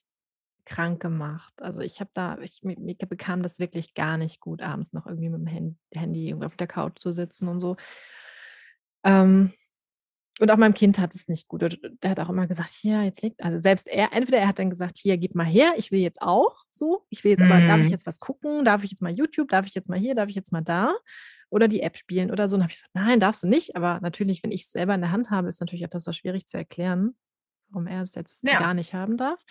krank 0.67 1.01
gemacht. 1.01 1.55
Also 1.63 1.81
ich 1.81 2.01
habe 2.01 2.11
da, 2.13 2.39
ich, 2.39 2.63
mir, 2.63 2.79
mir 2.79 2.95
bekam 2.97 3.43
das 3.43 3.59
wirklich 3.59 3.95
gar 3.95 4.19
nicht 4.19 4.41
gut, 4.41 4.61
abends 4.63 4.93
noch 4.93 5.07
irgendwie 5.07 5.29
mit 5.31 5.41
dem 5.41 5.49
Hand- 5.53 5.79
Handy 5.95 6.29
irgendwie 6.29 6.47
auf 6.47 6.57
der 6.57 6.67
Couch 6.67 6.99
zu 6.99 7.13
sitzen 7.13 7.49
und 7.49 7.61
so. 7.61 7.77
Ähm, 9.05 9.53
und 10.39 10.51
auch 10.51 10.59
meinem 10.59 10.75
Kind 10.75 10.99
hat 10.99 11.15
es 11.15 11.29
nicht 11.29 11.49
gut. 11.49 11.63
Und 11.63 11.79
Der 12.03 12.11
hat 12.11 12.21
auch 12.21 12.29
immer 12.29 12.47
gesagt, 12.47 12.69
hier, 12.71 13.03
jetzt 13.03 13.23
liegt, 13.23 13.43
also 13.43 13.59
selbst 13.59 13.87
er, 13.89 14.13
entweder 14.13 14.39
er 14.39 14.49
hat 14.49 14.59
dann 14.59 14.69
gesagt, 14.69 14.99
hier, 14.99 15.17
gib 15.17 15.35
mal 15.35 15.47
her, 15.47 15.73
ich 15.79 15.93
will 15.93 16.01
jetzt 16.01 16.21
auch 16.21 16.57
so. 16.71 17.07
Ich 17.09 17.25
will 17.25 17.31
jetzt 17.31 17.43
aber, 17.43 17.61
darf 17.67 17.79
ich 17.81 17.87
Mhm. 17.87 17.93
jetzt 17.93 18.07
was 18.07 18.21
gucken? 18.21 18.65
Darf 18.65 18.85
ich 18.85 18.91
jetzt 18.91 19.01
mal 19.01 19.13
YouTube? 19.13 19.49
Darf 19.49 19.67
ich 19.67 19.75
jetzt 19.75 19.89
mal 19.89 19.99
hier? 19.99 20.15
Darf 20.15 20.29
ich 20.29 20.35
jetzt 20.35 20.53
mal 20.53 20.61
da? 20.61 20.95
Oder 21.49 21.69
die 21.69 21.81
App 21.81 21.97
spielen 21.97 22.31
oder 22.31 22.49
so. 22.49 22.57
Und 22.57 22.63
habe 22.63 22.73
ich 22.73 22.79
gesagt, 22.79 22.95
nein, 22.95 23.19
darfst 23.21 23.45
du 23.45 23.47
nicht. 23.49 23.77
Aber 23.77 23.99
natürlich, 24.03 24.43
wenn 24.43 24.51
ich 24.51 24.65
es 24.65 24.73
selber 24.73 24.95
in 24.95 25.01
der 25.01 25.13
Hand 25.13 25.31
habe, 25.31 25.49
ist 25.49 25.61
natürlich 25.61 25.85
etwas 25.85 26.05
so 26.05 26.13
schwierig 26.13 26.47
zu 26.49 26.59
erklären, 26.59 27.17
warum 27.71 27.87
er 27.87 28.03
es 28.03 28.15
jetzt 28.15 28.43
Ja. 28.43 28.59
gar 28.59 28.75
nicht 28.75 28.93
haben 28.93 29.17
darf. 29.17 29.43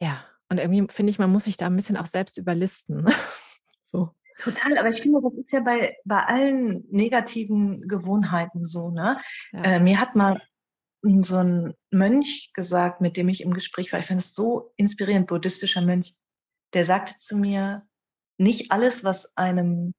Ja, 0.00 0.24
und 0.48 0.58
irgendwie 0.58 0.86
finde 0.92 1.10
ich, 1.10 1.18
man 1.18 1.30
muss 1.30 1.44
sich 1.44 1.56
da 1.56 1.66
ein 1.66 1.76
bisschen 1.76 1.96
auch 1.96 2.06
selbst 2.06 2.38
überlisten. 2.38 3.06
so. 3.84 4.14
Total, 4.42 4.78
aber 4.78 4.88
ich 4.88 5.02
finde, 5.02 5.20
das 5.22 5.34
ist 5.34 5.52
ja 5.52 5.60
bei, 5.60 5.96
bei 6.04 6.24
allen 6.24 6.84
negativen 6.90 7.86
Gewohnheiten 7.86 8.66
so, 8.66 8.90
ne? 8.90 9.20
Ja. 9.52 9.62
Äh, 9.62 9.80
mir 9.80 10.00
hat 10.00 10.16
mal 10.16 10.40
so 11.02 11.36
ein 11.36 11.74
Mönch 11.90 12.50
gesagt, 12.54 13.00
mit 13.00 13.16
dem 13.16 13.28
ich 13.28 13.42
im 13.42 13.54
Gespräch 13.54 13.92
war, 13.92 14.00
ich 14.00 14.06
fand 14.06 14.20
es 14.20 14.34
so 14.34 14.72
inspirierend, 14.76 15.26
buddhistischer 15.28 15.82
Mönch, 15.82 16.14
der 16.74 16.84
sagte 16.84 17.16
zu 17.16 17.36
mir, 17.36 17.86
nicht 18.38 18.72
alles, 18.72 19.04
was 19.04 19.36
einem, 19.36 19.94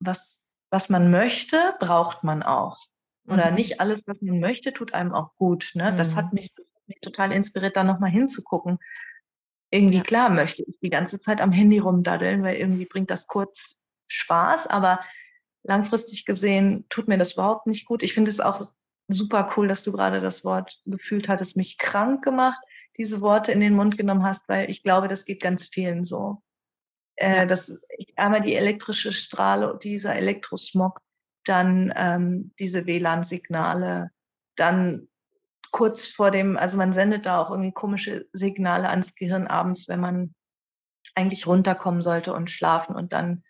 was, 0.00 0.42
was 0.70 0.88
man 0.90 1.10
möchte, 1.10 1.74
braucht 1.80 2.22
man 2.24 2.42
auch. 2.42 2.78
Oder 3.26 3.50
Mhm. 3.50 3.56
nicht 3.56 3.80
alles, 3.80 4.02
was 4.06 4.20
man 4.20 4.40
möchte, 4.40 4.72
tut 4.72 4.94
einem 4.94 5.12
auch 5.12 5.34
gut. 5.36 5.70
Ne? 5.74 5.92
Mhm. 5.92 5.96
das 5.96 6.16
hat 6.16 6.32
mich 6.32 6.52
total 7.02 7.32
inspiriert, 7.32 7.76
da 7.76 7.84
nochmal 7.84 8.10
hinzugucken. 8.10 8.78
Irgendwie 9.70 9.98
Ja. 9.98 10.02
klar 10.02 10.30
möchte 10.30 10.62
ich 10.62 10.78
die 10.80 10.90
ganze 10.90 11.20
Zeit 11.20 11.40
am 11.40 11.52
Handy 11.52 11.78
rumdaddeln, 11.78 12.42
weil 12.42 12.56
irgendwie 12.56 12.86
bringt 12.86 13.10
das 13.10 13.26
kurz 13.26 13.78
Spaß, 14.08 14.66
aber 14.66 15.00
langfristig 15.62 16.24
gesehen 16.24 16.86
tut 16.88 17.06
mir 17.06 17.18
das 17.18 17.34
überhaupt 17.34 17.66
nicht 17.66 17.84
gut. 17.86 18.02
Ich 18.02 18.14
finde 18.14 18.30
es 18.30 18.40
auch 18.40 18.66
super 19.08 19.52
cool, 19.56 19.68
dass 19.68 19.84
du 19.84 19.92
gerade 19.92 20.20
das 20.20 20.44
Wort 20.44 20.80
gefühlt 20.86 21.28
hattest, 21.28 21.56
mich 21.56 21.78
krank 21.78 22.24
gemacht, 22.24 22.60
diese 22.96 23.20
Worte 23.20 23.52
in 23.52 23.60
den 23.60 23.74
Mund 23.74 23.96
genommen 23.96 24.24
hast, 24.24 24.48
weil 24.48 24.70
ich 24.70 24.82
glaube, 24.82 25.08
das 25.08 25.24
geht 25.24 25.40
ganz 25.40 25.68
vielen 25.68 26.02
so. 26.04 26.42
Äh, 27.16 27.36
Ja. 27.36 27.46
das, 27.46 27.78
einmal 28.16 28.40
die 28.40 28.54
elektrische 28.54 29.12
Strahle, 29.12 29.78
dieser 29.82 30.14
Elektrosmog, 30.16 31.00
dann 31.44 31.92
ähm, 31.96 32.52
diese 32.58 32.86
WLAN-Signale, 32.86 34.10
dann 34.56 35.08
kurz 35.70 36.06
vor 36.06 36.30
dem, 36.30 36.56
also 36.56 36.76
man 36.76 36.92
sendet 36.92 37.26
da 37.26 37.40
auch 37.40 37.50
irgendwie 37.50 37.72
komische 37.72 38.26
Signale 38.32 38.88
ans 38.88 39.14
Gehirn 39.14 39.46
abends, 39.46 39.88
wenn 39.88 40.00
man 40.00 40.34
eigentlich 41.14 41.46
runterkommen 41.46 42.02
sollte 42.02 42.32
und 42.32 42.50
schlafen 42.50 42.94
und 42.94 43.12
dann 43.12 43.42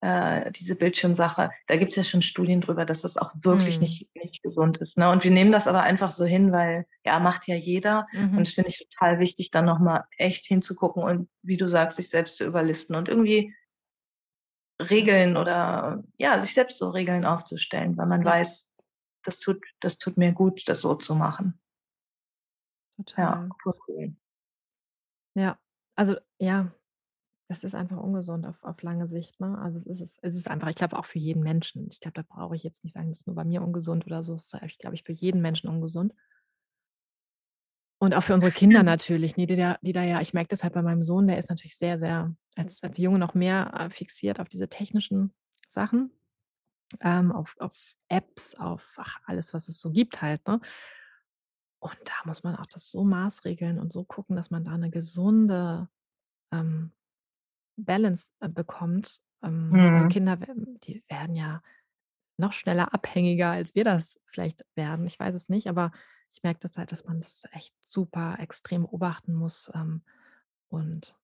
äh, 0.00 0.50
diese 0.52 0.74
Bildschirmsache. 0.74 1.50
Da 1.68 1.76
gibt 1.76 1.92
es 1.92 1.96
ja 1.96 2.04
schon 2.04 2.22
Studien 2.22 2.60
drüber, 2.60 2.84
dass 2.84 3.02
das 3.02 3.16
auch 3.16 3.30
wirklich 3.40 3.76
Mhm. 3.76 3.82
nicht, 3.82 4.08
nicht 4.16 4.42
gesund 4.42 4.78
ist. 4.78 4.96
Ne? 4.96 5.08
Und 5.10 5.22
wir 5.24 5.30
nehmen 5.30 5.52
das 5.52 5.68
aber 5.68 5.82
einfach 5.82 6.10
so 6.10 6.24
hin, 6.24 6.50
weil 6.52 6.86
ja, 7.04 7.18
macht 7.20 7.46
ja 7.46 7.54
jeder. 7.54 8.06
Und 8.12 8.32
Mhm. 8.32 8.38
das 8.38 8.52
finde 8.52 8.70
ich 8.70 8.78
total 8.78 9.20
wichtig, 9.20 9.50
dann 9.50 9.64
nochmal 9.64 10.04
echt 10.18 10.44
hinzugucken 10.44 11.02
und 11.02 11.28
wie 11.42 11.56
du 11.56 11.68
sagst, 11.68 11.96
sich 11.98 12.10
selbst 12.10 12.36
zu 12.36 12.44
überlisten 12.44 12.96
und 12.96 13.08
irgendwie 13.08 13.54
Regeln 14.80 15.36
oder 15.36 16.02
ja, 16.18 16.40
sich 16.40 16.54
selbst 16.54 16.78
so 16.78 16.90
Regeln 16.90 17.24
aufzustellen, 17.24 17.96
weil 17.96 18.06
man 18.06 18.22
Ja. 18.22 18.30
weiß, 18.30 18.68
das 19.22 19.38
tut, 19.38 19.64
das 19.78 19.98
tut 19.98 20.16
mir 20.16 20.32
gut, 20.32 20.62
das 20.66 20.80
so 20.80 20.96
zu 20.96 21.14
machen. 21.14 21.61
Ja, 23.16 23.48
Total. 23.48 23.48
voll 23.62 23.74
cool. 23.88 24.16
Ja, 25.34 25.58
also 25.96 26.16
ja, 26.38 26.72
das 27.48 27.64
ist 27.64 27.74
einfach 27.74 27.98
ungesund 27.98 28.46
auf, 28.46 28.62
auf 28.62 28.80
lange 28.82 29.06
Sicht. 29.06 29.38
Ne? 29.40 29.58
Also 29.58 29.78
es 29.78 30.00
ist, 30.00 30.18
es 30.22 30.34
ist 30.34 30.48
einfach, 30.48 30.68
ich 30.68 30.76
glaube 30.76 30.98
auch 30.98 31.04
für 31.04 31.18
jeden 31.18 31.42
Menschen. 31.42 31.86
Ich 31.90 32.00
glaube, 32.00 32.14
da 32.14 32.22
brauche 32.22 32.56
ich 32.56 32.62
jetzt 32.62 32.82
nicht 32.84 32.94
sagen, 32.94 33.08
das 33.08 33.18
ist 33.18 33.26
nur 33.26 33.36
bei 33.36 33.44
mir 33.44 33.62
ungesund 33.62 34.06
oder 34.06 34.22
so. 34.22 34.34
Es 34.34 34.52
ist, 34.52 34.78
glaube 34.78 34.94
ich, 34.94 35.04
für 35.04 35.12
jeden 35.12 35.42
Menschen 35.42 35.68
ungesund. 35.68 36.14
Und 37.98 38.14
auch 38.14 38.22
für 38.22 38.34
unsere 38.34 38.52
Kinder 38.52 38.82
natürlich, 38.82 39.36
ne, 39.36 39.46
die, 39.46 39.56
da, 39.56 39.78
die 39.82 39.92
da 39.92 40.02
ja, 40.02 40.20
ich 40.20 40.34
merke 40.34 40.48
das 40.48 40.64
halt 40.64 40.72
bei 40.72 40.82
meinem 40.82 41.04
Sohn, 41.04 41.28
der 41.28 41.38
ist 41.38 41.50
natürlich 41.50 41.76
sehr, 41.76 41.98
sehr, 41.98 42.34
als, 42.56 42.82
als 42.82 42.98
Junge 42.98 43.18
noch 43.18 43.34
mehr 43.34 43.72
äh, 43.78 43.90
fixiert 43.90 44.40
auf 44.40 44.48
diese 44.48 44.68
technischen 44.68 45.32
Sachen, 45.68 46.10
ähm, 47.00 47.30
auf, 47.30 47.54
auf 47.60 47.76
Apps, 48.08 48.56
auf 48.56 48.84
ach, 48.96 49.20
alles, 49.26 49.54
was 49.54 49.68
es 49.68 49.80
so 49.80 49.92
gibt 49.92 50.20
halt. 50.20 50.44
Ne? 50.48 50.60
Und 51.82 51.98
da 52.04 52.12
muss 52.26 52.44
man 52.44 52.54
auch 52.56 52.66
das 52.66 52.90
so 52.92 53.02
maßregeln 53.02 53.80
und 53.80 53.92
so 53.92 54.04
gucken, 54.04 54.36
dass 54.36 54.50
man 54.50 54.64
da 54.64 54.70
eine 54.70 54.90
gesunde 54.90 55.88
ähm, 56.52 56.92
Balance 57.76 58.30
äh, 58.40 58.48
bekommt. 58.48 59.20
Ähm, 59.42 59.70
Mhm. 59.70 60.08
Kinder, 60.08 60.40
werden- 60.40 60.78
die 60.82 61.02
werden 61.08 61.34
ja 61.34 61.60
noch 62.38 62.52
schneller 62.52 62.94
abhängiger, 62.94 63.50
als 63.50 63.74
wir 63.74 63.82
das 63.84 64.20
vielleicht 64.26 64.64
werden. 64.76 65.06
Ich 65.06 65.18
weiß 65.18 65.34
es 65.34 65.48
nicht, 65.48 65.66
aber 65.68 65.90
ich 66.30 66.42
merke 66.44 66.60
das 66.60 66.78
halt, 66.78 66.92
dass 66.92 67.04
man 67.04 67.20
das 67.20 67.46
echt 67.50 67.74
super 67.84 68.36
extrem 68.38 68.82
beobachten 68.82 69.34
muss 69.34 69.70
ähm, 69.74 70.02
und 70.68 71.16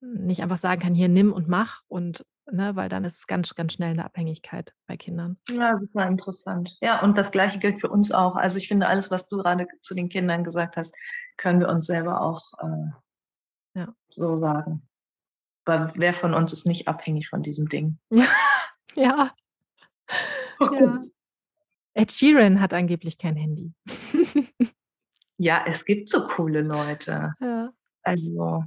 nicht 0.00 0.42
einfach 0.42 0.58
sagen 0.58 0.80
kann, 0.82 0.94
hier 0.94 1.08
nimm 1.08 1.32
und 1.32 1.48
mach 1.48 1.84
und 1.88 2.26
ne, 2.52 2.76
weil 2.76 2.88
dann 2.88 3.04
ist 3.04 3.18
es 3.18 3.26
ganz, 3.26 3.54
ganz 3.54 3.72
schnell 3.72 3.90
eine 3.90 4.04
Abhängigkeit 4.04 4.74
bei 4.86 4.96
Kindern. 4.96 5.38
Ja, 5.50 5.78
super 5.78 6.06
interessant. 6.06 6.76
Ja, 6.80 7.02
und 7.02 7.16
das 7.18 7.30
Gleiche 7.30 7.58
gilt 7.58 7.80
für 7.80 7.88
uns 7.90 8.12
auch. 8.12 8.36
Also 8.36 8.58
ich 8.58 8.68
finde, 8.68 8.86
alles, 8.86 9.10
was 9.10 9.26
du 9.28 9.38
gerade 9.38 9.66
zu 9.82 9.94
den 9.94 10.08
Kindern 10.08 10.44
gesagt 10.44 10.76
hast, 10.76 10.94
können 11.36 11.60
wir 11.60 11.68
uns 11.68 11.86
selber 11.86 12.20
auch 12.20 12.42
äh, 12.58 13.78
Ja. 13.80 13.94
so 14.10 14.36
sagen. 14.36 14.88
Weil 15.64 15.92
wer 15.94 16.12
von 16.14 16.34
uns 16.34 16.52
ist 16.52 16.66
nicht 16.66 16.88
abhängig 16.88 17.28
von 17.28 17.42
diesem 17.42 17.68
Ding? 17.68 17.98
Ja, 18.94 19.04
ja. 19.04 19.30
Oh 20.60 20.68
Ja. 20.74 20.98
Ed 21.94 22.12
Sheeran 22.12 22.60
hat 22.60 22.74
angeblich 22.74 23.18
kein 23.18 23.36
Handy. 23.36 23.72
Ja, 25.38 25.64
es 25.66 25.84
gibt 25.84 26.08
so 26.08 26.26
coole 26.28 26.60
Leute. 26.60 27.34
ja. 27.40 27.70
Also, 28.04 28.64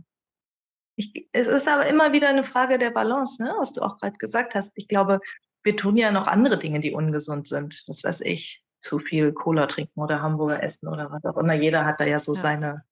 ich, 0.96 1.28
es 1.34 1.48
ist 1.48 1.68
aber 1.68 1.88
immer 1.88 2.14
wieder 2.14 2.30
eine 2.30 2.44
Frage 2.44 2.78
der 2.78 2.92
Balance, 2.92 3.44
ne? 3.44 3.54
was 3.60 3.74
du 3.74 3.82
auch 3.82 3.98
gerade 3.98 4.18
gesagt 4.18 4.56
hast. 4.56 4.72
Ich 4.76 4.88
glaube, 4.88 5.20
wir 5.64 5.76
tun 5.76 5.98
ja 5.98 6.12
noch 6.12 6.28
andere 6.28 6.58
Dinge, 6.58 6.80
die 6.80 6.94
ungesund 6.94 7.48
sind. 7.48 7.84
Was 7.88 8.04
weiß 8.04 8.22
ich, 8.22 8.64
zu 8.80 9.00
viel 9.00 9.34
Cola 9.34 9.68
trinken 9.68 10.00
oder 10.00 10.22
Hamburger 10.22 10.62
essen 10.64 10.88
oder 10.88 11.12
was 11.12 11.26
auch 11.26 11.38
immer. 11.38 11.54
Jeder 11.54 11.86
hat 11.86 12.00
da 12.00 12.06
ja 12.06 12.20
so 12.20 12.34
Ja. 12.34 12.40
seine, 12.40 12.84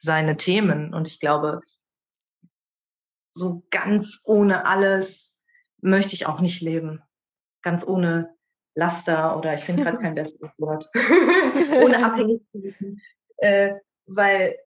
seine 0.00 0.36
Themen. 0.36 0.94
Und 0.94 1.06
ich 1.06 1.20
glaube, 1.20 1.60
so 3.34 3.64
ganz 3.70 4.20
ohne 4.24 4.66
alles 4.66 5.34
möchte 5.80 6.14
ich 6.14 6.26
auch 6.26 6.40
nicht 6.40 6.60
leben. 6.62 7.02
Ganz 7.62 7.86
ohne 7.86 8.34
Laster 8.74 9.36
oder 9.36 9.54
ich 9.54 9.64
finde 9.64 9.82
gerade 9.82 9.98
kein 10.02 10.14
besseres 10.14 10.50
Wort. 10.58 10.88
ohne 11.82 12.04
Abhängigkeiten. 12.04 13.00
Äh, 13.38 13.74
weil 14.06 14.56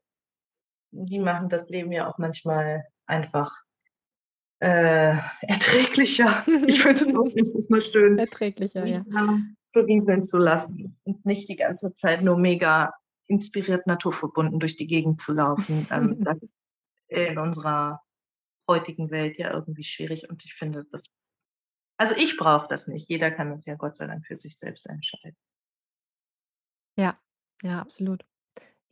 die 1.05 1.18
machen 1.18 1.49
das 1.49 1.68
Leben 1.68 1.92
ja 1.92 2.09
auch 2.09 2.18
manchmal 2.18 2.84
einfach 3.07 3.53
äh, 4.61 5.16
erträglicher. 5.42 6.44
Ich 6.66 6.82
finde 6.82 7.05
es 7.05 7.14
auch 7.14 7.24
nicht 7.34 7.70
mal 7.70 7.82
schön, 7.82 8.18
Erträglicher, 8.18 8.86
ja. 8.86 9.05
berieseln 9.72 10.24
zu 10.24 10.38
lassen 10.38 10.99
und 11.05 11.24
nicht 11.26 11.49
die 11.49 11.57
ganze 11.57 11.92
Zeit 11.94 12.22
nur 12.22 12.38
mega 12.38 12.92
inspiriert 13.28 13.86
naturverbunden 13.86 14.61
durch 14.61 14.76
die 14.76 14.86
Gegend 14.86 15.20
zu 15.20 15.32
laufen. 15.32 15.86
Ähm, 15.90 16.24
das 16.24 16.38
ist 16.42 16.53
in 17.09 17.38
unserer 17.38 18.01
heutigen 18.68 19.11
Welt 19.11 19.38
ja 19.38 19.53
irgendwie 19.53 19.84
schwierig 19.84 20.28
und 20.28 20.44
ich 20.44 20.55
finde, 20.55 20.84
das 20.90 21.05
Also 21.99 22.16
ich 22.16 22.36
brauche 22.36 22.66
das 22.68 22.88
nicht. 22.88 23.09
Jeder 23.09 23.30
kann 23.30 23.51
das 23.51 23.64
ja 23.64 23.76
Gott 23.76 23.97
sei 23.97 24.07
Dank 24.07 24.26
für 24.26 24.36
sich 24.36 24.59
selbst 24.59 24.86
entscheiden. 24.86 25.36
Ja, 26.99 27.16
ja, 27.62 27.80
absolut. 27.80 28.24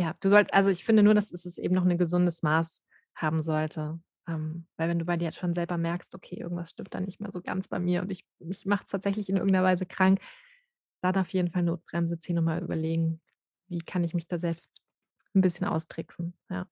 Ja, 0.00 0.14
du 0.20 0.28
sollst 0.28 0.52
also 0.52 0.70
ich 0.70 0.84
finde 0.84 1.02
nur, 1.02 1.14
dass 1.14 1.30
es 1.32 1.58
eben 1.58 1.74
noch 1.74 1.84
ein 1.84 1.98
gesundes 1.98 2.42
Maß 2.42 2.82
haben 3.14 3.42
sollte. 3.42 4.00
Ähm, 4.26 4.66
weil 4.76 4.88
wenn 4.88 4.98
du 4.98 5.04
bei 5.04 5.16
dir 5.16 5.26
jetzt 5.26 5.38
schon 5.38 5.54
selber 5.54 5.76
merkst: 5.78 6.14
„Okay, 6.14 6.36
irgendwas 6.40 6.70
stimmt 6.70 6.94
da 6.94 7.00
nicht 7.00 7.20
mehr 7.20 7.30
so 7.30 7.40
ganz 7.42 7.68
bei 7.68 7.78
mir 7.78 8.02
und 8.02 8.10
ich 8.10 8.24
mich 8.40 8.66
macht's 8.66 8.90
tatsächlich 8.90 9.28
in 9.28 9.36
irgendeiner 9.36 9.64
Weise 9.64 9.86
krank“, 9.86 10.20
dann 11.02 11.16
auf 11.16 11.28
jeden 11.30 11.50
Fall 11.50 11.62
Notbremse 11.62 12.18
ziehen 12.18 12.38
und 12.38 12.44
mal 12.44 12.62
überlegen: 12.62 13.20
„Wie 13.68 13.80
kann 13.80 14.02
ich 14.04 14.14
mich 14.14 14.26
da 14.28 14.38
selbst 14.38 14.82
ein 15.34 15.40
bisschen 15.42 15.66
austricksen?“ 15.66 16.34
Ja. 16.50 16.66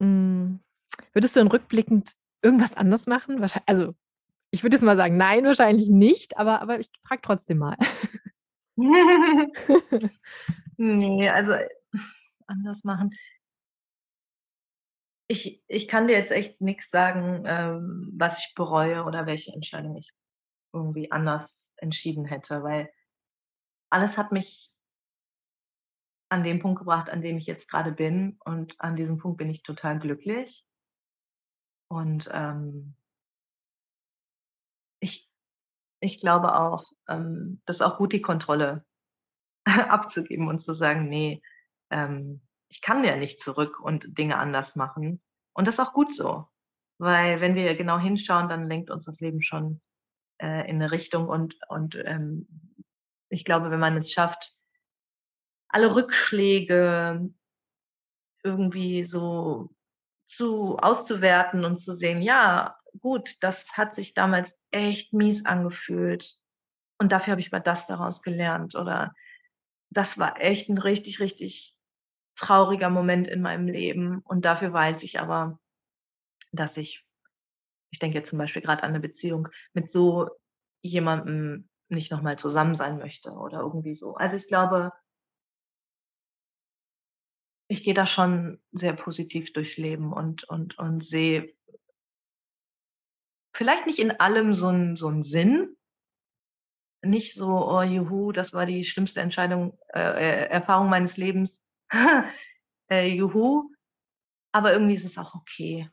Hm, 0.00 0.60
würdest 1.12 1.36
du 1.36 1.40
denn 1.40 1.48
rückblickend 1.48 2.12
irgendwas 2.42 2.74
anders 2.76 3.06
machen? 3.06 3.42
Also, 3.66 3.94
ich 4.52 4.64
würde 4.64 4.76
jetzt 4.76 4.84
mal 4.84 4.96
sagen, 4.96 5.16
nein, 5.18 5.44
wahrscheinlich 5.44 5.90
nicht, 5.90 6.38
aber 6.38 6.62
aber 6.62 6.80
ich 6.80 6.88
frage 7.06 7.22
trotzdem 7.22 7.58
mal. 7.58 7.76
Ne, 10.80 11.28
also, 11.30 11.52
äh, 11.52 11.68
anders 12.48 12.84
machen. 12.84 13.12
Ich 15.32 15.62
ich 15.68 15.86
kann 15.86 16.08
dir 16.08 16.14
jetzt 16.18 16.32
echt 16.32 16.60
nix 16.60 16.90
sagen, 16.90 17.44
ähm, 17.46 18.10
was 18.16 18.40
ich 18.40 18.52
bereue 18.56 19.04
oder 19.04 19.26
welche 19.26 19.52
Entscheidung 19.52 19.96
ich 19.96 20.12
irgendwie 20.72 21.12
anders 21.12 21.72
entschieden 21.78 22.24
hätte, 22.26 22.62
weil 22.64 22.90
alles 23.92 24.16
hat 24.16 24.32
mich 24.32 24.68
an 26.32 26.44
den 26.44 26.60
Punkt 26.60 26.78
gebracht, 26.78 27.10
an 27.10 27.22
dem 27.22 27.38
ich 27.38 27.46
jetzt 27.46 27.68
grade 27.68 27.90
bin 27.90 28.38
und 28.44 28.80
an 28.80 28.94
diesem 28.94 29.18
Punkt 29.18 29.38
bin 29.38 29.50
ich 29.50 29.64
total 29.64 29.98
glücklich. 29.98 30.62
Und, 31.90 32.28
ähm 32.32 32.94
ich 35.02 35.26
ich 36.00 36.20
glaube 36.20 36.56
auch, 36.58 36.84
ähm, 37.08 37.62
das 37.66 37.76
ist 37.78 37.82
auch 37.82 37.98
gut, 37.98 38.12
die 38.12 38.22
Kontrolle 38.22 38.84
abzugeben 39.90 40.48
und 40.48 40.60
zu 40.60 40.72
sagen: 40.72 41.08
„Ne, 41.08 41.42
ähm, 41.90 42.40
ich 42.68 42.82
kann 42.82 43.04
ja 43.04 43.16
nicht 43.16 43.40
zurück 43.40 43.80
und 43.80 44.18
Dinge 44.18 44.36
anders 44.38 44.76
machen.“ 44.76 45.20
Und 45.54 45.66
das 45.68 45.74
ist 45.76 45.80
auch 45.80 45.92
gut 45.94 46.14
so, 46.14 46.46
weil 46.98 47.40
wenn 47.40 47.54
wir 47.54 47.74
genau 47.76 47.98
hinschauen, 47.98 48.48
dann 48.48 48.66
lenkt 48.66 48.90
uns 48.90 49.04
das 49.06 49.20
Leben 49.20 49.42
schon, 49.42 49.80
äh, 50.40 50.68
in 50.70 50.78
'ne 50.78 50.92
Richtung 50.92 51.28
und 51.28 51.56
und, 51.68 51.96
ähm, 52.06 52.48
ich 53.30 53.44
glaube, 53.44 53.70
wenn 53.72 53.80
man 53.80 53.96
es 53.98 54.12
schafft 54.12 54.50
alle 55.72 55.94
Rückschläge 55.94 57.30
irgendwie 58.44 59.04
so 59.04 59.68
zu 60.26 60.78
auszuwerten 60.78 61.64
und 61.64 61.78
zu 61.78 61.94
sehen: 61.94 62.22
„Ja, 62.22 62.76
gut, 63.00 63.36
das 63.42 63.72
hat 63.76 63.94
sich 63.94 64.14
damals 64.14 64.56
echt 64.70 65.12
mies 65.12 65.44
angefühlt 65.46 66.36
und 66.98 67.12
dafür 67.12 67.32
habe 67.32 67.40
ich 67.42 67.52
aber 67.52 67.60
das 67.60 67.86
daraus 67.86 68.22
gelernt.“ 68.22 68.76
Oder: 68.76 69.14
„Das 69.92 70.18
war 70.18 70.40
echt 70.40 70.68
'n 70.68 70.78
richtig, 70.78 71.18
richtig 71.20 71.74
trauriger 72.36 72.90
Moment 72.90 73.28
in 73.28 73.42
meinem 73.42 73.68
Leben 73.68 74.20
und 74.24 74.44
dafür 74.44 74.72
weiß 74.72 75.02
ich 75.04 75.20
aber, 75.20 75.58
dass 76.52 76.76
ich“ 76.78 77.04
ich 77.92 77.98
denke 78.00 78.18
jetzt 78.18 78.30
zum 78.30 78.38
Beispiel 78.38 78.62
grad 78.62 78.82
an 78.84 78.92
'ne 78.92 79.00
Beziehung, 79.00 79.48
„mit 79.74 79.92
so 79.92 80.30
jemandem 80.82 81.68
nicht 81.90 82.12
noch 82.12 82.22
mal 82.22 82.38
zusammen 82.38 82.74
sein 82.76 82.98
möchte“ 82.98 83.32
oder 83.32 83.60
irgendwie 83.60 83.94
so. 83.94 84.14
Also, 84.16 84.36
ich 84.36 84.48
glaube 84.48 84.92
ich 87.70 87.84
gehe 87.84 87.94
da 87.94 88.04
schon 88.04 88.58
sehr 88.72 88.94
positiv 88.94 89.52
durchs 89.52 89.76
Leben 89.76 90.12
und 90.12 90.42
und 90.48 90.76
und 90.80 91.04
sehe 91.04 91.52
vielleicht 93.54 93.86
nicht 93.86 93.98
in 93.98 94.12
allem 94.20 94.52
so 94.52 94.68
'n 94.68 94.96
so 94.96 95.08
'n 95.08 95.22
Sinn 95.22 95.76
nicht 97.02 97.34
so: 97.34 97.46
„Oh, 97.48 97.82
juhu, 97.82 98.32
das 98.32 98.52
war 98.52 98.66
die 98.66 98.84
schlimmste 98.84 99.20
Entscheidung 99.20 99.78
äh, 99.94 100.00
äh, 100.00 100.46
Erfahrung 100.48 100.88
meines 100.90 101.16
Lebens. 101.16 101.64
Äh, 102.90 103.08
juhu.“ 103.14 103.70
Aber 104.52 104.72
irgendwie 104.72 104.94
ist 104.94 105.04
es 105.04 105.18
auch 105.18 105.34
okay. 105.34 105.88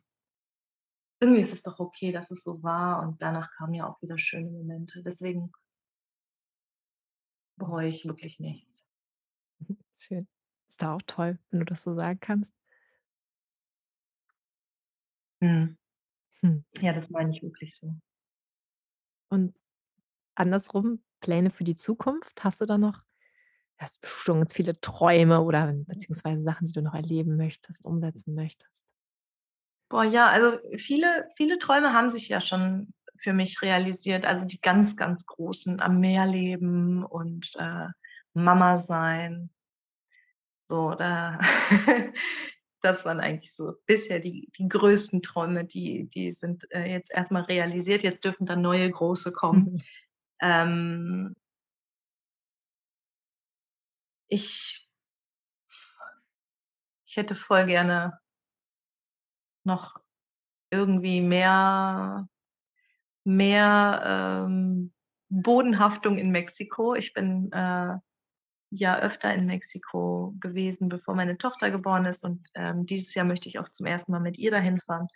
Irgendwie 1.22 1.42
ist 1.42 1.54
es 1.54 1.62
doch 1.62 1.80
okay, 1.80 2.12
dass 2.12 2.32
es 2.32 2.44
so 2.44 2.64
war 2.64 3.04
und 3.04 3.22
danach 3.22 3.52
kamen 3.58 3.76
ja 3.76 3.88
auch 3.88 4.02
wieder 4.02 4.18
schöne 4.18 4.50
Momente. 4.50 5.04
Deswegen 5.04 5.52
bereue 7.58 7.90
ich 7.90 8.06
wirklich 8.06 8.40
nichts. 8.40 8.86
Schön. 9.98 10.28
Ist 10.70 10.82
doch 10.84 10.90
auch 10.98 11.02
toll, 11.08 11.40
wenn 11.52 11.60
du 11.62 11.66
das 11.66 11.84
so 11.84 11.94
sagen 11.94 12.20
kannst. 12.20 12.54
Mhm. 15.42 15.78
Hm. 16.44 16.66
Ja, 16.82 16.94
das 16.94 17.10
meine 17.12 17.32
ich 17.36 17.44
wirklich 17.44 17.76
so. 17.78 17.96
Und 19.30 19.56
andersrum, 20.40 21.04
Pläne 21.20 21.52
für 21.52 21.64
die 21.64 21.76
Zukunft? 21.76 22.44
Hast 22.44 22.62
du 22.62 22.66
da 22.66 22.78
noch 22.78 23.02
hast 23.78 24.02
bestimmt 24.02 24.40
ganz 24.40 24.54
viele 24.54 24.80
Träume 24.80 25.42
oder 25.42 25.72
beziehungsweise 25.74 26.42
Sachen, 26.42 26.68
die 26.68 26.74
du 26.74 26.82
noch 26.82 26.94
erleben 26.94 27.38
möchtest, 27.38 27.86
umsetzen 27.86 28.34
möchtest? 28.34 28.84
Boah, 29.90 30.04
ja, 30.04 30.28
also 30.30 30.58
viele 30.78 31.30
viele 31.38 31.60
Träume 31.60 31.94
haben 31.94 32.10
sich 32.10 32.28
ja 32.28 32.42
schon 32.42 32.94
für 33.20 33.34
mich 33.34 33.62
realisiert, 33.62 34.26
also 34.26 34.46
die 34.46 34.60
ganz, 34.62 34.96
ganz 34.96 35.26
großen, 35.26 35.80
am 35.80 36.00
Meer 36.00 36.26
leben 36.26 37.04
und, 37.04 37.52
äh, 37.58 37.88
Mama 38.34 38.78
sein. 38.78 39.50
So, 40.70 40.94
da 40.94 41.40
das 42.82 43.06
waren 43.06 43.20
eigentlich 43.20 43.56
so 43.56 43.74
bisher 43.86 44.20
die 44.20 44.50
die 44.58 44.68
größten 44.68 45.22
Träume, 45.22 45.66
die 45.66 46.10
die 46.10 46.34
sind, 46.34 46.70
äh, 46.72 46.92
jetzt 46.92 47.12
erst 47.12 47.32
mal 47.32 47.44
realisiert. 47.44 48.04
Jetzt 48.04 48.26
dürfen 48.26 48.46
dann 48.46 48.62
neue 48.62 48.90
große 48.90 49.32
kommen. 49.32 49.82
Ähm 50.42 51.36
ich 54.32 54.84
ich 57.10 57.16
hätte 57.16 57.36
voll 57.36 57.66
gerne 57.66 58.20
noch 59.66 60.00
irgendwie 60.72 61.22
mehr 61.22 62.28
mehr, 63.26 64.46
ähm, 64.48 64.94
Bodenhaftung 65.30 66.18
in 66.18 66.32
Mexiko. 66.32 66.96
Ich 66.96 67.14
bin, 67.14 67.52
äh, 67.52 67.98
ja 68.72 69.00
öfter 69.00 69.34
in 69.36 69.46
Mexiko 69.48 70.36
gewesen, 70.42 70.90
bevor 70.90 71.16
meine 71.16 71.38
Tochter 71.38 71.72
geboren 71.72 72.06
ist 72.06 72.24
und, 72.26 72.48
ähm, 72.56 72.86
dieses 72.88 73.16
Jahr 73.16 73.26
möchte 73.26 73.50
ich 73.50 73.60
auch 73.60 73.70
zum 73.70 73.86
1. 73.88 74.12
Mal 74.12 74.20
mit 74.22 74.38
ihr 74.40 74.52
dahin 74.52 74.80
fahren. 74.82 75.08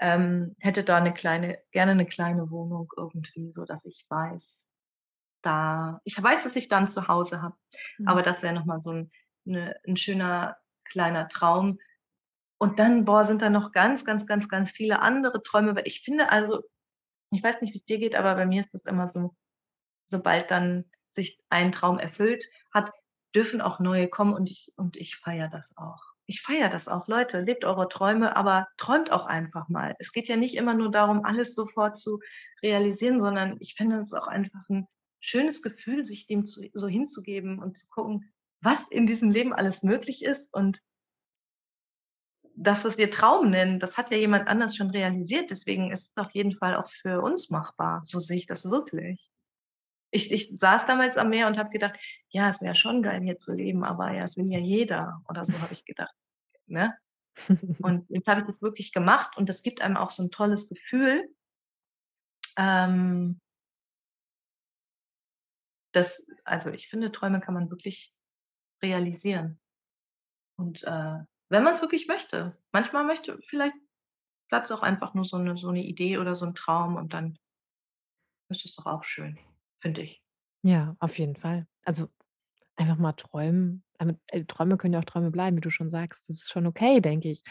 Ähm, 0.00 0.56
hätte 0.60 0.84
da 0.84 1.00
'ne 1.00 1.12
kleine 1.14 1.58
gerne 1.72 1.94
'ne 1.94 2.06
kleine 2.06 2.50
Wohnung 2.50 2.88
irgendwie, 2.96 3.52
sodass 3.54 3.84
ich 3.84 4.06
weiß, 4.08 4.70
da 5.42 6.00
ich 6.04 6.22
weiß, 6.22 6.44
dass 6.44 6.56
ich 6.56 6.68
da 6.68 6.78
'n 6.78 6.88
Zuhause 6.88 7.42
habe, 7.42 7.56
Mhm. 7.98 8.06
aber 8.06 8.22
das 8.22 8.42
wäre 8.42 8.54
noch 8.54 8.66
mal 8.66 8.80
so 8.82 8.90
'n 8.92 9.10
'ne 9.46 9.76
'n 9.86 9.96
schöner 9.98 10.58
kleiner 10.84 11.28
Traum. 11.28 11.78
Und 12.58 12.78
dann, 12.80 13.04
boah, 13.06 13.24
sind 13.24 13.42
da 13.42 13.50
noch 13.50 13.72
ganz, 13.72 14.04
ganz, 14.06 14.26
ganz, 14.26 14.48
ganz 14.48 14.72
viele 14.72 15.00
andere 15.02 15.42
Träume, 15.44 15.76
weil 15.76 15.86
ich 15.88 16.02
finde 16.02 16.30
also, 16.32 16.62
ich 17.32 17.42
weiß 17.42 17.62
nicht, 17.62 17.74
wie's 17.74 17.84
dir 17.86 17.98
geht, 17.98 18.16
aber 18.16 18.34
bei 18.36 18.46
mir 18.46 18.60
ist 18.62 18.74
das 18.74 18.86
immer 18.86 19.08
so, 19.08 19.36
sobald 20.06 20.50
dann 20.52 20.86
sich 21.12 21.40
ein 21.50 21.72
Traum 21.72 21.98
erfüllt 22.00 22.46
hat, 22.74 22.92
dürfen 23.36 23.60
auch 23.62 23.80
neue 23.80 24.08
kommen 24.08 24.34
und 24.34 24.50
ich 24.50 24.72
und 24.76 24.96
ich 24.98 25.16
feiere 25.18 25.48
das 25.50 25.76
auch. 25.78 26.09
Ich 26.30 26.42
feiere 26.42 26.68
das 26.70 26.86
auch. 26.86 27.08
Leute, 27.08 27.40
lebt 27.40 27.64
eure 27.64 27.88
Träume, 27.88 28.36
aber 28.36 28.68
träumt 28.76 29.10
auch 29.10 29.26
einfach 29.26 29.68
mal. 29.68 29.96
Es 29.98 30.12
geht 30.12 30.28
ja 30.28 30.36
nicht 30.36 30.54
immer 30.54 30.74
nur 30.74 30.88
darum, 30.92 31.24
alles 31.24 31.56
sofort 31.56 31.98
zu 31.98 32.20
realisieren, 32.62 33.20
sondern 33.20 33.56
ich 33.58 33.74
finde 33.74 33.96
es 33.98 34.12
auch 34.14 34.28
einfach 34.28 34.60
'n 34.70 34.86
schönes 35.18 35.60
Gefühl, 35.60 36.06
sich 36.06 36.28
dem 36.28 36.46
zu 36.46 36.62
so 36.72 36.86
hinzugeben 36.86 37.58
und 37.58 37.76
zu 37.78 37.88
gucken, 37.88 38.32
was 38.60 38.86
in 38.90 39.08
diesem 39.08 39.32
Leben 39.32 39.52
alles 39.52 39.82
möglich 39.82 40.22
ist 40.24 40.54
und 40.54 40.80
das, 42.56 42.84
was 42.84 42.98
wir 42.98 43.10
Traum 43.10 43.50
nennen, 43.50 43.80
das 43.80 43.96
hat 43.96 44.10
ja 44.10 44.16
jemand 44.18 44.48
anders 44.48 44.76
schon 44.76 44.90
realisiert, 44.90 45.50
deswegen 45.50 45.90
ist 45.92 46.10
es 46.10 46.16
auf 46.18 46.30
jeden 46.32 46.52
Fall 46.56 46.76
auch 46.76 46.88
für 46.88 47.20
uns 47.22 47.50
machbar. 47.50 48.02
So 48.04 48.20
sehe 48.20 48.36
ich 48.38 48.46
das 48.46 48.64
wirklich. 48.70 49.30
Ich 50.12 50.32
ich 50.32 50.50
saß 50.60 50.86
damals 50.86 51.16
am 51.18 51.30
Meer 51.30 51.48
und 51.48 51.58
habe 51.58 51.70
gedacht: 51.70 51.98
„Ja, 52.30 52.48
es 52.48 52.62
wäre 52.62 52.74
schon 52.76 53.02
geil, 53.02 53.22
hier 53.22 53.38
zu 53.38 53.54
leben, 53.54 53.84
aber 53.84 54.12
ja, 54.12 54.24
es 54.24 54.36
will 54.38 54.50
ja 54.52 54.58
jeder“, 54.60 55.22
oder 55.28 55.44
so 55.46 55.60
habe 55.62 55.74
ich 55.74 55.84
gedacht, 55.86 56.14
ne? 56.70 56.94
Und 57.82 58.06
jetzt 58.10 58.28
habe 58.28 58.40
ich 58.42 58.46
das 58.48 58.62
wirklich 58.62 58.92
gemacht 58.92 59.36
und 59.38 59.48
das 59.48 59.62
gibt 59.62 59.82
einem 59.82 59.96
auch 59.98 60.10
so 60.12 60.22
'n 60.24 60.30
tolles 60.32 60.68
Gefühl. 60.68 61.28
Ähm 62.56 63.40
das 65.94 66.24
also, 66.44 66.70
ich 66.70 66.88
finde, 66.88 67.12
Träume 67.12 67.40
kann 67.40 67.54
man 67.54 67.70
wirklich 67.70 68.12
realisieren. 68.82 69.58
Und, 70.58 70.82
äh, 70.84 71.18
wenn 71.48 71.62
man's 71.64 71.80
wirklich 71.82 72.06
möchte. 72.08 72.56
Manchmal 72.72 73.04
möchte 73.04 73.38
vielleicht 73.44 73.74
bleibt's 74.48 74.72
auch 74.72 74.82
einfach 74.82 75.14
nur 75.14 75.24
so 75.26 75.38
'ne 75.38 75.56
so 75.58 75.70
'ne 75.72 75.84
Idee 75.84 76.18
oder 76.18 76.36
so 76.36 76.46
'n 76.46 76.54
Traum 76.54 76.96
und 76.96 77.14
dann 77.14 77.38
ist 78.50 78.64
es 78.66 78.74
doch 78.74 78.86
auch 78.86 79.04
schön, 79.04 79.38
finde 79.80 80.02
ich. 80.02 80.20
Ja, 80.64 80.94
auf 81.00 81.18
jeden 81.18 81.36
Fall. 81.36 81.66
Also, 81.84 82.08
einfach 82.80 82.98
mal 82.98 83.12
träumen. 83.12 83.84
Damit 83.98 84.18
äh, 84.28 84.44
Träume 84.44 84.76
können 84.76 84.94
ja 84.94 85.00
auch 85.00 85.04
Träume 85.04 85.30
bleiben, 85.30 85.56
wie 85.56 85.60
du 85.60 85.70
schon 85.70 85.90
sagst. 85.90 86.28
Das 86.28 86.38
ist 86.38 86.50
schon 86.50 86.66
okay, 86.66 87.00
denke 87.00 87.30
ich, 87.30 87.42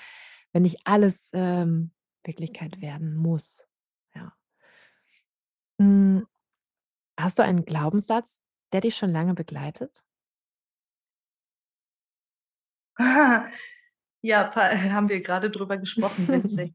wenn 0.52 0.64
nicht 0.64 0.82
alles, 0.86 1.30
ähm, 1.34 1.92
Wirklichkeit 2.24 2.82
werden 2.82 3.16
muss. 3.16 3.66
Ja. 4.14 4.34
Hm, 5.80 6.28
hast 7.18 7.40
du 7.40 7.44
einen 7.44 7.66
Glaubenssatz, 7.66 8.42
der 8.74 8.82
dich 8.82 8.96
schon 8.96 9.12
lange 9.12 9.34
begleitet? 9.34 10.04
Ja, 14.22 14.54
haben 14.56 15.08
wir 15.08 15.22
gerade 15.22 15.50
drüber 15.50 15.78
gesprochen, 15.78 16.28
witzig. 16.28 16.74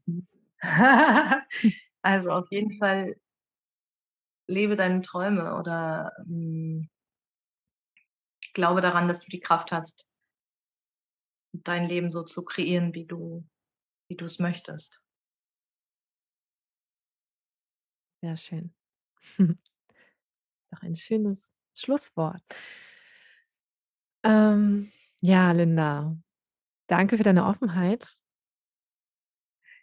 Also, 2.01 2.29
auf 2.31 2.45
jeden 2.51 2.77
Fall 2.79 3.15
lebe 4.47 4.75
deine 4.75 5.01
Träume 5.03 5.55
oder, 5.55 6.11
hm 6.25 6.89
glaube 8.55 8.81
daran, 8.81 9.07
dass 9.07 9.21
du 9.21 9.29
die 9.29 9.39
Kraft 9.39 9.71
hast 9.71 10.09
dein 11.63 11.87
Leben 11.87 12.11
so 12.11 12.23
zu 12.23 12.43
kreieren, 12.43 12.93
wie 12.93 13.05
du 13.05 13.47
wie 14.07 14.15
du's 14.15 14.39
möchtest. 14.39 15.01
Sehr 18.21 18.37
schön. 18.37 18.73
Doch 20.71 20.81
ein 20.81 20.95
schönes 20.95 21.55
Schlusswort. 21.73 22.43
Ähm, 24.23 24.91
ja, 25.21 25.51
Linda, 25.51 26.15
danke 26.87 27.17
für 27.17 27.23
deine 27.23 27.45
Offenheit. 27.45 28.07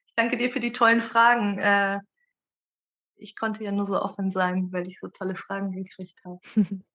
Ich 0.06 0.14
danke 0.14 0.36
dir 0.36 0.50
für 0.50 0.60
die 0.60 0.72
tollen 0.72 1.00
Fragen. 1.00 1.58
Äh, 1.58 1.98
ich 3.16 3.36
konnte 3.36 3.64
ja 3.64 3.72
nur 3.72 3.86
so 3.86 4.00
offen 4.00 4.30
sein, 4.30 4.72
weil 4.72 4.86
ich 4.88 4.98
so 5.00 5.08
tolle 5.08 5.36
Fragen 5.36 5.72
gekriegt 5.72 6.18
habe. 6.24 6.40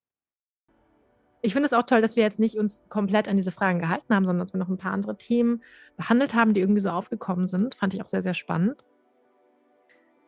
Ich 1.47 1.53
finde 1.53 1.67
es 1.67 1.71
auch 1.71 1.83
toll, 1.83 2.01
dass 2.01 2.17
wir 2.17 2.23
jetzt 2.23 2.39
nicht 2.39 2.57
uns 2.57 2.83
komplett 2.89 3.29
an 3.29 3.37
diese 3.37 3.53
Fragen 3.53 3.79
gehalten 3.79 4.13
haben, 4.13 4.25
sondern 4.25 4.45
dass 4.45 4.53
wir 4.53 4.59
noch 4.59 4.67
ein 4.67 4.77
paar 4.77 4.91
andere 4.91 5.15
Themen 5.15 5.63
behandelt 5.95 6.35
haben, 6.35 6.53
die 6.53 6.59
irgendwie 6.59 6.81
so 6.81 6.89
aufgekommen 6.89 7.45
sind. 7.45 7.73
Fand 7.73 7.93
ich 7.93 8.01
auch 8.01 8.07
sehr, 8.07 8.21
sehr 8.21 8.33
spannend. 8.33 8.83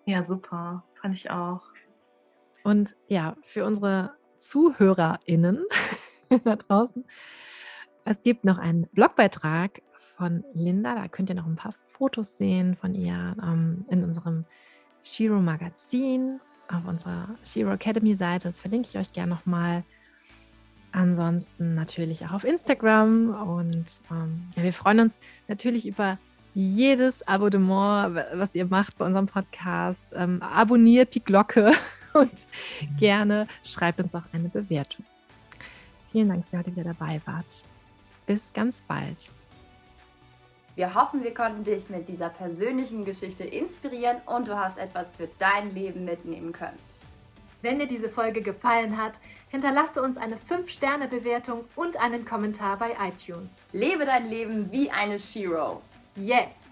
Ja, 0.06 0.24
super. 0.24 0.86
Fand 1.02 1.16
ich 1.16 1.30
auch. 1.30 1.64
Und 2.64 2.96
ja, 3.10 3.36
für 3.44 3.66
unsere 3.66 4.14
ZuhörerInnen 4.38 5.66
da 6.46 6.56
draußen, 6.56 7.04
es 8.06 8.24
gibt 8.24 8.46
noch 8.46 8.58
einen 8.58 8.88
Blogbeitrag 8.94 9.82
von 10.16 10.46
Linda. 10.54 10.96
Da 10.96 11.10
könnt 11.10 11.28
ihr 11.28 11.36
noch 11.36 11.48
ein 11.48 11.58
paar 11.58 11.76
Fotos 11.98 12.38
sehen 12.38 12.78
von 12.78 12.96
ihr 12.96 13.36
ähm, 13.44 13.84
in 13.90 14.06
unserem 14.06 14.46
Shiro 15.04 15.42
Magazin 15.42 16.40
auf 16.70 16.88
unserer 16.88 17.28
Shiro 17.44 17.74
Academy 17.74 18.16
Seite. 18.16 18.48
Das 18.48 18.62
verlinke 18.62 18.88
ich 18.88 18.98
euch 18.98 19.12
gerne 19.12 19.36
nochmal. 19.36 19.84
Ansonsten 20.92 21.76
natürlich 21.76 22.26
auch 22.26 22.32
auf 22.32 22.44
Instagram 22.44 23.30
und 23.30 23.86
ähm, 24.10 24.48
ja, 24.56 24.64
wir 24.64 24.74
freuen 24.74 25.02
uns 25.02 25.20
natürlich 25.48 25.88
über 25.88 26.18
jedes 26.56 27.28
Abonnement, 27.28 28.26
was 28.34 28.56
ihr 28.56 28.66
macht 28.66 28.98
bei 28.98 29.06
unserem 29.06 29.28
Podcast. 29.28 30.02
Ähm, 30.14 30.42
abonniert 30.42 31.14
die 31.14 31.24
Glocke 31.24 31.72
und 32.14 32.48
gerne 32.98 33.48
schreibt 33.64 34.00
uns 34.00 34.16
auch 34.16 34.24
eine 34.34 34.50
Bewertung. 34.50 35.06
Vielen 36.12 36.30
Dank, 36.30 36.42
dass 36.42 36.54
ihr 36.54 36.60
heute 36.60 36.76
wieder 36.76 36.94
dabei 36.94 37.22
wart. 37.26 37.46
Bis 38.26 38.52
ganz 38.52 38.82
bald. 38.82 39.32
Wir 40.76 40.96
hoffen, 40.96 41.24
wir 41.24 41.34
konnten 41.34 41.64
dich 41.64 41.90
mit 41.90 42.08
dieser 42.08 42.30
persönlichen 42.30 43.06
Geschichte 43.06 43.44
inspirieren 43.44 44.18
und 44.26 44.48
du 44.48 44.58
hast 44.58 44.78
etwas 44.78 45.16
für 45.16 45.28
dein 45.38 45.74
Leben 45.74 46.06
mitnehmen 46.06 46.52
können. 46.52 46.78
Wenn 47.62 47.80
dir 47.80 47.88
diese 47.88 48.08
Folge 48.08 48.42
gefallen 48.42 48.98
hat, 48.98 49.20
hinterlasse 49.50 50.02
uns 50.02 50.18
eine 50.18 50.38
5-Sterne-Bewertung 50.38 51.66
und 51.76 51.98
einen 51.98 52.24
Kommentar 52.24 52.78
bei 52.78 52.96
iTunes. 53.06 53.66
Lebe 53.74 54.06
dein 54.06 54.30
Leben 54.30 54.72
wie 54.72 54.90
eine 54.90 55.20
Shiro. 55.20 55.82
Jetzt! 56.16 56.69